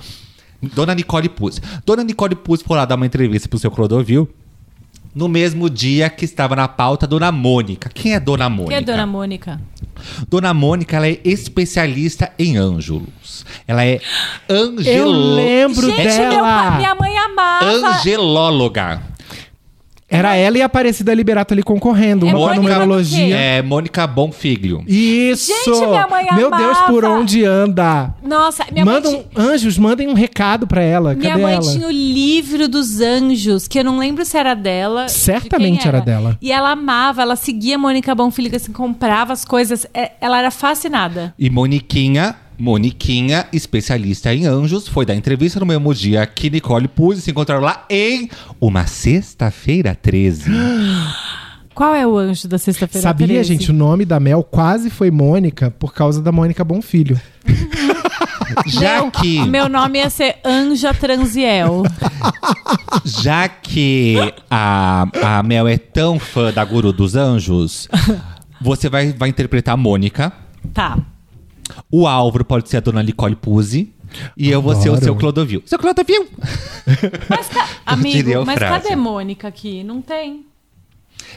Dona 0.73 0.95
Nicole 0.95 1.29
Puzzi. 1.29 1.61
Dona 1.85 2.03
Nicole 2.03 2.33
Puzzi 2.33 2.63
foi 2.63 2.77
lá 2.77 2.85
dar 2.85 2.95
uma 2.95 3.05
entrevista 3.05 3.47
pro 3.47 3.59
seu 3.59 3.69
Clodovil. 3.69 4.27
No 5.13 5.27
mesmo 5.27 5.69
dia 5.69 6.09
que 6.09 6.23
estava 6.23 6.55
na 6.55 6.67
pauta 6.67 7.05
Dona 7.05 7.31
Mônica. 7.31 7.89
Quem 7.93 8.13
é 8.13 8.19
Dona 8.19 8.49
Mônica? 8.49 8.69
Quem 8.69 8.77
é 8.77 8.81
Dona 8.81 9.05
Mônica? 9.05 9.59
Dona 10.29 10.53
Mônica, 10.53 10.95
ela 10.95 11.07
é 11.07 11.19
especialista 11.25 12.31
em 12.39 12.55
ângelos. 12.57 13.45
Ela 13.67 13.85
é 13.85 13.99
Eu 14.47 14.55
angelo... 14.77 15.35
lembro 15.35 15.85
Gente, 15.85 15.97
meu 15.97 16.29
dela. 16.29 16.41
pai- 16.63 16.77
minha 16.77 16.95
mãe 16.95 17.17
amava. 17.17 17.65
angelóloga. 17.97 19.01
Era 20.11 20.35
ela 20.35 20.57
e 20.57 20.61
a 20.61 20.65
Aparecida 20.65 21.13
Liberato 21.13 21.53
ali 21.53 21.63
concorrendo, 21.63 22.27
É 22.27 22.29
uma 22.29 22.37
com 22.39 22.43
a 22.43 22.47
Mônica 22.55 22.61
do 22.61 22.61
numerologia. 22.79 23.35
É 23.35 23.61
Mônica 23.61 24.05
Bonfiglio. 24.05 24.83
Isso! 24.87 25.51
Gente, 25.73 25.87
minha 25.87 26.07
mãe 26.07 26.25
Meu 26.35 26.51
Deus, 26.51 26.77
por 26.87 27.05
amava. 27.05 27.21
onde 27.21 27.45
anda? 27.45 28.13
Nossa, 28.23 28.65
minha 28.71 28.83
Mandam, 28.85 29.11
mãe, 29.13 29.21
ti- 29.21 29.27
anjos, 29.39 29.77
mandem 29.77 30.07
um 30.07 30.13
recado 30.13 30.67
pra 30.67 30.81
ela. 30.83 31.13
minha 31.15 31.31
Cadê 31.31 31.41
mãe 31.41 31.53
ela? 31.53 31.61
tinha 31.71 31.87
o 31.87 31.91
livro 31.91 32.67
dos 32.67 32.99
anjos, 33.01 33.67
que 33.67 33.79
eu 33.79 33.83
não 33.83 33.97
lembro 33.97 34.25
se 34.25 34.37
era 34.37 34.53
dela. 34.53 35.05
de 35.05 35.11
Certamente 35.13 35.79
quem 35.79 35.87
era 35.87 36.01
dela. 36.01 36.37
E 36.41 36.51
ela 36.51 36.71
amava, 36.71 37.21
ela 37.21 37.35
seguia 37.35 37.75
a 37.75 37.79
Mônica 37.79 38.13
Bonfilho, 38.13 38.55
assim, 38.55 38.71
comprava 38.73 39.33
as 39.33 39.45
coisas. 39.45 39.85
É, 39.93 40.11
Ela 40.19 40.39
era 40.39 40.51
fascinada. 40.51 41.33
E 41.39 41.49
Moniquinha, 41.49 42.35
Moniquinha, 42.61 43.47
especialista 43.51 44.31
em 44.31 44.45
anjos, 44.45 44.87
foi 44.87 45.03
dar 45.03 45.15
entrevista 45.15 45.59
no 45.59 45.65
mesmo 45.65 45.91
dia 45.95 46.23
que 46.27 46.47
Nicole 46.47 46.87
Puzzi 46.87 47.21
se 47.21 47.31
encontraram 47.31 47.63
lá 47.63 47.85
em 47.89 48.29
uma 48.59 48.85
sexta-feira 48.85 49.97
13. 49.99 50.51
Qual 51.73 51.95
é 51.95 52.05
o 52.05 52.15
anjo 52.15 52.47
da 52.47 52.59
sexta-feira? 52.59 53.01
Sabia, 53.01 53.27
13? 53.27 53.47
gente, 53.47 53.71
o 53.71 53.73
nome 53.73 54.05
da 54.05 54.19
Mel 54.19 54.43
quase 54.43 54.91
foi 54.91 55.09
Mônica 55.09 55.71
por 55.71 55.91
causa 55.91 56.21
da 56.21 56.31
Mônica 56.31 56.63
Bonfilho. 56.63 57.19
Já 58.67 59.09
que, 59.09 59.43
Meu 59.47 59.67
nome 59.67 59.97
ia 59.97 60.09
ser 60.09 60.35
Anja 60.45 60.93
Transiel. 60.93 61.83
já 63.03 63.47
que 63.47 64.17
a, 64.49 65.07
a 65.39 65.41
Mel 65.41 65.67
é 65.67 65.77
tão 65.77 66.19
fã 66.19 66.51
da 66.51 66.63
Guru 66.63 66.91
dos 66.91 67.15
Anjos, 67.15 67.87
você 68.61 68.87
vai, 68.89 69.13
vai 69.13 69.29
interpretar 69.29 69.73
a 69.73 69.77
Mônica. 69.77 70.31
tá. 70.73 70.99
O 71.91 72.07
Álvaro 72.07 72.43
pode 72.45 72.69
ser 72.69 72.77
a 72.77 72.79
dona 72.79 73.01
Nicole 73.03 73.35
Puzzi. 73.35 73.93
E 74.35 74.49
eu 74.51 74.61
vou 74.61 74.75
ser 74.75 74.89
o 74.89 74.97
seu 74.97 75.15
Clodovil. 75.15 75.63
Seu 75.65 75.79
Clodovil! 75.79 76.27
Mas, 77.29 77.47
ca- 77.47 77.67
amigo, 77.85 78.45
mas 78.45 78.57
frase. 78.57 78.83
cadê 78.83 78.95
Mônica 78.95 79.47
aqui? 79.47 79.83
Não 79.85 80.01
tem. 80.01 80.45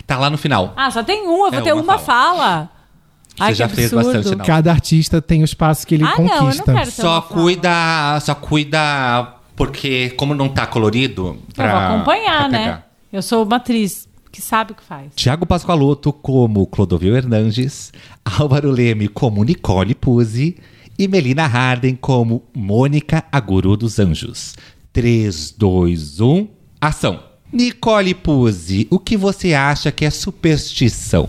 Tá 0.07 0.19
lá 0.19 0.29
no 0.29 0.37
final. 0.37 0.73
Ah, 0.77 0.91
só 0.91 1.03
tem 1.05 1.23
um. 1.29 1.45
Eu 1.47 1.51
vou 1.53 1.61
É, 1.61 1.63
ter 1.63 1.73
uma 1.73 1.83
uma, 1.83 1.99
fala. 1.99 2.69
Ai, 3.39 3.53
que 3.53 3.59
já 3.59 3.69
fez 3.69 3.93
absurdo. 3.93 4.15
bastante, 4.17 4.37
não. 4.39 4.45
Cada 4.45 4.71
artista 4.73 5.23
tem 5.23 5.43
o 5.43 5.45
espaço 5.45 5.87
que 5.87 5.95
ele 5.95 6.05
Ah, 6.05 6.15
não, 6.19 6.25
eu 6.25 6.29
não 6.29 6.39
conquista. 6.41 6.65
quero 6.73 6.85
ter 6.87 6.91
Só 7.03 7.13
uma 7.13 7.23
fala. 7.23 7.41
cuida, 7.43 8.21
só 8.21 8.35
cuida 8.35 9.35
porque 9.55 10.11
como 10.11 10.35
não 10.35 10.49
tá 10.49 10.67
colorido, 10.67 11.29
Eu 11.29 11.55
pra, 11.55 11.71
vou 11.89 11.97
acompanhar, 11.97 12.39
pra 12.41 12.49
né? 12.49 12.83
Eu 13.13 13.23
sou 13.23 13.45
uma 13.45 13.57
atriz 13.57 14.09
que 14.35 14.43
sabe 14.43 14.73
o 14.73 14.75
que 14.75 14.83
faz. 14.83 15.13
Tiago 15.15 15.47
Pascoaloto 15.47 16.13
como 16.13 16.67
Clodovil 16.67 17.15
Hernandes, 17.15 17.93
Álvaro 18.25 18.69
Leme 18.69 19.07
como 19.07 19.45
Nicole 19.45 19.95
Puzzi 19.95 20.57
e 20.99 21.07
Melina 21.07 21.47
Harden 21.47 21.95
como 21.95 22.43
Mônica 22.53 23.23
Aguru 23.31 23.77
dos 23.77 24.01
Anjos. 24.01 24.57
3, 24.93 25.53
2, 25.53 26.21
1, 26.21 26.49
ação! 26.81 27.23
Nicole 27.53 28.13
Puzzi, 28.13 28.89
o 28.91 28.99
que 28.99 29.17
você 29.17 29.55
acha 29.55 29.93
que 29.93 30.05
é 30.05 30.11
superstição? 30.11 31.29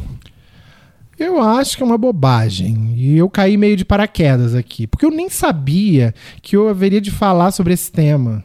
Eu 1.17 1.39
acho 1.39 1.77
que 1.77 1.83
é 1.83 1.85
uma 1.85 1.97
bobagem. 1.97 2.95
E 2.97 3.17
eu 3.17 3.29
caí 3.29 3.55
meio 3.55 3.77
de 3.77 3.85
paraquedas 3.85 4.55
aqui. 4.55 4.87
Porque 4.87 5.05
eu 5.05 5.11
nem 5.11 5.29
sabia 5.29 6.13
que 6.41 6.57
eu 6.57 6.67
haveria 6.67 6.99
de 6.99 7.11
falar 7.11 7.51
sobre 7.51 7.73
esse 7.73 7.91
tema. 7.91 8.43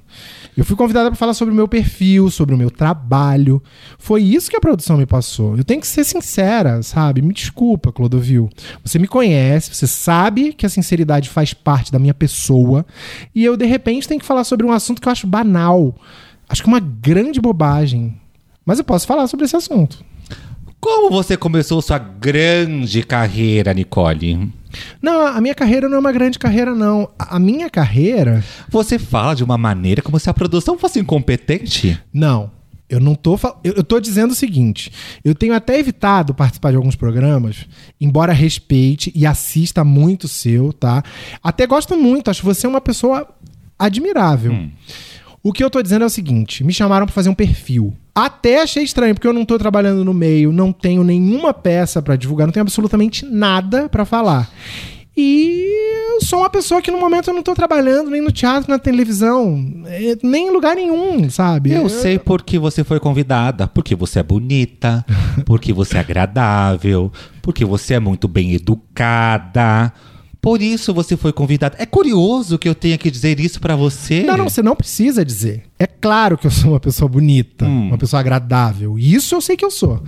Eu 0.57 0.65
fui 0.65 0.77
convidada 0.77 1.09
para 1.09 1.17
falar 1.17 1.35
sobre 1.35 1.53
o 1.53 1.57
meu 1.57 1.69
perfil, 1.69 2.31
sobre 2.31 2.55
o 2.55 2.59
meu 2.59 2.71
trabalho. 2.71 3.63
Foi 3.99 4.23
isso 4.23 4.51
que 4.51 4.57
a 4.57 4.61
produção 4.61 4.97
me 4.97 5.07
passou. 5.07 5.57
Eu 5.57 5.65
tenho 5.65 5.81
que 5.81 5.87
ser 5.87 6.05
sincera, 6.05 6.83
sabe? 6.83 7.23
Me 7.23 7.33
desculpa, 7.33 7.93
Clodovil. 7.93 8.51
Você 8.85 8.99
me 8.99 9.07
conhece, 9.07 9.75
você 9.75 9.87
sabe 9.87 10.53
que 10.53 10.67
a 10.67 10.69
sinceridade 10.69 11.29
faz 11.29 11.55
parte 11.55 11.93
da 11.93 11.99
minha 11.99 12.15
pessoa. 12.15 12.85
E 13.35 13.45
eu, 13.45 13.57
de 13.57 13.67
repente, 13.67 14.09
tenho 14.09 14.21
que 14.21 14.27
falar 14.27 14.45
sobre 14.45 14.67
um 14.67 14.73
assunto 14.73 15.01
que 15.01 15.09
eu 15.09 15.13
acho 15.13 15.27
banal. 15.27 15.95
Acho 16.49 16.63
que 16.63 16.69
é 16.69 16.73
uma 16.73 16.81
grande 16.81 17.41
bobagem. 17.41 18.19
Mas 18.67 18.79
eu 18.79 18.85
posso 18.85 19.07
falar 19.07 19.27
sobre 19.29 19.47
esse 19.47 19.57
assunto. 19.57 20.05
Como 20.81 21.11
você 21.11 21.37
começou 21.37 21.81
sua 21.83 21.99
grande 21.99 23.03
carreira, 23.03 23.73
Nicole? 23.75 24.60
Não, 25.01 25.27
a 25.27 25.41
minha 25.41 25.55
carreira 25.55 25.89
não 25.89 25.97
é 25.97 26.01
uma 26.01 26.13
grande 26.13 26.39
carreira, 26.39 26.75
não. 26.75 27.11
A 27.19 27.39
minha 27.39 27.69
carreira. 27.71 28.45
Você 28.69 28.99
fala 28.99 29.35
de 29.35 29.45
uma 29.45 29.59
maneira 29.59 30.03
como 30.03 30.19
se 30.19 30.29
a 30.31 30.35
produção 30.35 30.79
fosse 30.79 30.99
incompetente? 31.01 32.01
Não. 32.13 32.51
Eu 32.91 32.99
não 32.99 33.15
tô 33.15 33.39
eu, 33.63 33.85
tô 33.85 34.01
dizendo 34.01 34.33
o 34.33 34.35
seguinte: 34.35 34.91
eu 35.25 35.33
tenho 35.33 35.55
até 35.55 35.79
evitado 35.79 36.35
participar 36.35 36.73
de 36.73 36.77
alguns 36.77 36.97
programas, 36.97 37.67
embora 38.01 38.33
respeite 38.33 39.13
e 39.15 39.25
assista 39.25 39.85
muito 39.85 40.25
o 40.25 40.29
seu, 40.29 40.73
tá? 40.73 41.01
Até 41.41 41.69
gosto 41.69 41.97
muito, 41.97 42.31
acho 42.31 42.43
você 42.43 42.67
uma 42.67 42.81
pessoa 42.81 43.29
admirável. 43.79 44.53
O 45.43 45.53
que 45.53 45.65
eu 45.65 45.71
tô 45.71 45.83
dizendo 45.83 46.03
é 46.03 46.07
o 46.07 46.11
seguinte: 46.11 46.63
me 46.63 46.73
chamaram 46.73 47.07
pra 47.07 47.15
fazer 47.15 47.29
um 47.29 47.35
perfil. 47.35 47.95
Até 48.15 48.63
achei 48.63 48.83
estranho, 48.83 49.15
porque 49.15 49.27
eu 49.27 49.33
não 49.33 49.45
tô 49.45 49.59
trabalhando 49.59 50.05
no 50.05 50.13
meio, 50.13 50.53
não 50.53 50.73
tenho 50.73 51.03
nenhuma 51.03 51.55
peça 51.55 52.03
pra 52.03 52.17
divulgar, 52.17 52.47
não 52.47 52.53
tenho 52.53 52.63
absolutamente 52.63 53.25
nada 53.25 53.89
pra 53.89 54.05
falar. 54.05 54.51
E 55.17 55.67
eu 56.15 56.21
sou 56.23 56.41
uma 56.41 56.51
pessoa 56.51 56.81
que 56.81 56.91
no 56.91 56.99
momento 56.99 57.29
eu 57.29 57.35
não 57.35 57.43
tô 57.43 57.55
trabalhando 57.55 58.11
nem 58.11 58.21
no 58.21 58.31
teatro, 58.31 58.71
na 58.71 58.79
televisão, 58.79 59.83
eh, 59.87 60.17
nem 60.23 60.49
em 60.49 60.51
lugar 60.51 60.77
nenhum, 60.77 61.29
sabe? 61.29 61.73
Eu 61.73 61.89
sei 61.89 62.19
por 62.19 62.43
que 62.43 62.59
você 62.59 62.85
foi 62.85 63.01
convidada. 63.01 63.67
Porque 63.67 63.95
você 63.95 64.21
é 64.21 64.23
bonita, 64.23 65.05
porque 65.45 65.73
você 65.73 65.97
é 65.97 66.01
agradável, 66.01 67.13
porque 67.43 67.65
você 67.65 67.95
é 67.95 68.01
muito 68.01 68.29
bem 68.29 68.55
educada. 68.55 69.93
Por 70.41 70.63
isso 70.63 70.95
você 70.95 71.17
foi 71.17 71.33
convidada. 71.33 71.77
É 71.79 71.85
curioso 71.85 72.59
que 72.59 72.69
eu 72.69 72.75
tenha 72.75 72.97
que 72.97 73.11
dizer 73.11 73.39
isso 73.41 73.61
pra 73.61 73.77
você. 73.77 74.23
Não, 74.23 74.37
não, 74.39 74.49
você 74.49 74.63
não 74.63 74.75
precisa 74.75 75.23
dizer. 75.25 75.65
É 75.79 75.87
claro 75.87 76.39
que 76.39 76.47
eu 76.47 76.51
sou 76.51 76.71
uma 76.73 76.81
pessoa 76.81 77.09
bonita, 77.09 77.67
Hum. 77.67 77.89
uma 77.89 77.99
pessoa 77.99 78.21
agradável. 78.21 78.99
Isso 78.99 79.35
eu 79.35 79.41
sei 79.41 79.57
que 79.57 79.65
eu 79.65 79.71
sou. 79.71 80.03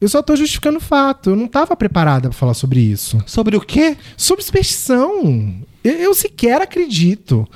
Eu 0.00 0.08
só 0.08 0.20
tô 0.20 0.36
justificando 0.36 0.76
o 0.76 0.82
fato. 0.82 1.30
Eu 1.30 1.36
não 1.36 1.46
tava 1.46 1.74
preparada 1.74 2.28
pra 2.28 2.36
falar 2.38 2.52
sobre 2.52 2.80
isso. 2.80 3.18
Sobre 3.26 3.56
o 3.56 3.60
quê? 3.60 3.96
Sobre 4.18 4.44
superstição. 4.44 5.54
Eu, 5.82 5.92
eu 5.94 6.14
sequer 6.14 6.60
acredito. 6.60 7.48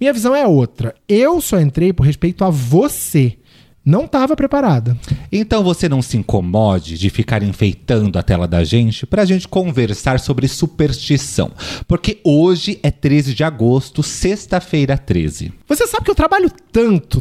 Minha 0.00 0.12
visão 0.12 0.34
é 0.34 0.44
outra. 0.46 0.94
Eu 1.08 1.40
só 1.40 1.60
entrei 1.60 1.92
por 1.92 2.04
respeito 2.04 2.44
a 2.44 2.50
você. 2.50 3.36
Não 3.84 4.06
tava 4.06 4.36
preparada. 4.36 4.96
Então 5.30 5.64
você 5.64 5.88
não 5.88 6.00
se 6.00 6.16
incomode 6.16 6.96
de 6.96 7.10
ficar 7.10 7.42
enfeitando 7.42 8.16
a 8.16 8.22
tela 8.22 8.46
da 8.46 8.62
gente 8.62 9.04
pra 9.04 9.24
gente 9.24 9.48
conversar 9.48 10.20
sobre 10.20 10.46
superstição. 10.46 11.50
Porque 11.88 12.20
hoje 12.22 12.78
é 12.82 12.92
13 12.92 13.34
de 13.34 13.42
agosto, 13.42 14.02
sexta-feira 14.02 14.96
13. 14.96 15.52
Você 15.66 15.86
sabe 15.88 16.04
que 16.04 16.10
eu 16.12 16.14
trabalho 16.14 16.48
tanto, 16.70 17.20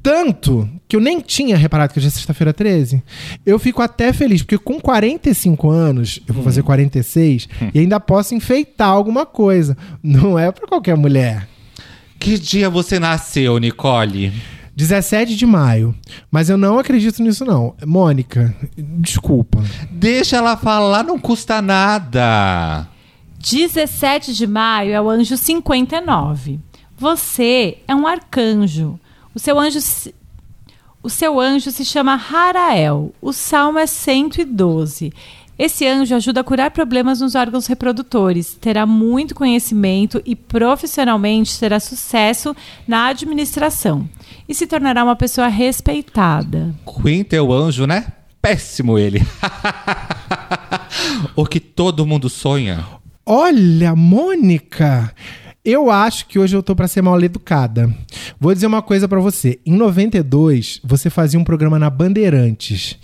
tanto, 0.00 0.68
que 0.86 0.94
eu 0.94 1.00
nem 1.00 1.20
tinha 1.20 1.56
reparado 1.56 1.92
que 1.92 1.98
hoje 1.98 2.06
é 2.06 2.10
sexta-feira 2.12 2.52
13. 2.52 3.02
Eu 3.44 3.58
fico 3.58 3.82
até 3.82 4.12
feliz, 4.12 4.42
porque 4.42 4.58
com 4.58 4.80
45 4.80 5.68
anos, 5.68 6.20
eu 6.28 6.34
vou 6.34 6.44
fazer 6.44 6.62
46, 6.62 7.48
e 7.74 7.80
ainda 7.80 7.98
posso 7.98 8.32
enfeitar 8.32 8.88
alguma 8.88 9.26
coisa. 9.26 9.76
Não 10.00 10.38
é 10.38 10.52
pra 10.52 10.68
qualquer 10.68 10.96
mulher. 10.96 11.48
Que 12.20 12.38
dia 12.38 12.70
você 12.70 13.00
nasceu, 13.00 13.58
Nicole? 13.58 14.32
17 14.76 15.34
de 15.34 15.46
maio. 15.46 15.94
Mas 16.30 16.50
eu 16.50 16.58
não 16.58 16.78
acredito 16.78 17.22
nisso, 17.22 17.44
não. 17.44 17.74
Mônica, 17.84 18.54
desculpa. 18.76 19.64
Deixa 19.90 20.36
ela 20.36 20.56
falar, 20.56 21.02
não 21.02 21.18
custa 21.18 21.62
nada. 21.62 22.86
17 23.38 24.34
de 24.34 24.46
maio 24.46 24.92
é 24.92 25.00
o 25.00 25.08
anjo 25.08 25.36
59. 25.36 26.60
Você 26.98 27.78
é 27.88 27.94
um 27.94 28.06
arcanjo. 28.06 28.98
O 29.34 29.38
seu 29.38 29.58
anjo 29.58 29.80
se- 29.80 30.14
o 31.02 31.08
seu 31.08 31.40
anjo 31.40 31.70
se 31.70 31.84
chama 31.84 32.14
Harael. 32.30 33.14
O 33.22 33.32
salmo 33.32 33.78
é 33.78 33.86
112. 33.86 35.12
Esse 35.58 35.86
anjo 35.86 36.14
ajuda 36.14 36.40
a 36.40 36.44
curar 36.44 36.70
problemas 36.70 37.20
nos 37.20 37.34
órgãos 37.34 37.66
reprodutores, 37.66 38.52
terá 38.60 38.84
muito 38.84 39.34
conhecimento 39.34 40.20
e 40.26 40.36
profissionalmente 40.36 41.58
terá 41.58 41.80
sucesso 41.80 42.54
na 42.86 43.06
administração 43.06 44.06
e 44.48 44.54
se 44.54 44.66
tornará 44.66 45.04
uma 45.04 45.16
pessoa 45.16 45.48
respeitada. 45.48 46.74
Queen, 47.02 47.24
teu 47.24 47.52
anjo, 47.52 47.86
né? 47.86 48.06
Péssimo 48.40 48.98
ele. 48.98 49.20
o 51.34 51.44
que 51.44 51.60
todo 51.60 52.06
mundo 52.06 52.28
sonha. 52.28 52.84
Olha, 53.24 53.96
Mônica, 53.96 55.12
eu 55.64 55.90
acho 55.90 56.28
que 56.28 56.38
hoje 56.38 56.56
eu 56.56 56.62
tô 56.62 56.76
pra 56.76 56.86
ser 56.86 57.02
mal 57.02 57.20
educada. 57.20 57.92
Vou 58.38 58.54
dizer 58.54 58.68
uma 58.68 58.82
coisa 58.82 59.08
pra 59.08 59.18
você. 59.18 59.58
Em 59.66 59.72
92, 59.72 60.80
você 60.84 61.10
fazia 61.10 61.40
um 61.40 61.44
programa 61.44 61.76
na 61.76 61.90
Bandeirantes. 61.90 62.96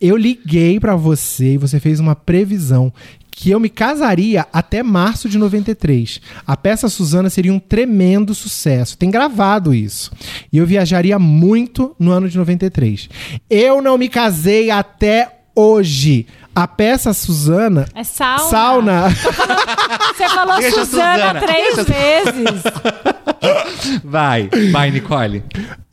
Eu 0.00 0.16
liguei 0.16 0.80
pra 0.80 0.96
você 0.96 1.52
e 1.52 1.58
você 1.58 1.78
fez 1.78 2.00
uma 2.00 2.16
previsão 2.16 2.92
que 3.40 3.50
eu 3.50 3.60
me 3.60 3.68
casaria 3.68 4.48
até 4.52 4.82
março 4.82 5.28
de 5.28 5.38
93. 5.38 6.20
A 6.44 6.56
peça 6.56 6.88
Suzana 6.88 7.30
seria 7.30 7.52
um 7.52 7.60
tremendo 7.60 8.34
sucesso. 8.34 8.98
Tem 8.98 9.12
gravado 9.12 9.72
isso. 9.72 10.10
E 10.52 10.58
eu 10.58 10.66
viajaria 10.66 11.20
muito 11.20 11.94
no 12.00 12.10
ano 12.10 12.28
de 12.28 12.36
93. 12.36 13.08
Eu 13.48 13.80
não 13.80 13.96
me 13.96 14.08
casei 14.08 14.72
até 14.72 15.42
hoje. 15.54 16.26
A 16.52 16.66
peça 16.66 17.14
Suzana. 17.14 17.86
É 17.94 18.02
sauna. 18.02 18.38
Sauna. 18.50 19.08
Você 20.16 20.28
falou 20.30 20.60
Suzana, 20.60 20.84
Suzana. 20.84 21.40
três 21.40 21.76
Deixa 21.76 21.84
vezes. 21.84 22.62
Vai, 24.02 24.50
vai, 24.72 24.90
Nicole. 24.90 25.44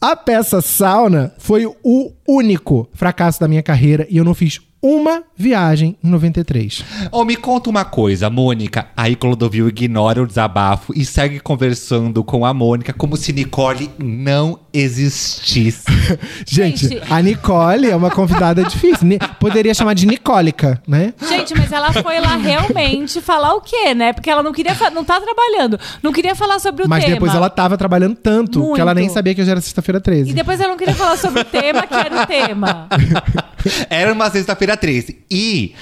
A 0.01 0.15
peça 0.15 0.61
Sauna 0.61 1.31
foi 1.37 1.65
o 1.65 2.11
único 2.27 2.89
fracasso 2.93 3.39
da 3.39 3.47
minha 3.47 3.61
carreira 3.61 4.07
e 4.09 4.17
eu 4.17 4.23
não 4.23 4.33
fiz 4.33 4.59
uma 4.85 5.23
viagem 5.35 5.97
em 6.03 6.07
93. 6.07 6.83
Ô, 7.11 7.25
me 7.25 7.35
conta 7.35 7.71
uma 7.71 7.83
coisa, 7.83 8.29
Mônica. 8.29 8.87
Aí 8.95 9.15
Clodovil 9.15 9.67
ignora 9.67 10.21
o 10.21 10.27
desabafo 10.27 10.93
e 10.95 11.03
segue 11.03 11.39
conversando 11.39 12.23
com 12.23 12.45
a 12.45 12.53
Mônica 12.53 12.93
como 12.93 13.17
se 13.17 13.33
Nicole 13.33 13.89
não 13.97 14.59
existisse. 14.77 15.83
Gente, 16.45 16.87
Gente. 16.87 17.01
a 17.13 17.21
Nicole 17.21 17.89
é 17.89 17.95
uma 17.95 18.09
convidada 18.11 18.63
difícil. 18.63 19.07
Ni- 19.07 19.19
Poderia 19.39 19.73
chamar 19.73 19.93
de 19.93 20.05
Nicólica, 20.05 20.81
né? 20.87 21.13
Gente, 21.27 21.53
mas 21.57 21.71
ela 21.71 21.91
foi 21.93 22.19
lá 22.19 22.35
realmente 22.35 23.21
falar 23.21 23.53
o 23.55 23.61
quê, 23.61 23.93
né? 23.93 24.13
Porque 24.13 24.29
ela 24.29 24.41
não 24.43 24.51
queria, 24.53 24.75
fa- 24.75 24.89
não 24.89 25.03
tá 25.03 25.19
trabalhando, 25.21 25.79
não 26.01 26.11
queria 26.11 26.35
falar 26.35 26.59
sobre 26.59 26.85
o 26.85 26.89
Mas 26.89 27.03
tema. 27.03 27.15
depois 27.15 27.33
ela 27.33 27.49
tava 27.49 27.77
trabalhando 27.77 28.15
tanto 28.15 28.59
Muito. 28.59 28.75
que 28.75 28.81
ela 28.81 28.93
nem 28.93 29.09
sabia 29.09 29.33
que 29.35 29.41
hoje 29.41 29.51
era 29.51 29.61
sexta-feira 29.61 29.99
13. 30.01 30.31
E 30.31 30.33
depois 30.33 30.59
ela 30.59 30.69
não 30.71 30.77
queria 30.77 30.95
falar 30.95 31.17
sobre 31.17 31.41
o 31.41 31.45
tema, 31.45 31.85
que 31.87 31.93
era 31.93 32.21
o 32.23 32.25
tema. 32.25 32.87
Era 33.89 34.13
uma 34.13 34.29
sexta-feira 34.29 34.77
13. 34.77 35.23
E. 35.29 35.73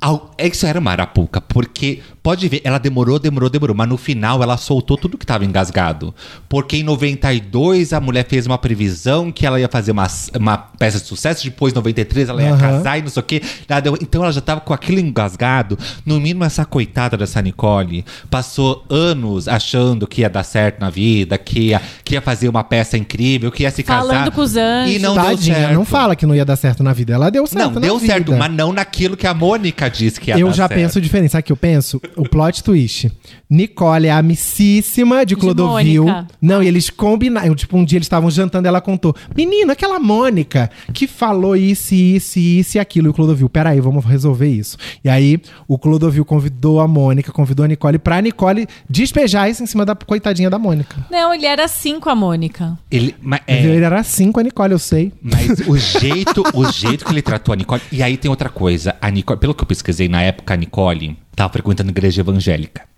ao- 0.00 0.30
Isso 0.38 0.66
era 0.66 0.78
uma 0.78 0.90
arapuca, 0.92 1.40
porque 1.40 2.00
pode 2.22 2.48
ver, 2.48 2.60
ela 2.64 2.78
demorou, 2.78 3.18
demorou, 3.18 3.48
demorou, 3.50 3.76
mas 3.76 3.88
no 3.88 3.96
final 3.96 4.42
ela 4.42 4.56
soltou 4.56 4.96
tudo 4.96 5.16
que 5.18 5.26
tava 5.26 5.44
engasgado. 5.44 6.14
Porque 6.48 6.76
em 6.78 6.82
92 6.82 7.92
a 7.92 8.00
mulher 8.00 8.26
fez 8.28 8.46
uma 8.46 8.56
previsão 8.58 9.30
que 9.30 9.46
ela 9.46 9.60
ia 9.60 9.68
fazer 9.68 9.92
uma, 9.92 10.06
uma 10.38 10.56
peça 10.58 10.98
de 10.98 11.06
sucesso, 11.06 11.44
depois 11.44 11.72
em 11.72 11.76
93 11.76 12.28
ela 12.28 12.42
ia 12.42 12.50
Aham. 12.52 12.58
casar 12.58 12.98
e 12.98 13.02
não 13.02 13.08
sei 13.10 13.20
o 13.20 13.24
quê. 13.24 13.42
Ela 13.68 13.80
deu- 13.80 13.98
Então 14.00 14.22
ela 14.22 14.32
já 14.32 14.40
tava 14.40 14.60
com 14.60 14.72
aquilo 14.72 14.98
engasgado. 15.00 15.78
No 16.04 16.18
mínimo, 16.20 16.44
essa 16.44 16.64
coitada 16.64 17.16
dessa 17.16 17.40
Nicole 17.42 18.04
passou 18.30 18.84
anos 18.88 19.46
achando 19.48 20.06
que 20.06 20.22
ia 20.22 20.30
dar 20.30 20.42
certo 20.44 20.80
na 20.80 20.90
vida, 20.90 21.36
que 21.38 21.60
ia, 21.68 21.82
que 22.04 22.14
ia 22.14 22.20
fazer 22.22 22.48
uma 22.48 22.64
peça 22.64 22.96
incrível, 22.96 23.50
que 23.50 23.62
ia 23.64 23.70
se 23.70 23.82
casar. 23.82 24.06
Falando 24.06 24.32
com 24.32 24.40
os 24.40 24.56
anjos. 24.56 24.94
E 24.96 24.98
não 24.98 25.14
deu 25.14 25.24
Tadinha, 25.24 25.54
certo. 25.56 25.74
não 25.74 25.84
fala 25.84 26.16
que 26.16 26.24
não 26.26 26.34
ia 26.34 26.44
dar 26.44 26.56
certo 26.56 26.82
na 26.82 26.92
vida. 26.92 27.12
Ela 27.12 27.30
deu 27.30 27.46
certo 27.46 27.64
Não, 27.66 27.74
na 27.74 27.80
deu 27.80 27.98
vida. 27.98 28.12
certo, 28.14 28.32
mas 28.34 28.50
não 28.52 28.72
naquilo 28.72 29.16
que 29.16 29.26
a 29.26 29.34
Mônica 29.34 29.89
disse 29.90 30.20
que 30.20 30.30
ia 30.30 30.38
Eu 30.38 30.48
dar 30.48 30.52
já 30.54 30.68
certo. 30.68 30.80
penso 30.80 31.00
diferente. 31.00 31.30
Sabe 31.32 31.42
o 31.42 31.44
que 31.44 31.52
eu 31.52 31.56
penso? 31.56 32.00
O 32.16 32.28
plot 32.28 32.62
twist. 32.64 33.10
Nicole 33.48 34.06
é 34.06 34.10
amicíssima 34.12 35.24
de 35.26 35.34
De 35.34 35.40
Clodovil. 35.40 36.04
Mônica. 36.04 36.26
Não, 36.40 36.62
e 36.62 36.68
eles 36.68 36.88
combinaram. 36.90 37.54
Tipo, 37.54 37.76
um 37.76 37.84
dia 37.84 37.96
eles 37.98 38.06
estavam 38.06 38.30
jantando 38.30 38.66
ela 38.68 38.80
contou. 38.80 39.14
Menino, 39.36 39.72
aquela 39.72 39.98
Mônica 39.98 40.70
que 40.92 41.06
falou 41.06 41.56
isso, 41.56 41.94
isso, 41.94 42.38
isso 42.38 42.76
e 42.76 42.80
aquilo. 42.80 43.08
E 43.08 43.10
o 43.10 43.14
Clodovil, 43.14 43.48
peraí, 43.48 43.80
vamos 43.80 44.04
resolver 44.04 44.48
isso. 44.48 44.76
E 45.04 45.08
aí, 45.08 45.40
o 45.66 45.78
Clodovil 45.78 46.24
convidou 46.24 46.80
a 46.80 46.86
Mônica, 46.88 47.32
convidou 47.32 47.64
a 47.64 47.68
Nicole 47.68 47.98
pra 47.98 48.20
Nicole 48.20 48.66
despejar 48.88 49.50
isso 49.50 49.62
em 49.62 49.66
cima 49.66 49.84
da 49.84 49.94
coitadinha 49.94 50.48
da 50.50 50.58
Mônica. 50.58 50.96
Não, 51.10 51.32
ele 51.34 51.46
era 51.46 51.64
assim 51.64 51.98
com 51.98 52.08
a 52.08 52.14
Mônica. 52.14 52.78
Ele, 52.90 53.14
mas, 53.20 53.40
Mas 53.46 53.56
é, 53.56 53.62
Ele 53.64 53.84
era 53.84 53.98
assim 54.00 54.30
com 54.32 54.40
a 54.40 54.42
Nicole, 54.42 54.72
eu 54.72 54.78
sei. 54.78 55.12
mas 55.22 55.60
o 55.66 55.76
jeito, 55.76 56.44
o 56.54 56.70
jeito 56.70 57.04
que 57.04 57.12
ele 57.12 57.22
tratou 57.22 57.52
a 57.52 57.56
Nicole. 57.56 57.80
E 57.90 58.02
aí 58.02 58.16
tem 58.16 58.30
outra 58.30 58.48
coisa. 58.48 58.94
A 59.00 59.10
Nicole, 59.10 59.38
pelo 59.38 59.54
que 59.54 59.62
eu 59.62 59.66
pesquisei 59.80 60.08
na 60.08 60.22
época, 60.22 60.54
a 60.54 60.56
Nicole 60.56 61.16
tava 61.34 61.52
frequentando 61.52 61.90
igreja 61.90 62.20
evangélica. 62.20 62.89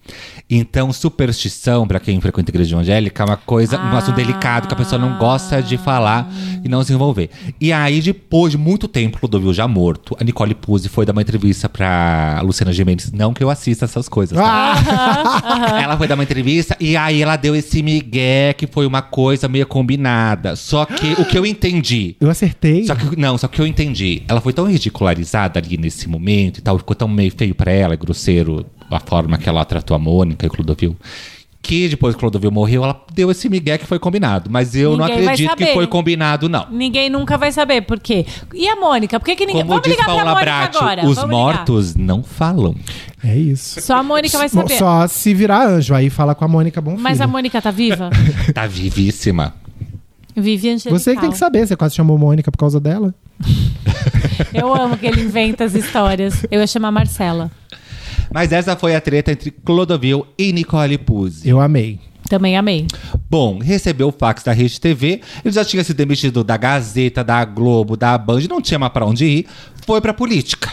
Então, 0.50 0.92
superstição, 0.92 1.86
pra 1.86 1.98
quem 1.98 2.20
frequenta 2.20 2.50
igreja 2.50 2.74
evangélica, 2.74 3.22
é 3.22 3.26
uma 3.26 3.36
coisa, 3.36 3.80
um 3.80 3.96
assunto 3.96 4.16
delicado 4.16 4.68
que 4.68 4.74
a 4.74 4.76
pessoa 4.76 5.00
não 5.00 5.16
gosta 5.16 5.62
de 5.62 5.78
falar 5.78 6.30
e 6.62 6.68
não 6.68 6.84
se 6.84 6.92
envolver. 6.92 7.30
E 7.60 7.72
aí, 7.72 8.00
depois 8.00 8.52
de 8.52 8.58
muito 8.58 8.86
tempo, 8.86 9.18
Clodovil 9.18 9.54
já 9.54 9.66
morto, 9.66 10.16
a 10.20 10.24
Nicole 10.24 10.54
Puzzi 10.54 10.88
foi 10.88 11.06
dar 11.06 11.12
uma 11.12 11.22
entrevista 11.22 11.68
pra 11.68 12.40
Luciana 12.42 12.72
Gimenez. 12.72 13.10
Não 13.12 13.32
que 13.32 13.42
eu 13.42 13.48
assista 13.48 13.86
essas 13.86 14.08
coisas, 14.08 14.36
tá? 14.36 14.74
Ah! 14.74 15.80
Ela 15.82 15.96
foi 15.96 16.06
dar 16.06 16.14
uma 16.14 16.24
entrevista 16.24 16.76
e 16.78 16.96
aí 16.96 17.22
ela 17.22 17.36
deu 17.36 17.56
esse 17.56 17.82
migué 17.82 18.52
que 18.52 18.66
foi 18.66 18.86
uma 18.86 19.00
coisa 19.00 19.48
meio 19.48 19.66
combinada. 19.66 20.54
Só 20.56 20.84
que 20.84 21.12
o 21.20 21.24
que 21.24 21.38
eu 21.38 21.46
entendi. 21.46 22.16
Eu 22.20 22.28
acertei. 22.28 22.84
Só 22.84 22.94
que, 22.94 23.16
não, 23.18 23.38
só 23.38 23.48
que 23.48 23.60
eu 23.60 23.66
entendi. 23.66 24.22
Ela 24.28 24.40
foi 24.40 24.52
tão 24.52 24.66
ridicularizada 24.66 25.58
ali 25.58 25.76
nesse 25.78 26.08
momento 26.08 26.58
e 26.58 26.60
tal, 26.60 26.78
ficou 26.78 26.94
tão 26.94 27.08
meio 27.08 27.32
feio 27.34 27.54
pra 27.54 27.72
ela, 27.72 27.96
grosseiro, 27.96 28.66
a 28.94 29.00
forma 29.00 29.38
que 29.38 29.48
ela 29.48 29.64
tratou 29.64 29.94
a 29.94 29.98
Mônica 29.98 30.44
e 30.46 30.48
o 30.48 30.50
Clodovil. 30.50 30.96
Que 31.64 31.88
depois 31.88 32.14
que 32.14 32.18
o 32.18 32.20
Clodovil 32.20 32.50
morreu, 32.50 32.82
ela 32.82 33.00
deu 33.14 33.30
esse 33.30 33.48
migué 33.48 33.78
que 33.78 33.86
foi 33.86 33.96
combinado. 33.96 34.50
Mas 34.50 34.74
eu 34.74 34.96
não 34.96 35.04
Ninguém 35.06 35.24
vai 35.24 35.34
acredito 35.34 35.56
que 35.56 35.72
foi 35.72 35.86
combinado, 35.86 36.48
não. 36.48 36.66
Ninguém 36.72 37.08
nunca 37.08 37.38
vai 37.38 37.52
saber 37.52 37.82
por 37.82 38.00
quê. 38.00 38.26
E 38.52 38.68
a 38.68 38.74
Mônica? 38.74 39.20
Por 39.20 39.24
que, 39.26 39.36
que 39.36 39.46
ninguém. 39.46 39.62
Como 39.62 39.74
Vamos 39.74 39.84
diz 39.84 39.92
ligar 39.92 40.06
pra 40.06 40.14
Paula 40.16 40.32
Mônica 40.32 40.44
Bratti, 40.44 40.76
agora. 40.78 41.06
os 41.06 41.14
Vamos 41.14 41.22
ligar. 41.22 41.28
mortos 41.28 41.94
não 41.94 42.24
falam. 42.24 42.74
É 43.22 43.36
isso. 43.36 43.80
Só 43.80 43.98
a 43.98 44.02
Mônica 44.02 44.36
vai 44.36 44.48
saber. 44.48 44.76
Só 44.76 45.06
se 45.06 45.32
virar 45.32 45.68
anjo, 45.68 45.94
aí 45.94 46.10
fala 46.10 46.34
com 46.34 46.44
a 46.44 46.48
Mônica 46.48 46.80
Bonfilho. 46.80 47.02
Mas 47.02 47.20
a 47.20 47.28
Mônica 47.28 47.62
tá 47.62 47.70
viva? 47.70 48.10
Tá 48.52 48.66
vivíssima. 48.66 49.54
Vivi 50.34 50.70
Angelical. 50.70 50.98
Você 50.98 51.14
que 51.14 51.20
tem 51.20 51.30
que 51.30 51.38
saber, 51.38 51.64
você 51.66 51.76
quase 51.76 51.94
chamou 51.94 52.18
Mônica 52.18 52.50
por 52.50 52.58
causa 52.58 52.80
dela. 52.80 53.14
Eu 54.52 54.74
amo 54.74 54.96
que 54.96 55.06
ele 55.06 55.20
inventa 55.22 55.64
as 55.64 55.74
histórias. 55.74 56.44
Eu 56.50 56.60
ia 56.60 56.66
chamar 56.66 56.90
Marcela. 56.90 57.50
Mas 58.34 58.52
essa 58.52 58.76
foi 58.76 58.94
a 58.94 59.00
treta 59.00 59.32
entre 59.32 59.50
Clodovil 59.50 60.26
e 60.38 60.52
Nicole 60.52 60.98
Puzzi. 60.98 61.48
Eu 61.48 61.60
amei. 61.60 61.98
Também 62.28 62.56
amei. 62.56 62.86
Bom, 63.28 63.58
recebeu 63.58 64.08
o 64.08 64.12
fax 64.12 64.42
da 64.42 64.52
Rede 64.52 64.80
TV, 64.80 65.20
ele 65.44 65.52
já 65.52 65.64
tinha 65.64 65.84
sido 65.84 65.96
demitido 65.96 66.42
da 66.42 66.56
Gazeta, 66.56 67.22
da 67.22 67.44
Globo, 67.44 67.96
da 67.96 68.16
Band, 68.16 68.40
não 68.48 68.62
tinha 68.62 68.78
mais 68.78 68.92
pra 68.92 69.04
onde 69.04 69.26
ir, 69.26 69.46
foi 69.84 70.00
pra 70.00 70.14
política. 70.14 70.72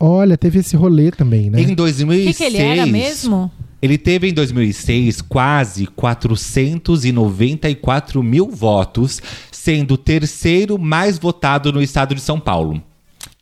Olha, 0.00 0.36
teve 0.36 0.58
esse 0.58 0.74
rolê 0.74 1.12
também, 1.12 1.48
né? 1.48 1.60
Em 1.60 1.72
O 1.72 1.76
2006... 1.76 2.36
que, 2.36 2.42
que 2.42 2.44
ele 2.44 2.58
era 2.58 2.86
mesmo? 2.86 3.48
Ele 3.80 3.96
teve 3.96 4.28
em 4.28 4.34
2006 4.34 5.22
quase 5.22 5.86
494 5.86 8.22
mil 8.22 8.50
votos, 8.50 9.20
sendo 9.50 9.94
o 9.94 9.98
terceiro 9.98 10.78
mais 10.78 11.18
votado 11.18 11.72
no 11.72 11.82
estado 11.82 12.14
de 12.14 12.20
São 12.20 12.40
Paulo. 12.40 12.82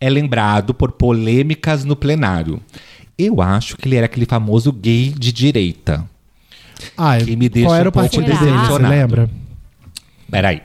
É 0.01 0.11
lembrado 0.11 0.75
por 0.75 0.93
polêmicas 0.93 1.85
no 1.85 1.95
plenário. 1.95 2.61
Eu 3.21 3.43
acho 3.43 3.77
que 3.77 3.87
ele 3.87 3.97
era 3.97 4.07
aquele 4.07 4.27
famoso 4.27 4.73
gay 4.73 5.11
de 5.11 5.33
direita. 5.33 6.05
Ah, 6.97 7.19
que 7.19 7.37
me 7.37 7.49
deixa 7.49 7.69
qual 7.69 7.77
era 7.77 7.89
um 7.89 7.91
o 7.91 7.93
partido 7.93 8.25
dele, 8.25 8.57
você 8.67 8.83
lembra? 8.83 9.31
Peraí. 10.31 10.63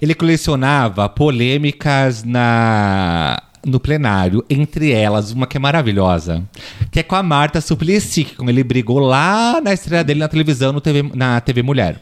Ele 0.00 0.14
colecionava 0.14 1.08
polêmicas 1.08 2.24
na 2.24 3.40
no 3.64 3.80
plenário, 3.80 4.44
entre 4.50 4.92
elas 4.92 5.32
uma 5.32 5.46
que 5.46 5.56
é 5.56 5.60
maravilhosa, 5.60 6.42
que 6.90 7.00
é 7.00 7.02
com 7.02 7.14
a 7.14 7.22
Marta 7.22 7.62
Suplicy, 7.62 8.24
que 8.24 8.44
ele 8.46 8.62
brigou 8.62 8.98
lá 8.98 9.58
na 9.62 9.72
estreia 9.72 10.04
dele 10.04 10.20
na 10.20 10.28
televisão, 10.28 10.70
no 10.70 10.82
TV, 10.82 11.02
na 11.14 11.40
TV 11.40 11.62
Mulher. 11.62 11.98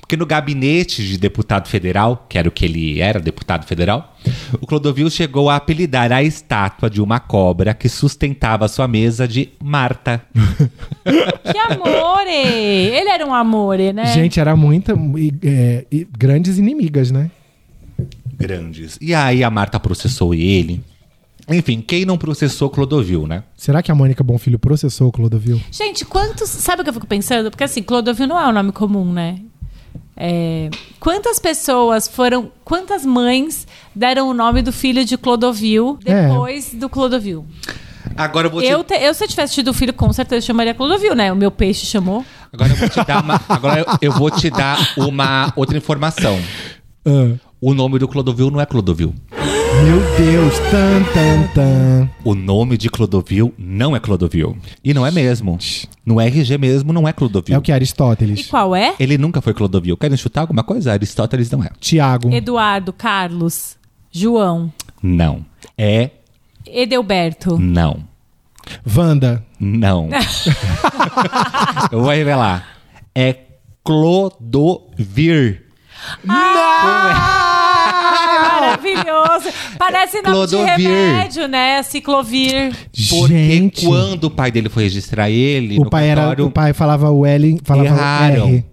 Porque 0.00 0.16
no 0.16 0.26
gabinete 0.26 1.06
de 1.06 1.16
deputado 1.18 1.68
federal, 1.68 2.26
que 2.28 2.38
era 2.38 2.48
o 2.48 2.52
que 2.52 2.64
ele 2.64 3.00
era, 3.00 3.18
deputado 3.18 3.66
federal, 3.66 4.16
o 4.60 4.66
Clodovil 4.66 5.08
chegou 5.10 5.48
a 5.48 5.56
apelidar 5.56 6.12
a 6.12 6.22
estátua 6.22 6.90
de 6.90 7.00
uma 7.00 7.18
cobra 7.18 7.74
que 7.74 7.88
sustentava 7.88 8.68
sua 8.68 8.86
mesa 8.86 9.26
de 9.26 9.50
Marta. 9.62 10.22
Que 11.04 11.58
amore! 11.58 12.30
Ele 12.30 13.10
era 13.10 13.26
um 13.26 13.34
amore, 13.34 13.92
né? 13.92 14.06
Gente, 14.14 14.38
era 14.38 14.54
muita. 14.54 14.94
e, 15.18 15.34
é, 15.42 15.84
e 15.90 16.06
grandes 16.16 16.56
inimigas, 16.56 17.10
né? 17.10 17.30
Grandes. 18.34 18.96
E 19.00 19.12
aí 19.12 19.42
a 19.42 19.50
Marta 19.50 19.78
processou 19.80 20.32
ele. 20.32 20.82
Enfim, 21.48 21.80
quem 21.80 22.04
não 22.04 22.16
processou 22.16 22.70
Clodovil, 22.70 23.26
né? 23.26 23.42
Será 23.56 23.82
que 23.82 23.90
a 23.90 23.94
Mônica 23.94 24.22
Bonfilho 24.22 24.58
processou 24.58 25.08
o 25.08 25.12
Clodovil? 25.12 25.60
Gente, 25.70 26.04
quantos. 26.04 26.48
Sabe 26.48 26.80
o 26.82 26.84
que 26.84 26.90
eu 26.90 26.94
fico 26.94 27.06
pensando? 27.06 27.50
Porque 27.50 27.64
assim, 27.64 27.82
Clodovil 27.82 28.26
não 28.26 28.38
é 28.38 28.46
um 28.48 28.52
nome 28.52 28.72
comum, 28.72 29.12
né? 29.12 29.38
É, 30.24 30.70
quantas 31.00 31.40
pessoas 31.40 32.06
foram. 32.06 32.52
Quantas 32.64 33.04
mães 33.04 33.66
deram 33.92 34.28
o 34.28 34.34
nome 34.34 34.62
do 34.62 34.70
filho 34.72 35.04
de 35.04 35.18
Clodovil 35.18 35.98
É. 36.04 36.28
depois 36.28 36.72
do 36.74 36.88
Clodovil? 36.88 37.44
Agora 38.16 38.46
eu 38.46 38.50
vou 38.52 38.60
te, 38.62 38.68
Eu, 38.68 38.84
te- 38.84 38.94
eu, 38.94 39.12
se 39.14 39.24
eu 39.24 39.28
tivesse 39.28 39.54
tido 39.54 39.74
filho, 39.74 39.92
com 39.92 40.12
certeza 40.12 40.46
chamaria 40.46 40.74
Clodovil, 40.74 41.14
né? 41.16 41.32
O 41.32 41.36
meu 41.36 41.50
peixe 41.50 41.86
chamou. 41.86 42.24
agora 42.52 42.70
eu 42.70 42.76
vou 42.76 42.88
te 42.88 43.04
dar 43.04 43.20
uma, 43.22 43.40
agora 43.48 43.80
eu, 43.80 43.86
eu 44.00 44.12
vou 44.12 44.30
te 44.30 44.48
dar 44.50 44.78
uma 44.96 45.52
outra 45.56 45.76
informação. 45.76 46.38
Ah, 47.04 47.34
O 47.60 47.74
nome 47.74 47.98
do 47.98 48.06
Clodovil 48.06 48.48
não 48.50 48.60
é 48.60 48.66
Clodovil. 48.66 49.12
Meu 49.84 49.98
Deus, 50.16 50.58
tan, 50.70 51.02
tan, 51.12 51.42
tan. 51.54 52.10
O 52.24 52.34
nome 52.34 52.76
de 52.76 52.88
Clodovil 52.88 53.52
não 53.58 53.96
é 53.96 54.00
Clodovil. 54.00 54.56
E 54.84 54.94
não 54.94 55.04
é 55.06 55.10
mesmo. 55.10 55.58
No 56.06 56.20
RG 56.20 56.56
mesmo 56.56 56.92
não 56.92 57.08
é 57.08 57.12
Clodovil. 57.12 57.54
É 57.54 57.58
o 57.58 57.62
que? 57.62 57.72
E 57.72 57.74
Aristóteles. 57.74 58.46
qual 58.46 58.76
é? 58.76 58.94
Ele 59.00 59.18
nunca 59.18 59.40
foi 59.40 59.52
Clodovil. 59.52 59.96
Querem 59.96 60.16
chutar 60.16 60.42
alguma 60.42 60.62
coisa? 60.62 60.92
Aristóteles 60.92 61.50
não 61.50 61.64
é. 61.64 61.70
Tiago. 61.80 62.32
Eduardo, 62.32 62.92
Carlos, 62.92 63.76
João, 64.10 64.72
Não. 65.02 65.44
É 65.76 66.10
Edelberto, 66.66 67.58
não. 67.58 68.04
Wanda. 68.96 69.44
Não. 69.58 70.08
Eu 71.90 72.00
vou 72.02 72.10
revelar. 72.10 72.78
É 73.14 73.36
Clodovir. 73.82 75.62
Ai, 76.28 77.71
maravilhoso. 78.66 79.48
Parece 79.78 80.22
nome 80.22 80.34
Clodovir. 80.34 80.76
de 80.76 80.82
remédio, 80.82 81.48
né? 81.48 81.82
Ciclovir. 81.82 82.72
Porque 83.10 83.28
Gente, 83.34 83.86
quando 83.86 84.24
o 84.24 84.30
pai 84.30 84.50
dele 84.50 84.68
foi 84.68 84.84
registrar 84.84 85.30
ele, 85.30 85.78
o 85.78 85.84
no 85.84 85.90
pai, 85.90 86.08
era, 86.08 86.42
o 86.44 86.50
pai 86.50 86.72
falava 86.72 87.10
o 87.10 87.24
L, 87.26 87.60
falava 87.64 87.86
erraram. 87.88 88.46
o 88.46 88.48
R. 88.48 88.64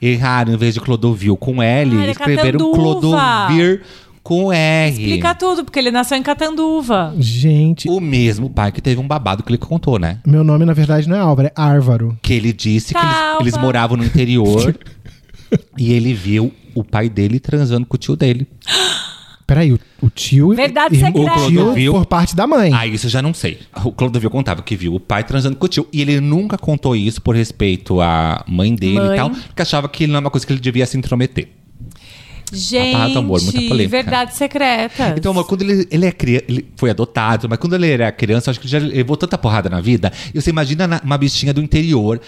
Erraram, 0.00 0.52
em 0.54 0.56
vez 0.56 0.74
de 0.74 0.80
Clodovil 0.80 1.36
com 1.36 1.60
L, 1.62 1.96
Ah, 1.98 2.06
é 2.06 2.10
escreveram 2.10 2.58
Catanduva. 2.58 2.76
Clodovir 2.76 3.82
com 4.22 4.52
R. 4.52 4.90
Explica 4.90 5.34
tudo, 5.34 5.64
porque 5.64 5.78
ele 5.78 5.90
nasceu 5.90 6.16
em 6.16 6.22
Catanduva. 6.22 7.14
Gente, 7.18 7.88
O 7.88 7.98
mesmo 7.98 8.48
pai 8.50 8.70
que 8.70 8.80
teve 8.80 9.00
um 9.00 9.08
babado 9.08 9.42
que 9.42 9.50
ele 9.50 9.58
contou, 9.58 9.98
né? 9.98 10.18
meu 10.26 10.44
nome 10.44 10.64
na 10.64 10.72
verdade 10.74 11.08
não 11.08 11.16
é 11.16 11.20
Álvaro, 11.20 11.48
é 11.48 11.52
Árvaro. 11.56 12.16
Que 12.22 12.34
ele 12.34 12.52
disse 12.52 12.92
que 12.94 13.00
eles, 13.00 13.12
Calma. 13.16 13.40
eles 13.40 13.56
moravam 13.56 13.96
no 13.96 14.04
interior 14.04 14.78
e 15.76 15.92
ele 15.92 16.12
viu 16.14 16.52
o 16.74 16.84
pai 16.84 17.08
dele 17.08 17.40
transando 17.40 17.84
com 17.86 17.96
o 17.96 17.98
tio 17.98 18.14
dele. 18.14 18.46
Peraí, 19.48 19.72
o, 19.72 19.80
o 20.02 20.10
tio. 20.10 20.54
Verdade 20.54 20.94
irmão- 20.94 21.10
secreta. 21.10 21.40
O 21.40 21.50
Clodovil. 21.50 21.92
por 21.94 22.04
parte 22.06 22.36
da 22.36 22.46
mãe. 22.46 22.70
Ah, 22.72 22.86
isso 22.86 23.06
eu 23.06 23.10
já 23.10 23.22
não 23.22 23.32
sei. 23.32 23.58
O 23.82 23.90
Clodovil 23.90 24.28
contava 24.30 24.60
que 24.62 24.76
viu 24.76 24.94
o 24.94 25.00
pai 25.00 25.24
transando 25.24 25.56
com 25.56 25.64
o 25.64 25.68
tio. 25.68 25.88
E 25.90 26.02
ele 26.02 26.20
nunca 26.20 26.58
contou 26.58 26.94
isso 26.94 27.22
por 27.22 27.34
respeito 27.34 27.98
à 28.00 28.44
mãe 28.46 28.74
dele 28.74 28.96
Mãe. 29.00 29.14
e 29.14 29.16
tal. 29.16 29.30
Porque 29.30 29.62
achava 29.62 29.88
que 29.88 30.06
não 30.06 30.16
é 30.16 30.18
uma 30.20 30.30
coisa 30.30 30.46
que 30.46 30.52
ele 30.52 30.60
devia 30.60 30.84
se 30.84 30.98
intrometer. 30.98 31.48
Gente, 32.52 33.16
amor, 33.16 33.42
muita 33.42 33.60
polêmica. 33.62 33.88
verdade 33.90 34.34
secreta. 34.34 35.14
Então, 35.16 35.32
amor, 35.32 35.44
quando 35.44 35.62
ele, 35.62 35.86
ele 35.90 36.06
é 36.06 36.12
criança, 36.12 36.44
ele 36.48 36.66
foi 36.76 36.88
adotado, 36.90 37.46
mas 37.48 37.58
quando 37.58 37.74
ele 37.74 37.90
era 37.90 38.10
criança, 38.10 38.48
eu 38.48 38.52
acho 38.52 38.60
que 38.60 38.66
ele 38.66 38.72
já 38.72 38.78
levou 38.78 39.16
tanta 39.18 39.36
porrada 39.36 39.68
na 39.68 39.82
vida. 39.82 40.10
E 40.34 40.40
você 40.40 40.48
imagina 40.48 40.86
na- 40.86 41.00
uma 41.04 41.18
bichinha 41.18 41.52
do 41.52 41.60
interior 41.62 42.18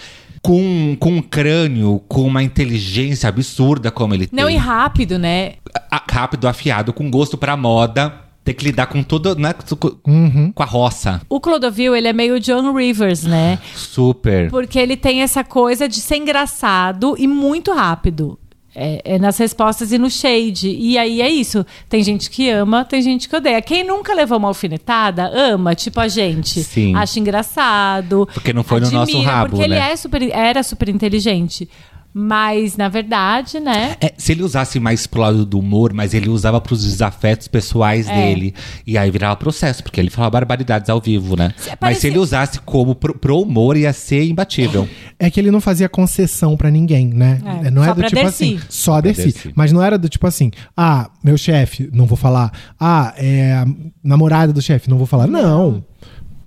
com, 0.41 0.95
com 0.99 1.11
um 1.17 1.21
crânio, 1.21 2.01
com 2.07 2.21
uma 2.23 2.41
inteligência 2.43 3.29
absurda 3.29 3.91
como 3.91 4.13
ele 4.13 4.27
Não, 4.31 4.47
tem. 4.47 4.55
e 4.55 4.59
rápido, 4.59 5.19
né? 5.19 5.53
A- 5.91 6.03
rápido, 6.11 6.47
afiado, 6.47 6.91
com 6.93 7.09
gosto 7.11 7.37
pra 7.37 7.55
moda. 7.55 8.13
Ter 8.43 8.55
que 8.55 8.65
lidar 8.65 8.87
com 8.87 9.03
tudo, 9.03 9.35
né? 9.35 9.53
Com, 9.53 10.11
Uhum. 10.11 10.51
com 10.51 10.63
a 10.63 10.65
roça. 10.65 11.21
O 11.29 11.39
Clodovil, 11.39 11.95
ele 11.95 12.07
é 12.07 12.13
meio 12.13 12.39
John 12.39 12.73
Rivers, 12.73 13.21
né? 13.23 13.59
Super. 13.75 14.49
Porque 14.49 14.79
ele 14.79 14.97
tem 14.97 15.21
essa 15.21 15.43
coisa 15.43 15.87
de 15.87 15.97
ser 16.01 16.15
engraçado 16.15 17.13
e 17.19 17.27
muito 17.27 17.71
rápido. 17.71 18.39
É, 18.73 19.15
é 19.15 19.19
nas 19.19 19.37
respostas 19.37 19.91
e 19.91 19.97
no 19.97 20.09
shade. 20.09 20.69
E 20.69 20.97
aí 20.97 21.21
é 21.21 21.29
isso. 21.29 21.65
Tem 21.89 22.01
gente 22.01 22.29
que 22.29 22.49
ama, 22.49 22.85
tem 22.85 23.01
gente 23.01 23.27
que 23.27 23.35
odeia. 23.35 23.61
Quem 23.61 23.83
nunca 23.83 24.13
levou 24.13 24.37
uma 24.37 24.47
alfinetada, 24.47 25.29
ama, 25.33 25.75
tipo 25.75 25.99
a 25.99 26.07
gente. 26.07 26.63
Sim. 26.63 26.95
Acha 26.95 27.19
engraçado. 27.19 28.27
Porque 28.33 28.53
não 28.53 28.63
foi 28.63 28.79
no 28.79 28.89
nosso 28.89 29.11
admira, 29.11 29.31
rabo, 29.31 29.49
Porque 29.51 29.63
ele 29.65 29.75
né? 29.75 29.91
é 29.91 29.95
super, 29.95 30.21
era 30.31 30.63
super 30.63 30.87
inteligente. 30.89 31.69
Mas, 32.13 32.75
na 32.75 32.89
verdade, 32.89 33.59
né? 33.59 33.95
É, 34.01 34.13
se 34.17 34.33
ele 34.33 34.43
usasse 34.43 34.79
mais 34.81 35.07
pro 35.07 35.21
lado 35.21 35.45
do 35.45 35.57
humor, 35.59 35.93
mas 35.93 36.13
ele 36.13 36.27
usava 36.29 36.59
pros 36.59 36.83
desafetos 36.83 37.47
pessoais 37.47 38.07
É. 38.09 38.13
dele. 38.15 38.53
E 38.85 38.97
aí 38.97 39.09
virava 39.09 39.35
processo, 39.37 39.81
porque 39.81 39.99
ele 39.99 40.09
falava 40.09 40.31
barbaridades 40.31 40.89
ao 40.89 40.99
vivo, 40.99 41.37
né? 41.37 41.53
Mas 41.79 41.99
se 41.99 42.07
ele 42.07 42.17
usasse 42.19 42.59
como 42.61 42.93
pro, 42.95 43.17
pro 43.17 43.39
humor, 43.41 43.77
ia 43.77 43.93
ser 43.93 44.25
imbatível. 44.27 44.87
É 45.17 45.29
que 45.29 45.39
ele 45.39 45.51
não 45.51 45.61
fazia 45.61 45.87
concessão 45.87 46.57
pra 46.57 46.69
ninguém, 46.69 47.07
né? 47.07 47.41
É, 47.63 47.71
não 47.71 47.83
só 47.83 47.91
é 47.91 47.93
do 47.93 47.99
pra 48.01 48.09
tipo 48.09 48.21
Dercy. 48.21 48.43
assim, 48.55 48.59
só 48.69 48.99
Dercy. 48.99 49.21
Dercy. 49.23 49.51
Mas 49.55 49.71
não 49.71 49.81
era 49.81 49.97
do 49.97 50.09
tipo 50.09 50.27
assim, 50.27 50.51
ah, 50.75 51.09
meu 51.23 51.37
chefe, 51.37 51.89
não 51.93 52.05
vou 52.05 52.17
falar. 52.17 52.51
Ah, 52.79 53.13
é 53.15 53.53
a 53.53 53.65
namorada 54.03 54.51
do 54.51 54.61
chefe, 54.61 54.89
não 54.89 54.97
vou 54.97 55.07
falar. 55.07 55.27
Não. 55.27 55.83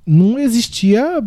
Não 0.07 0.39
existia 0.39 1.23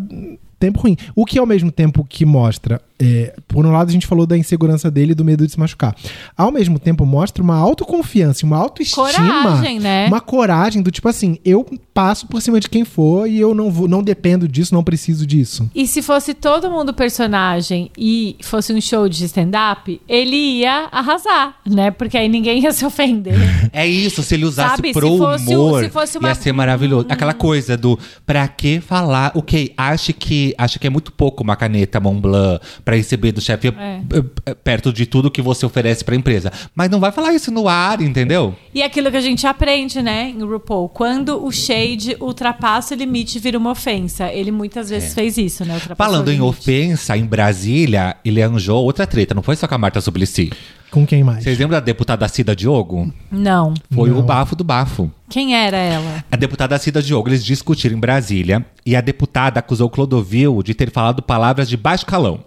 tempo 0.59 0.79
ruim. 0.81 0.97
O 1.15 1.25
que 1.25 1.37
ao 1.39 1.45
mesmo 1.45 1.71
tempo 1.71 2.05
que 2.07 2.25
mostra, 2.25 2.81
é, 2.99 3.35
por 3.47 3.65
um 3.65 3.71
lado 3.71 3.89
a 3.89 3.91
gente 3.91 4.07
falou 4.07 4.25
da 4.25 4.35
insegurança 4.37 4.89
dele 4.89 5.11
e 5.11 5.15
do 5.15 5.23
medo 5.23 5.45
de 5.45 5.51
se 5.51 5.59
machucar. 5.59 5.95
Ao 6.35 6.51
mesmo 6.51 6.79
tempo 6.79 7.05
mostra 7.05 7.43
uma 7.43 7.55
autoconfiança, 7.55 8.45
uma 8.45 8.57
autoestima, 8.57 9.05
Coragem, 9.43 9.79
né? 9.79 10.07
uma 10.07 10.19
coragem 10.19 10.81
do 10.81 10.89
tipo 10.91 11.07
assim, 11.07 11.37
eu 11.45 11.65
passo 11.93 12.25
por 12.27 12.41
cima 12.41 12.59
de 12.59 12.67
quem 12.69 12.83
for 12.83 13.27
e 13.29 13.39
eu 13.39 13.53
não 13.53 13.69
vou, 13.71 13.87
não 13.87 14.01
dependo 14.01 14.47
disso, 14.47 14.73
não 14.73 14.83
preciso 14.83 15.25
disso. 15.27 15.69
E 15.75 15.85
se 15.87 16.01
fosse 16.01 16.33
todo 16.33 16.69
mundo 16.71 16.93
personagem 16.93 17.91
e 17.97 18.35
fosse 18.41 18.73
um 18.73 18.81
show 18.81 19.07
de 19.07 19.23
stand-up, 19.25 20.01
ele 20.07 20.35
ia 20.61 20.87
arrasar, 20.91 21.55
né? 21.65 21.91
Porque 21.91 22.17
aí 22.17 22.27
ninguém 22.27 22.61
ia 22.61 22.71
se 22.73 22.85
ofender. 22.85 23.35
É 23.73 23.85
isso, 23.85 24.23
se 24.23 24.33
ele 24.35 24.45
usasse 24.45 24.77
Sabe, 24.77 24.91
pro 24.93 25.11
se 25.11 25.17
fosse 25.17 25.55
um- 25.55 25.59
humor, 25.67 25.83
se 25.83 25.89
fosse 25.89 26.17
uma- 26.17 26.29
ia 26.29 26.35
ser 26.35 26.51
maravilhoso. 26.51 27.05
Aquela 27.09 27.33
coisa 27.33 27.77
do 27.77 27.97
pra 28.25 28.47
que 28.47 28.79
falar? 28.79 29.31
Ok, 29.35 29.73
acha 29.77 30.11
que, 30.13 30.46
acha 30.57 30.77
que 30.79 30.87
é 30.87 30.89
muito 30.89 31.11
pouco 31.11 31.43
uma 31.43 31.55
caneta 31.55 31.99
Montblanc 31.99 32.59
pra 32.83 32.95
receber 32.95 33.31
do 33.31 33.41
chefe 33.41 33.67
É. 33.69 33.71
eh, 33.71 34.23
eh, 34.45 34.53
perto 34.53 34.91
de 34.93 35.05
tudo 35.05 35.31
que 35.31 35.41
você 35.41 35.65
oferece 35.65 36.03
pra 36.03 36.15
empresa. 36.15 36.51
Mas 36.75 36.89
não 36.89 36.99
vai 36.99 37.11
falar 37.11 37.33
isso 37.33 37.51
no 37.51 37.67
ar, 37.67 38.01
entendeu? 38.01 38.55
E 38.73 38.81
aquilo 38.81 39.09
que 39.11 39.17
a 39.17 39.21
gente 39.21 39.45
aprende, 39.47 40.01
né, 40.01 40.29
em 40.29 40.43
RuPaul, 40.43 40.89
quando 40.89 41.43
o 41.43 41.51
shade 41.51 42.15
ultrapassa 42.19 42.93
o 42.93 42.97
limite 42.97 43.39
vira 43.39 43.57
uma 43.57 43.71
ofensa. 43.71 44.31
Ele 44.31 44.51
muitas 44.51 44.89
vezes 44.89 45.13
fez 45.13 45.37
isso, 45.37 45.65
né? 45.65 45.79
Falando 45.97 46.31
em 46.31 46.41
ofensa, 46.41 47.17
em 47.17 47.25
Brasília, 47.25 48.15
ele 48.23 48.41
arranjou 48.41 48.83
outra 48.83 49.07
treta. 49.07 49.33
Não 49.33 49.41
foi 49.43 49.55
só 49.55 49.67
com 49.67 49.75
a 49.75 49.77
Marta 49.77 50.01
Suplicy. 50.01 50.51
Com 50.89 51.05
quem 51.05 51.23
mais? 51.23 51.43
Vocês 51.43 51.57
lembram 51.59 51.77
da 51.79 51.85
deputada 51.85 52.27
Cida 52.27 52.55
Diogo? 52.55 53.11
Não. 53.31 53.73
Foi 53.91 54.09
Não. 54.09 54.19
o 54.19 54.23
bafo 54.23 54.55
do 54.55 54.63
bafo. 54.63 55.11
Quem 55.29 55.53
era 55.55 55.77
ela? 55.77 56.23
A 56.31 56.35
deputada 56.37 56.77
Cida 56.77 57.01
Diogo, 57.01 57.29
eles 57.29 57.43
discutiram 57.43 57.97
em 57.97 57.99
Brasília 57.99 58.65
e 58.85 58.95
a 58.95 59.01
deputada 59.01 59.59
acusou 59.59 59.89
Clodovil 59.89 60.63
de 60.63 60.73
ter 60.73 60.89
falado 60.91 61.21
palavras 61.21 61.67
de 61.67 61.75
baixo 61.75 62.05
calão. 62.05 62.39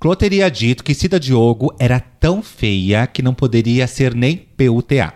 Clô 0.00 0.16
teria 0.16 0.50
dito 0.50 0.82
que 0.82 0.94
Cida 0.94 1.20
Diogo 1.20 1.74
era 1.78 2.00
tão 2.00 2.42
feia 2.42 3.06
que 3.06 3.22
não 3.22 3.34
poderia 3.34 3.86
ser 3.86 4.14
nem 4.14 4.36
PUTA. 4.36 5.12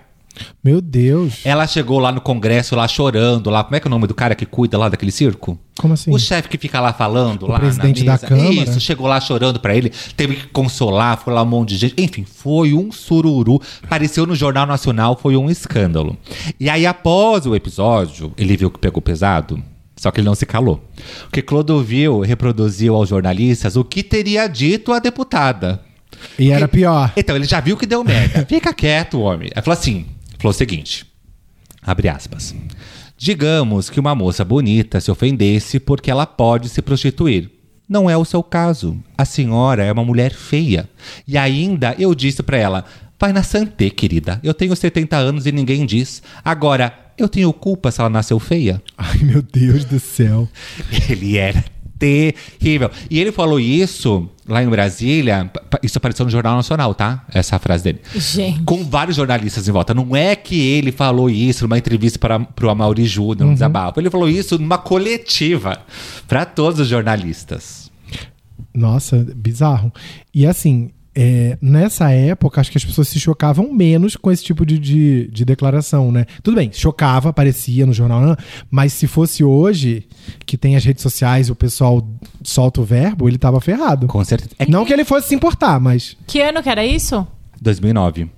Meu 0.63 0.81
Deus. 0.81 1.41
Ela 1.45 1.67
chegou 1.67 1.99
lá 1.99 2.13
no 2.13 2.21
congresso, 2.21 2.77
lá 2.77 2.87
chorando, 2.87 3.51
lá. 3.51 3.65
Como 3.65 3.77
é 3.77 3.81
que 3.81 3.87
é 3.87 3.89
o 3.89 3.91
nome 3.91 4.07
do 4.07 4.15
cara 4.15 4.35
que 4.35 4.47
cuida 4.47 4.79
lá 4.79 4.89
daquele 4.89 5.11
circo? 5.11 5.59
Como 5.79 5.95
assim? 5.95 6.13
O 6.13 6.19
chefe 6.19 6.49
que 6.49 6.59
fica 6.59 6.81
lá 6.81 6.93
falando, 6.93 7.45
O 7.45 7.51
lá 7.51 7.59
presidente 7.59 8.05
na 8.05 8.17
da. 8.17 8.29
Câmara? 8.29 8.51
Isso, 8.53 8.81
chegou 8.81 9.07
lá 9.07 9.21
chorando 9.21 9.61
pra 9.61 9.75
ele, 9.75 9.91
teve 10.17 10.37
que 10.37 10.47
consolar, 10.49 11.19
foi 11.19 11.33
lá 11.33 11.43
um 11.43 11.47
monte 11.47 11.71
de 11.71 11.77
gente. 11.79 11.95
Enfim, 11.99 12.25
foi 12.25 12.75
um 12.75 12.93
sururu. 12.93 13.61
Apareceu 13.83 14.27
no 14.27 14.35
Jornal 14.35 14.67
Nacional, 14.67 15.19
foi 15.21 15.37
um 15.37 15.51
escândalo. 15.51 16.17
E 16.59 16.69
aí, 16.69 16.87
após 16.87 17.47
o 17.47 17.55
episódio, 17.55 18.33
ele 18.37 18.57
viu 18.57 18.71
que 18.71 18.79
pegou 18.79 19.03
pesado. 19.03 19.63
Só 19.97 20.13
que 20.13 20.21
ele 20.21 20.29
não 20.29 20.35
se 20.37 20.47
calou. 20.47 20.81
Porque 21.25 21.43
Clodovil 21.43 22.21
reproduziu 22.21 22.95
aos 22.95 23.09
jornalistas 23.09 23.75
o 23.75 23.83
que 23.83 24.05
teria 24.05 24.47
dito 24.47 24.93
a 24.93 25.01
deputada. 25.01 25.81
E 26.39 26.53
era 26.53 26.69
pior. 26.69 27.13
Então, 27.17 27.35
ele 27.35 27.45
já 27.47 27.61
viu 27.61 27.77
que 27.77 27.85
deu 27.87 28.05
merda. 28.05 28.47
Fica 28.49 28.73
quieto, 28.73 29.21
homem. 29.21 29.51
Aí 29.55 29.63
falou 29.63 29.79
assim: 29.79 30.07
falou 30.39 30.51
o 30.51 30.55
seguinte: 30.55 31.07
abre 31.83 32.09
aspas. 32.09 32.55
Digamos 33.17 33.91
que 33.91 33.99
uma 33.99 34.15
moça 34.15 34.45
bonita 34.45 35.01
se 35.01 35.11
ofendesse 35.11 35.81
porque 35.81 36.11
ela 36.11 36.25
pode 36.25 36.69
se 36.69 36.81
prostituir. 36.81 37.51
Não 37.89 38.09
é 38.09 38.17
o 38.17 38.25
seu 38.25 38.43
caso. 38.43 38.97
A 39.17 39.25
senhora 39.25 39.83
é 39.83 39.91
uma 39.91 40.05
mulher 40.05 40.33
feia. 40.33 40.89
E 41.27 41.37
ainda 41.37 41.97
eu 41.99 42.15
disse 42.15 42.43
pra 42.43 42.59
ela: 42.59 42.85
vai 43.19 43.33
na 43.33 43.43
Santé, 43.43 43.91
querida. 43.91 44.39
Eu 44.43 44.55
tenho 44.55 44.77
70 44.77 45.17
anos 45.17 45.47
e 45.47 45.53
ninguém 45.53 45.85
diz. 45.85 46.23
Agora, 46.45 46.97
eu 47.19 47.29
tenho 47.29 47.53
culpa 47.53 47.91
se 47.91 48.01
ela 48.01 48.09
nasceu 48.09 48.39
feia? 48.39 48.81
Ai, 48.97 49.19
meu 49.19 49.43
Deus 49.43 49.85
do 49.85 49.99
céu. 49.99 50.49
Ele 51.11 51.37
era 51.37 51.65
terrível. 51.99 52.91
E 53.11 53.19
ele 53.21 53.33
falou 53.33 53.59
isso 53.59 54.29
lá 54.47 54.63
em 54.63 54.69
Brasília. 54.69 55.51
Isso 55.83 55.99
apareceu 55.99 56.25
no 56.25 56.31
Jornal 56.31 56.57
Nacional, 56.57 56.95
tá? 56.95 57.25
Essa 57.33 57.59
frase 57.59 57.85
dele. 57.85 58.01
Gente. 58.15 58.63
Com 58.63 58.85
vários 58.85 59.17
jornalistas 59.17 59.69
em 59.69 59.73
volta. 59.73 59.93
Não 59.93 60.15
é 60.17 60.35
que 60.37 60.61
ele 60.61 60.93
falou 60.93 61.29
isso 61.29 61.65
numa 61.65 61.79
entrevista 61.79 62.19
para 62.19 62.41
pro 62.41 62.71
Amaury 62.71 63.07
Júnior, 63.07 63.49
um 63.49 63.53
desabafo. 63.53 64.01
Ele 64.01 64.11
falou 64.11 64.29
isso 64.29 64.59
numa 64.59 64.79
coletiva 64.79 65.79
para 66.27 66.45
todos 66.45 66.81
os 66.81 66.89
jornalistas. 66.89 67.91
Nossa, 68.75 69.27
bizarro. 69.35 69.93
E 70.33 70.47
assim, 70.47 70.91
é, 71.21 71.59
nessa 71.61 72.13
época, 72.13 72.61
acho 72.61 72.71
que 72.71 72.79
as 72.79 72.85
pessoas 72.85 73.09
se 73.09 73.19
chocavam 73.19 73.73
menos 73.73 74.15
com 74.15 74.31
esse 74.31 74.45
tipo 74.45 74.65
de, 74.65 74.79
de, 74.79 75.27
de 75.27 75.45
declaração, 75.45 76.13
né? 76.13 76.25
Tudo 76.45 76.55
bem, 76.55 76.71
chocava, 76.73 77.31
aparecia 77.31 77.85
no 77.85 77.93
jornal, 77.93 78.21
né? 78.21 78.37
mas 78.71 78.93
se 78.93 79.09
fosse 79.09 79.43
hoje, 79.43 80.07
que 80.47 80.57
tem 80.57 80.77
as 80.77 80.85
redes 80.85 81.03
sociais 81.03 81.49
e 81.49 81.53
o 81.53 81.57
pessoal 81.57 82.09
solta 82.45 82.81
o 82.81 82.85
verbo, 82.85 83.29
ele 83.29 83.37
tava 83.37 83.61
ferrado. 83.61 84.07
Com 84.07 84.25
certeza. 84.25 84.53
É 84.61 84.65
que 84.65 84.71
Não 84.71 84.85
que 84.85 84.93
ele 84.93 85.05
fosse 85.05 85.27
se 85.27 85.35
importar, 85.35 85.81
mas. 85.81 86.17
Que 86.25 86.41
ano 86.41 86.63
que 86.63 86.71
era 86.71 86.87
isso? 86.87 87.27
2009. 87.61 88.31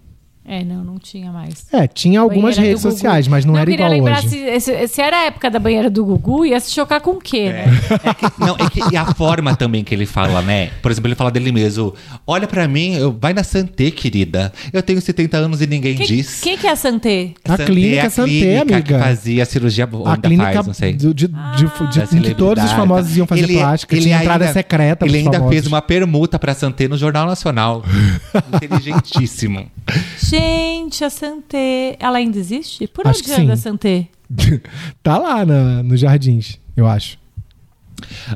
É, 0.53 0.65
não, 0.65 0.83
não 0.83 0.99
tinha 0.99 1.31
mais. 1.31 1.65
É, 1.73 1.87
tinha 1.87 2.19
algumas 2.19 2.57
Banheira 2.57 2.77
redes 2.77 2.83
sociais, 2.83 3.29
mas 3.29 3.45
não, 3.45 3.57
era 3.57 3.71
queria 3.71 3.87
igual 3.87 3.91
lembrar 3.99 4.19
hoje. 4.25 4.61
Se, 4.61 4.89
se 4.89 5.01
era 5.01 5.17
a 5.19 5.25
época 5.27 5.49
da 5.49 5.61
banheira 5.61 5.89
do 5.89 6.05
Gugu, 6.05 6.45
ia 6.45 6.59
se 6.59 6.73
chocar 6.73 7.01
com 7.01 7.13
o 7.13 7.21
quê, 7.21 7.51
né? 7.51 7.65
É 8.05 8.15
que- 8.15 8.41
não, 8.41 8.57
é 8.57 8.69
que, 8.69 8.81
e 8.93 8.97
a 8.97 9.05
forma 9.15 9.55
também 9.55 9.85
que 9.85 9.95
ele 9.95 10.07
fala, 10.07 10.43
né? 10.43 10.71
Por 10.83 10.91
exemplo, 10.91 11.07
ele 11.07 11.15
fala 11.15 11.31
dele 11.31 11.53
mesmo. 11.53 11.95
Olha 12.27 12.49
pra 12.49 12.67
mim, 12.67 12.95
eu, 12.97 13.17
vai 13.21 13.33
na 13.33 13.45
Santé, 13.45 13.93
querida. 13.93 14.53
Eu 14.73 14.83
tenho 14.83 15.01
70 15.01 15.37
anos 15.37 15.63
e 15.63 15.69
ninguém 15.69 15.95
Quem, 15.95 16.07
diz. 16.07 16.41
quem 16.41 16.59
que 16.59 16.67
é 16.67 16.73
a 16.73 16.77
Santé? 16.77 17.31
A 17.45 17.51
Santé 17.53 17.65
clínica 17.67 17.97
é 18.03 18.07
a 18.07 18.11
Santé, 18.11 18.29
clínica 18.31 18.61
amiga. 18.75 18.83
que 18.99 19.05
fazia 19.05 19.45
cirurgia, 19.45 19.85
A 19.85 20.13
ainda 20.15 20.29
clínica 20.29 20.53
faz, 20.53 20.67
não 20.67 20.75
sei. 20.75 20.93
de, 20.95 21.07
de, 21.15 21.15
de- 21.15 21.29
Da 21.29 21.55
de- 21.57 22.17
em 22.17 22.23
que 22.23 22.35
todos 22.35 22.65
os 22.65 22.73
famosos 22.73 23.17
iam 23.17 23.25
fazer 23.27 23.43
Ele- 23.45 23.55
plástica. 23.59 23.95
ele 23.95 24.03
Tinha 24.03 24.19
entrada 24.19 24.45
ainda- 24.47 24.53
secreta 24.53 25.07
Ele 25.07 25.19
ainda 25.19 25.31
famosos. 25.35 25.55
fez 25.55 25.67
uma 25.69 25.81
permuta 25.81 26.41
pra 26.41 26.55
Santé 26.55 26.89
no 26.89 26.97
Jornal 26.97 27.25
Nacional. 27.27 27.85
Inteligentíssimo. 28.53 29.71
Gente, 30.19 30.40
a 31.05 31.11
Santé. 31.11 31.97
Ela 31.99 32.19
ainda 32.19 32.39
existe? 32.39 32.87
Por 32.87 33.07
Acho 33.07 33.21
onde 33.21 33.29
que 33.29 33.41
anda 33.41 33.53
a. 33.55 33.57
Santé? 33.57 34.09
tá 35.03 35.19
lá 35.19 35.45
na, 35.45 35.83
nos 35.83 36.01
jardins, 36.01 36.59
eu 36.77 36.87
acho. 36.87 37.19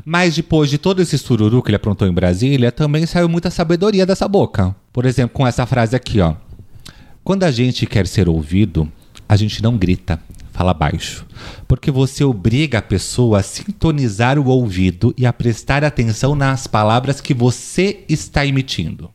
Mas 0.03 0.35
depois 0.35 0.69
de 0.69 0.77
todo 0.77 1.01
esse 1.01 1.17
sururu 1.17 1.61
que 1.61 1.69
ele 1.69 1.75
aprontou 1.77 2.07
em 2.07 2.13
Brasília, 2.13 2.71
também 2.71 3.05
saiu 3.05 3.27
muita 3.27 3.49
sabedoria 3.49 4.05
dessa 4.05 4.27
boca. 4.27 4.75
Por 4.93 5.05
exemplo, 5.05 5.35
com 5.35 5.47
essa 5.47 5.65
frase 5.65 5.95
aqui, 5.95 6.19
ó. 6.19 6.35
Quando 7.23 7.43
a 7.43 7.51
gente 7.51 7.85
quer 7.87 8.05
ser 8.05 8.29
ouvido, 8.29 8.91
a 9.27 9.35
gente 9.35 9.63
não 9.63 9.77
grita, 9.77 10.19
fala 10.51 10.73
baixo. 10.73 11.25
Porque 11.67 11.89
você 11.89 12.23
obriga 12.23 12.77
a 12.77 12.81
pessoa 12.81 13.39
a 13.39 13.43
sintonizar 13.43 14.37
o 14.37 14.47
ouvido 14.47 15.13
e 15.17 15.25
a 15.25 15.33
prestar 15.33 15.83
atenção 15.83 16.35
nas 16.35 16.67
palavras 16.67 17.19
que 17.19 17.33
você 17.33 18.03
está 18.07 18.45
emitindo. 18.45 19.09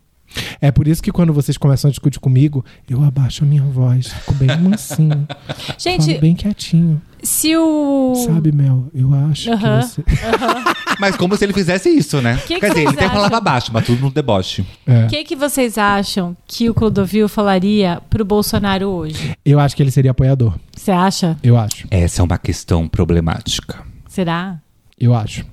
É 0.61 0.71
por 0.71 0.87
isso 0.87 1.03
que 1.03 1.11
quando 1.11 1.33
vocês 1.33 1.57
começam 1.59 1.89
a 1.89 1.91
discutir 1.91 2.21
comigo, 2.21 2.65
eu 2.89 3.03
abaixo 3.03 3.43
a 3.45 3.47
minha 3.47 3.63
voz, 3.63 4.09
fico 4.09 4.35
bem 4.35 4.57
mansinho, 4.59 5.27
Gente, 5.79 6.07
falo 6.07 6.21
bem 6.21 6.35
quietinho. 6.35 7.01
se 7.23 7.57
o. 7.57 8.15
Sabe, 8.27 8.53
Mel, 8.53 8.87
eu 8.95 9.13
acho 9.31 9.51
Aham. 9.53 9.81
que 9.81 9.87
você... 9.87 10.05
Mas 11.01 11.17
como 11.17 11.37
se 11.37 11.45
ele 11.45 11.53
fizesse 11.53 11.89
isso, 11.89 12.21
né? 12.21 12.37
Que 12.47 12.55
que 12.55 12.61
Quer 12.61 12.69
dizer, 12.71 12.81
ele 12.81 12.89
até 12.91 13.09
falava 13.09 13.27
acham? 13.37 13.41
baixo, 13.41 13.71
mas 13.73 13.87
tudo 13.87 14.03
no 14.03 14.11
deboche. 14.11 14.67
É. 14.87 15.07
O 15.07 15.09
que, 15.09 15.25
que 15.25 15.35
vocês 15.35 15.79
acham 15.79 16.37
que 16.47 16.69
o 16.69 16.75
Clodovil 16.75 17.27
falaria 17.27 18.03
pro 18.11 18.23
Bolsonaro 18.25 18.87
hoje? 18.89 19.35
Eu 19.43 19.59
acho 19.59 19.75
que 19.75 19.83
ele 19.83 19.91
seria 19.91 20.11
apoiador. 20.11 20.55
Você 20.77 20.91
acha? 20.91 21.39
Eu 21.43 21.57
acho. 21.57 21.87
Essa 21.91 22.21
é 22.21 22.25
uma 22.25 22.37
questão 22.37 22.87
problemática. 22.87 23.79
Será? 24.09 24.59
Eu 24.99 25.15
acho. 25.15 25.47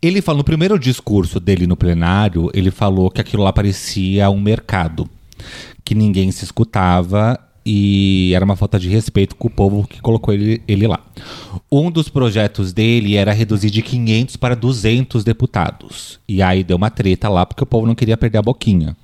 Ele 0.00 0.22
falou 0.22 0.38
no 0.38 0.44
primeiro 0.44 0.78
discurso 0.78 1.38
dele 1.38 1.66
no 1.66 1.76
plenário, 1.76 2.50
ele 2.54 2.70
falou 2.70 3.10
que 3.10 3.20
aquilo 3.20 3.42
lá 3.42 3.52
parecia 3.52 4.30
um 4.30 4.40
mercado, 4.40 5.08
que 5.84 5.94
ninguém 5.94 6.30
se 6.30 6.44
escutava 6.44 7.38
e 7.64 8.32
era 8.34 8.44
uma 8.44 8.56
falta 8.56 8.78
de 8.78 8.88
respeito 8.88 9.36
com 9.36 9.48
o 9.48 9.50
povo 9.50 9.86
que 9.86 10.00
colocou 10.00 10.32
ele, 10.32 10.62
ele 10.66 10.86
lá. 10.86 11.00
Um 11.70 11.90
dos 11.90 12.08
projetos 12.08 12.72
dele 12.72 13.16
era 13.16 13.32
reduzir 13.32 13.70
de 13.70 13.82
500 13.82 14.36
para 14.36 14.56
200 14.56 15.22
deputados. 15.22 16.18
E 16.26 16.42
aí 16.42 16.64
deu 16.64 16.76
uma 16.76 16.90
treta 16.90 17.28
lá 17.28 17.44
porque 17.44 17.62
o 17.62 17.66
povo 17.66 17.86
não 17.86 17.94
queria 17.94 18.16
perder 18.16 18.38
a 18.38 18.42
boquinha. 18.42 18.96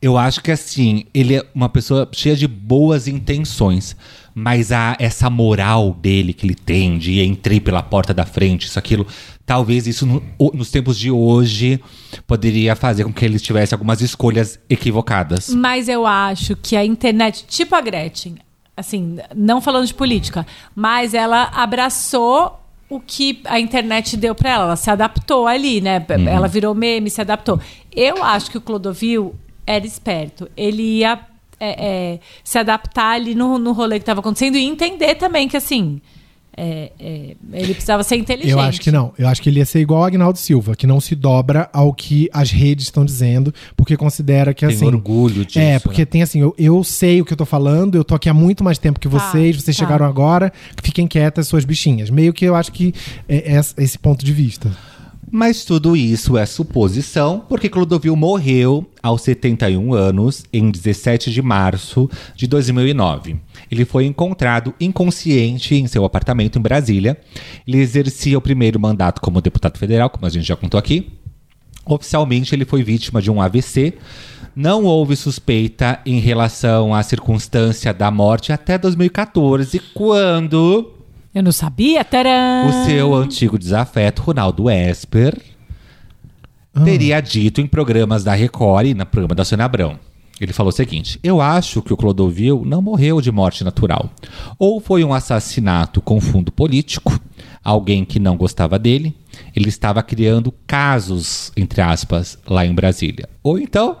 Eu 0.00 0.16
acho 0.16 0.42
que 0.42 0.50
assim, 0.50 1.04
ele 1.12 1.36
é 1.36 1.46
uma 1.54 1.68
pessoa 1.68 2.08
cheia 2.12 2.36
de 2.36 2.46
boas 2.48 3.06
intenções, 3.08 3.96
mas 4.34 4.70
a, 4.72 4.96
essa 4.98 5.28
moral 5.28 5.92
dele 6.00 6.32
que 6.32 6.46
ele 6.46 6.54
tem 6.54 6.98
de 6.98 7.22
entrei 7.22 7.60
pela 7.60 7.82
porta 7.82 8.14
da 8.14 8.24
frente, 8.24 8.66
isso, 8.66 8.78
aquilo, 8.78 9.06
talvez 9.44 9.86
isso 9.86 10.06
no- 10.06 10.22
nos 10.54 10.70
tempos 10.70 10.98
de 10.98 11.10
hoje 11.10 11.80
poderia 12.26 12.74
fazer 12.76 13.04
com 13.04 13.12
que 13.12 13.24
ele 13.24 13.38
tivesse 13.38 13.74
algumas 13.74 14.00
escolhas 14.00 14.58
equivocadas. 14.68 15.48
Mas 15.50 15.88
eu 15.88 16.06
acho 16.06 16.56
que 16.56 16.76
a 16.76 16.84
internet, 16.84 17.44
tipo 17.48 17.74
a 17.74 17.80
Gretchen, 17.80 18.36
assim, 18.76 19.18
não 19.36 19.60
falando 19.60 19.86
de 19.86 19.92
política, 19.94 20.46
mas 20.74 21.12
ela 21.12 21.50
abraçou 21.52 22.59
o 22.90 22.98
que 22.98 23.40
a 23.44 23.60
internet 23.60 24.16
deu 24.16 24.34
pra 24.34 24.50
ela. 24.50 24.64
Ela 24.64 24.76
se 24.76 24.90
adaptou 24.90 25.46
ali, 25.46 25.80
né? 25.80 26.04
Ela 26.28 26.48
virou 26.48 26.74
meme, 26.74 27.08
se 27.08 27.20
adaptou. 27.20 27.58
Eu 27.94 28.22
acho 28.22 28.50
que 28.50 28.58
o 28.58 28.60
Clodovil 28.60 29.34
era 29.64 29.86
esperto. 29.86 30.50
Ele 30.56 30.82
ia 30.98 31.20
é, 31.60 31.86
é, 31.86 32.20
se 32.42 32.58
adaptar 32.58 33.14
ali 33.14 33.34
no, 33.34 33.58
no 33.58 33.72
rolê 33.72 33.98
que 33.98 34.02
estava 34.02 34.18
acontecendo 34.18 34.56
e 34.56 34.64
entender 34.64 35.14
também 35.14 35.48
que, 35.48 35.56
assim, 35.56 36.02
é, 36.62 36.92
é, 37.00 37.36
ele 37.54 37.72
precisava 37.72 38.02
ser 38.04 38.16
inteligente. 38.16 38.52
Eu 38.52 38.60
acho 38.60 38.80
que 38.82 38.92
não. 38.92 39.14
Eu 39.18 39.26
acho 39.26 39.40
que 39.40 39.48
ele 39.48 39.60
ia 39.60 39.64
ser 39.64 39.80
igual 39.80 40.00
ao 40.02 40.06
Agnaldo 40.06 40.38
Silva, 40.38 40.76
que 40.76 40.86
não 40.86 41.00
se 41.00 41.14
dobra 41.14 41.70
ao 41.72 41.94
que 41.94 42.28
as 42.34 42.50
redes 42.50 42.84
estão 42.84 43.02
dizendo, 43.02 43.54
porque 43.74 43.96
considera 43.96 44.52
que 44.52 44.66
Tem 44.66 44.76
assim. 44.76 44.84
orgulho 44.84 45.46
disso. 45.46 45.58
É, 45.58 45.78
porque 45.78 46.02
né? 46.02 46.06
tem 46.06 46.22
assim, 46.22 46.40
eu, 46.40 46.54
eu 46.58 46.84
sei 46.84 47.22
o 47.22 47.24
que 47.24 47.32
eu 47.32 47.36
tô 47.36 47.46
falando, 47.46 47.94
eu 47.94 48.04
tô 48.04 48.14
aqui 48.14 48.28
há 48.28 48.34
muito 48.34 48.62
mais 48.62 48.76
tempo 48.76 49.00
que 49.00 49.08
Tá, 49.08 49.18
vocês, 49.18 49.56
vocês 49.56 49.74
tá. 49.74 49.84
chegaram 49.84 50.04
agora, 50.04 50.52
fiquem 50.82 51.06
quietas, 51.06 51.48
suas 51.48 51.64
bichinhas. 51.64 52.10
Meio 52.10 52.32
que 52.34 52.44
eu 52.44 52.54
acho 52.54 52.70
que 52.72 52.92
é, 53.26 53.56
é 53.56 53.60
esse 53.78 53.98
ponto 53.98 54.22
de 54.22 54.32
vista. 54.32 54.70
Mas 55.32 55.64
tudo 55.64 55.96
isso 55.96 56.36
é 56.36 56.44
suposição, 56.44 57.44
porque 57.48 57.68
Clodovil 57.68 58.16
morreu 58.16 58.84
aos 59.00 59.22
71 59.22 59.94
anos, 59.94 60.44
em 60.52 60.70
17 60.70 61.30
de 61.30 61.40
março 61.40 62.10
de 62.34 62.48
2009. 62.48 63.36
Ele 63.70 63.84
foi 63.84 64.06
encontrado 64.06 64.74
inconsciente 64.80 65.76
em 65.76 65.86
seu 65.86 66.04
apartamento 66.04 66.58
em 66.58 66.62
Brasília. 66.62 67.16
Ele 67.66 67.78
exercia 67.78 68.36
o 68.36 68.40
primeiro 68.40 68.80
mandato 68.80 69.20
como 69.20 69.40
deputado 69.40 69.78
federal, 69.78 70.10
como 70.10 70.26
a 70.26 70.30
gente 70.30 70.48
já 70.48 70.56
contou 70.56 70.78
aqui. 70.78 71.12
Oficialmente, 71.86 72.52
ele 72.54 72.64
foi 72.64 72.82
vítima 72.82 73.22
de 73.22 73.30
um 73.30 73.40
AVC. 73.40 73.94
Não 74.54 74.84
houve 74.84 75.14
suspeita 75.14 76.00
em 76.04 76.18
relação 76.18 76.92
à 76.92 77.04
circunstância 77.04 77.94
da 77.94 78.10
morte 78.10 78.52
até 78.52 78.76
2014, 78.76 79.80
quando 79.94 80.99
Eu 81.32 81.44
não 81.44 81.52
sabia, 81.52 82.04
taran! 82.04 82.66
o 82.66 82.84
seu 82.86 83.14
antigo 83.14 83.56
desafeto, 83.56 84.20
Ronaldo 84.22 84.68
Esper, 84.68 85.40
teria 86.84 87.20
dito 87.20 87.60
em 87.60 87.68
programas 87.68 88.24
da 88.24 88.34
Record 88.34 88.88
e 88.88 88.94
no 88.94 89.06
programa 89.06 89.36
da 89.36 89.44
Sônia 89.44 89.64
Abrão. 89.64 89.98
Ele 90.40 90.52
falou 90.52 90.70
o 90.70 90.74
seguinte: 90.74 91.20
Eu 91.22 91.40
acho 91.40 91.82
que 91.82 91.92
o 91.92 91.96
Clodovil 91.96 92.64
não 92.66 92.82
morreu 92.82 93.20
de 93.20 93.30
morte 93.30 93.62
natural. 93.62 94.10
Ou 94.58 94.80
foi 94.80 95.04
um 95.04 95.12
assassinato 95.14 96.00
com 96.00 96.20
fundo 96.20 96.50
político, 96.50 97.16
alguém 97.62 98.04
que 98.04 98.18
não 98.18 98.36
gostava 98.36 98.78
dele, 98.78 99.14
ele 99.54 99.68
estava 99.68 100.02
criando 100.02 100.52
casos, 100.66 101.52
entre 101.56 101.80
aspas, 101.80 102.38
lá 102.48 102.66
em 102.66 102.74
Brasília. 102.74 103.28
Ou 103.42 103.58
então, 103.58 103.96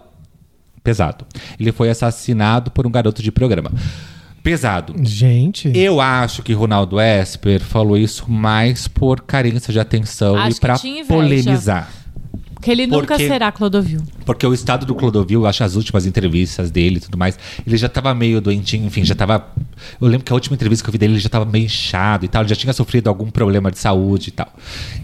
pesado, 0.82 1.26
ele 1.58 1.70
foi 1.70 1.90
assassinado 1.90 2.70
por 2.70 2.86
um 2.86 2.90
garoto 2.90 3.22
de 3.22 3.30
programa. 3.30 3.70
Pesado. 4.42 4.94
Gente. 5.02 5.70
Eu 5.74 6.00
acho 6.00 6.42
que 6.42 6.52
Ronaldo 6.52 6.98
Esper 7.00 7.60
falou 7.60 7.96
isso 7.98 8.30
mais 8.30 8.88
por 8.88 9.20
carência 9.20 9.72
de 9.72 9.78
atenção 9.78 10.36
Acho 10.36 10.58
e 10.86 10.88
inveja. 10.90 11.04
polemizar. 11.08 11.90
Porque 12.54 12.70
ele 12.70 12.86
nunca 12.86 13.06
Porque- 13.14 13.26
será 13.26 13.50
Clodovil. 13.50 14.02
Porque 14.26 14.46
o 14.46 14.52
estado 14.52 14.84
do 14.84 14.94
Clodovil, 14.94 15.40
eu 15.42 15.46
acho 15.46 15.64
as 15.64 15.76
últimas 15.76 16.04
entrevistas 16.04 16.70
dele 16.70 16.96
e 16.98 17.00
tudo 17.00 17.16
mais, 17.16 17.38
ele 17.66 17.74
já 17.76 17.88
tava 17.88 18.14
meio 18.14 18.38
doentinho, 18.40 18.86
enfim, 18.86 19.02
já 19.02 19.14
tava. 19.14 19.46
Eu 19.98 20.06
lembro 20.06 20.24
que 20.26 20.32
a 20.32 20.34
última 20.34 20.54
entrevista 20.56 20.84
que 20.84 20.90
eu 20.90 20.92
vi 20.92 20.98
dele, 20.98 21.14
ele 21.14 21.20
já 21.20 21.30
tava 21.30 21.46
meio 21.46 21.64
inchado 21.64 22.26
e 22.26 22.28
tal, 22.28 22.42
ele 22.42 22.50
já 22.50 22.56
tinha 22.56 22.72
sofrido 22.74 23.08
algum 23.08 23.30
problema 23.30 23.70
de 23.70 23.78
saúde 23.78 24.28
e 24.28 24.32
tal. 24.32 24.52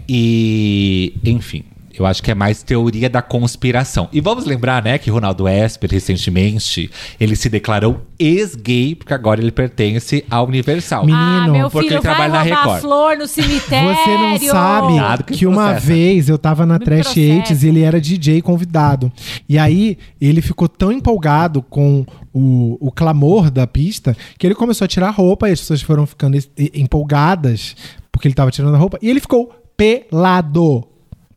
E, 0.07 1.13
enfim. 1.25 1.63
Eu 1.97 2.05
acho 2.05 2.21
que 2.21 2.31
é 2.31 2.35
mais 2.35 2.63
teoria 2.63 3.09
da 3.09 3.21
conspiração. 3.21 4.07
E 4.11 4.21
vamos 4.21 4.45
lembrar, 4.45 4.83
né, 4.83 4.97
que 4.97 5.09
Ronaldo 5.09 5.47
Esper, 5.47 5.89
recentemente, 5.89 6.89
ele 7.19 7.35
se 7.35 7.49
declarou 7.49 8.01
ex-gay, 8.19 8.95
porque 8.95 9.13
agora 9.13 9.41
ele 9.41 9.51
pertence 9.51 10.23
à 10.29 10.41
Universal. 10.41 11.05
Menino, 11.05 11.21
ah, 11.23 11.47
meu 11.47 11.69
porque 11.69 11.87
filho, 11.87 11.99
ele 11.99 12.07
vai 12.07 12.15
trabalha 12.15 12.33
na 12.33 12.43
roubar 12.43 12.59
Record. 12.59 12.81
flor 12.81 13.17
no 13.17 13.27
cemitério. 13.27 13.95
Você 13.95 14.17
não 14.17 14.37
sabe 14.39 15.23
que 15.23 15.37
que 15.37 15.45
uma 15.45 15.73
vez 15.73 16.29
eu 16.29 16.37
tava 16.37 16.65
na 16.65 16.79
Me 16.79 16.85
Trash. 16.85 17.17
Eights 17.17 17.63
e 17.63 17.67
ele 17.67 17.81
era 17.81 18.01
DJ 18.01 18.41
convidado. 18.41 19.11
E 19.47 19.57
aí 19.57 19.97
ele 20.19 20.41
ficou 20.41 20.67
tão 20.67 20.91
empolgado 20.91 21.61
com 21.61 22.05
o, 22.33 22.77
o 22.79 22.91
clamor 22.91 23.49
da 23.49 23.65
pista 23.65 24.15
que 24.37 24.45
ele 24.45 24.55
começou 24.55 24.85
a 24.85 24.87
tirar 24.87 25.07
a 25.07 25.11
roupa 25.11 25.49
e 25.49 25.51
as 25.51 25.59
pessoas 25.59 25.81
foram 25.81 26.05
ficando 26.05 26.37
empolgadas 26.73 27.75
porque 28.11 28.27
ele 28.27 28.35
tava 28.35 28.51
tirando 28.51 28.75
a 28.75 28.77
roupa. 28.77 28.97
E 29.01 29.09
ele 29.09 29.19
ficou 29.19 29.51
pelado. 29.75 30.87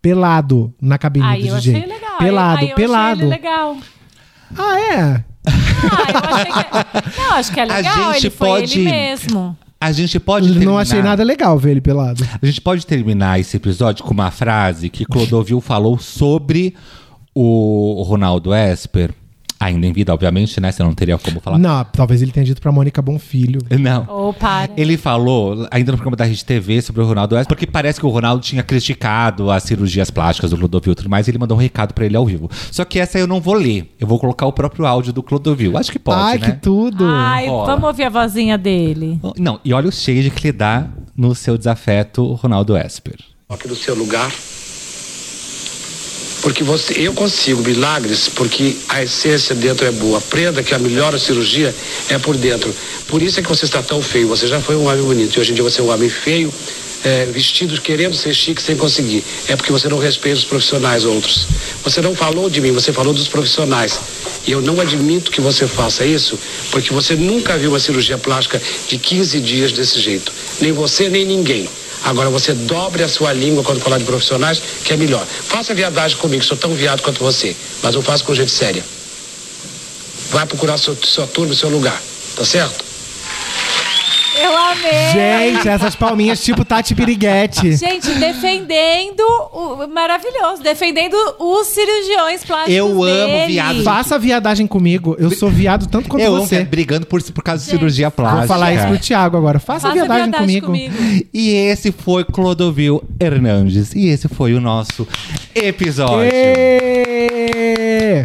Pelado 0.02 0.72
na 0.80 0.96
cabine 0.98 1.26
Aí 1.26 1.42
do 1.42 1.48
eu 1.48 1.56
DJ. 1.56 1.76
achei 1.76 1.88
legal. 1.88 2.18
Pelado, 2.18 2.58
aí, 2.60 2.70
eu 2.70 2.74
pelado. 2.76 3.10
Achei 3.12 3.22
ele 3.24 3.30
legal. 3.30 3.76
Ah, 4.56 4.80
é? 4.80 5.24
Ah, 5.46 6.12
eu 6.12 6.34
achei 6.34 6.52
que... 6.52 7.18
Não, 7.20 7.32
acho 7.34 7.52
que 7.52 7.60
é 7.60 7.62
A 7.62 7.66
legal. 7.66 8.12
gente 8.14 8.26
ele 8.26 8.30
foi 8.30 8.48
pode- 8.48 8.80
ele 8.80 8.90
mesmo. 8.90 9.56
A 9.82 9.92
gente 9.92 10.20
pode 10.20 10.48
terminar... 10.48 10.70
Não 10.70 10.78
achei 10.78 11.00
nada 11.02 11.22
legal 11.24 11.58
ver 11.58 11.70
ele 11.70 11.80
pelado. 11.80 12.26
A 12.42 12.44
gente 12.44 12.60
pode 12.60 12.86
terminar 12.86 13.40
esse 13.40 13.56
episódio 13.56 14.04
com 14.04 14.12
uma 14.12 14.30
frase 14.30 14.90
que 14.90 15.06
Clodovil 15.06 15.60
falou 15.60 15.98
sobre 15.98 16.74
o 17.34 18.02
Ronaldo 18.06 18.54
Esper. 18.54 19.14
Ainda 19.62 19.86
em 19.86 19.92
vida, 19.92 20.14
obviamente, 20.14 20.58
né? 20.58 20.72
Você 20.72 20.82
não 20.82 20.94
teria 20.94 21.18
como 21.18 21.38
falar. 21.38 21.58
Não, 21.58 21.84
talvez 21.84 22.22
ele 22.22 22.32
tenha 22.32 22.46
dito 22.46 22.62
pra 22.62 22.72
Mônica 22.72 23.02
Bonfilho. 23.02 23.60
Não. 23.78 24.06
Ou 24.08 24.32
para. 24.32 24.72
Ele 24.74 24.96
falou, 24.96 25.68
ainda 25.70 25.92
no 25.92 25.98
programa 25.98 26.16
da 26.16 26.24
Rede 26.24 26.42
TV, 26.42 26.80
sobre 26.80 27.02
o 27.02 27.06
Ronaldo 27.06 27.34
West, 27.34 27.46
porque 27.46 27.66
parece 27.66 28.00
que 28.00 28.06
o 28.06 28.08
Ronaldo 28.08 28.42
tinha 28.42 28.62
criticado 28.62 29.50
as 29.50 29.62
cirurgias 29.64 30.10
plásticas 30.10 30.50
do 30.50 30.56
Clodovil 30.56 30.92
e 30.92 30.96
tudo 30.96 31.10
mais, 31.10 31.28
e 31.28 31.30
ele 31.30 31.36
mandou 31.36 31.58
um 31.58 31.60
recado 31.60 31.92
pra 31.92 32.06
ele 32.06 32.16
ao 32.16 32.24
vivo. 32.24 32.48
Só 32.72 32.86
que 32.86 32.98
essa 32.98 33.18
eu 33.18 33.26
não 33.26 33.38
vou 33.38 33.52
ler. 33.52 33.94
Eu 34.00 34.06
vou 34.06 34.18
colocar 34.18 34.46
o 34.46 34.52
próprio 34.52 34.86
áudio 34.86 35.12
do 35.12 35.22
Clodovil. 35.22 35.76
Acho 35.76 35.92
que 35.92 35.98
pode, 35.98 36.18
Ai, 36.18 36.38
né? 36.38 36.46
que 36.52 36.60
tudo! 36.62 37.04
Ai, 37.06 37.46
Rola. 37.46 37.66
vamos 37.66 37.84
ouvir 37.84 38.04
a 38.04 38.08
vozinha 38.08 38.56
dele. 38.56 39.20
Não, 39.36 39.60
e 39.62 39.74
olha 39.74 39.90
o 39.90 39.92
shade 39.92 40.30
que 40.30 40.48
ele 40.48 40.52
dá 40.56 40.86
no 41.14 41.34
seu 41.34 41.58
desafeto, 41.58 42.32
Ronaldo 42.32 42.74
Esper. 42.78 43.18
Coloque 43.46 43.68
no 43.68 43.74
seu 43.74 43.94
lugar. 43.94 44.30
Porque 46.42 46.64
você, 46.64 46.94
eu 46.96 47.12
consigo 47.12 47.62
milagres 47.62 48.28
porque 48.28 48.76
a 48.88 49.02
essência 49.02 49.54
dentro 49.54 49.86
é 49.86 49.90
boa. 49.90 50.18
Aprenda 50.18 50.62
que 50.62 50.74
a 50.74 50.78
melhor 50.78 51.18
cirurgia 51.18 51.74
é 52.08 52.18
por 52.18 52.36
dentro. 52.36 52.74
Por 53.06 53.22
isso 53.22 53.40
é 53.40 53.42
que 53.42 53.48
você 53.48 53.64
está 53.64 53.82
tão 53.82 54.00
feio. 54.00 54.28
Você 54.28 54.46
já 54.46 54.60
foi 54.60 54.76
um 54.76 54.86
homem 54.86 55.02
bonito 55.02 55.36
e 55.36 55.40
hoje 55.40 55.52
em 55.52 55.54
dia 55.54 55.62
você 55.62 55.80
é 55.80 55.84
um 55.84 55.90
homem 55.90 56.08
feio, 56.08 56.52
é, 57.04 57.26
vestido 57.26 57.78
querendo 57.80 58.16
ser 58.16 58.34
chique 58.34 58.62
sem 58.62 58.76
conseguir. 58.76 59.22
É 59.48 59.56
porque 59.56 59.70
você 59.70 59.88
não 59.88 59.98
respeita 59.98 60.38
os 60.38 60.44
profissionais 60.44 61.04
outros. 61.04 61.46
Você 61.84 62.00
não 62.00 62.14
falou 62.14 62.48
de 62.48 62.60
mim, 62.60 62.72
você 62.72 62.92
falou 62.92 63.12
dos 63.12 63.28
profissionais. 63.28 64.00
E 64.46 64.52
eu 64.52 64.62
não 64.62 64.80
admito 64.80 65.30
que 65.30 65.40
você 65.40 65.66
faça 65.66 66.04
isso, 66.06 66.38
porque 66.70 66.92
você 66.92 67.14
nunca 67.14 67.58
viu 67.58 67.70
uma 67.70 67.78
cirurgia 67.78 68.16
plástica 68.16 68.60
de 68.88 68.96
15 68.96 69.40
dias 69.40 69.72
desse 69.72 70.00
jeito. 70.00 70.32
Nem 70.60 70.72
você, 70.72 71.10
nem 71.10 71.26
ninguém. 71.26 71.68
Agora 72.04 72.30
você 72.30 72.52
dobre 72.54 73.02
a 73.02 73.08
sua 73.08 73.32
língua 73.32 73.62
quando 73.62 73.80
falar 73.80 73.98
de 73.98 74.04
profissionais, 74.04 74.62
que 74.84 74.92
é 74.92 74.96
melhor. 74.96 75.26
Faça 75.26 75.74
viadagem 75.74 76.16
comigo, 76.16 76.42
sou 76.42 76.56
tão 76.56 76.74
viado 76.74 77.02
quanto 77.02 77.22
você, 77.22 77.56
mas 77.82 77.94
eu 77.94 78.02
faço 78.02 78.24
com 78.24 78.34
gente 78.34 78.50
séria. 78.50 78.84
Vai 80.30 80.46
procurar 80.46 80.78
sua, 80.78 80.96
sua 81.02 81.26
turma 81.26 81.54
seu 81.54 81.68
lugar, 81.68 82.00
tá 82.36 82.44
certo? 82.44 82.89
Eu 84.50 84.56
amei. 84.58 85.52
Gente, 85.52 85.68
essas 85.68 85.94
palminhas 85.94 86.42
tipo 86.42 86.64
Tati 86.64 86.94
Piriguete. 86.94 87.76
Gente, 87.76 88.10
defendendo 88.14 89.20
o 89.52 89.86
maravilhoso, 89.88 90.62
defendendo 90.62 91.14
os 91.38 91.66
cirurgiões 91.68 92.44
plásticos. 92.44 92.74
Eu 92.74 93.02
amo 93.02 93.26
dele. 93.26 93.46
viado. 93.52 93.82
Faça 93.82 94.18
viadagem 94.18 94.66
comigo. 94.66 95.16
Eu 95.18 95.30
sou 95.30 95.48
viado 95.50 95.86
tanto 95.86 96.08
quanto 96.08 96.22
eu 96.22 96.36
você. 96.38 96.56
é 96.56 96.64
brigando 96.64 97.06
por, 97.06 97.22
por 97.22 97.42
causa 97.44 97.62
de 97.64 97.70
Gente, 97.70 97.78
cirurgia 97.78 98.10
plástica. 98.10 98.38
Vou 98.40 98.48
falar 98.48 98.72
isso 98.72 98.86
pro 98.86 98.98
Thiago 98.98 99.36
agora. 99.36 99.58
Faça, 99.58 99.88
Faça 99.88 99.94
viadagem, 99.94 100.24
viadagem 100.30 100.60
comigo. 100.60 100.66
comigo. 100.96 101.26
E 101.32 101.50
esse 101.50 101.92
foi 101.92 102.24
Clodovil 102.24 103.02
Hernandes. 103.20 103.94
E 103.94 104.08
esse 104.08 104.28
foi 104.28 104.54
o 104.54 104.60
nosso 104.60 105.06
episódio. 105.54 106.30
Ê! 106.32 108.22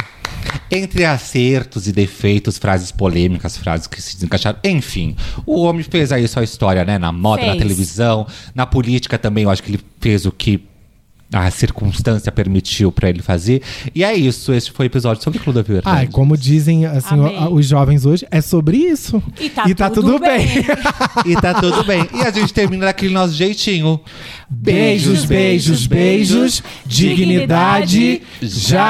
Entre 0.71 1.05
acertos 1.05 1.87
e 1.87 1.91
defeitos, 1.91 2.57
frases 2.57 2.91
polêmicas, 2.91 3.57
frases 3.57 3.87
que 3.87 4.01
se 4.01 4.15
desencaixaram. 4.15 4.57
Enfim, 4.63 5.15
o 5.45 5.61
homem 5.61 5.83
fez 5.83 6.11
aí 6.11 6.27
sua 6.27 6.43
história, 6.43 6.83
né? 6.83 6.97
Na 6.97 7.11
moda, 7.11 7.43
na 7.43 7.51
Fez. 7.51 7.61
televisão, 7.61 8.27
na 8.53 8.65
política 8.65 9.17
também. 9.17 9.43
Eu 9.43 9.49
acho 9.49 9.61
que 9.61 9.71
ele 9.71 9.79
fez 9.99 10.25
o 10.25 10.31
que 10.31 10.67
a 11.37 11.51
circunstância 11.51 12.31
permitiu 12.31 12.91
pra 12.91 13.09
ele 13.09 13.21
fazer. 13.21 13.61
E 13.93 14.03
é 14.03 14.13
isso. 14.15 14.53
Esse 14.53 14.71
foi 14.71 14.85
o 14.85 14.87
episódio 14.87 15.21
sobre 15.23 15.39
Clodovil 15.39 15.81
Ai, 15.83 15.93
Hernandes. 15.95 16.13
como 16.15 16.37
dizem 16.37 16.85
assim, 16.85 17.15
o- 17.19 17.53
os 17.55 17.65
jovens 17.67 18.05
hoje, 18.05 18.25
é 18.31 18.39
sobre 18.41 18.77
isso. 18.77 19.21
E 19.67 19.75
tá 19.75 19.89
tudo 19.89 20.17
bem. 20.19 20.45
E 21.25 21.35
tá 21.35 21.53
tudo 21.55 21.83
bem. 21.83 22.07
E 22.13 22.21
a 22.21 22.31
gente 22.31 22.53
termina 22.53 22.85
daquele 22.85 23.13
nosso 23.13 23.33
jeitinho. 23.33 23.99
beijos, 24.49 25.25
beijos, 25.25 25.87
beijos. 25.87 26.61
Dignidade 26.85 28.21
já! 28.41 28.85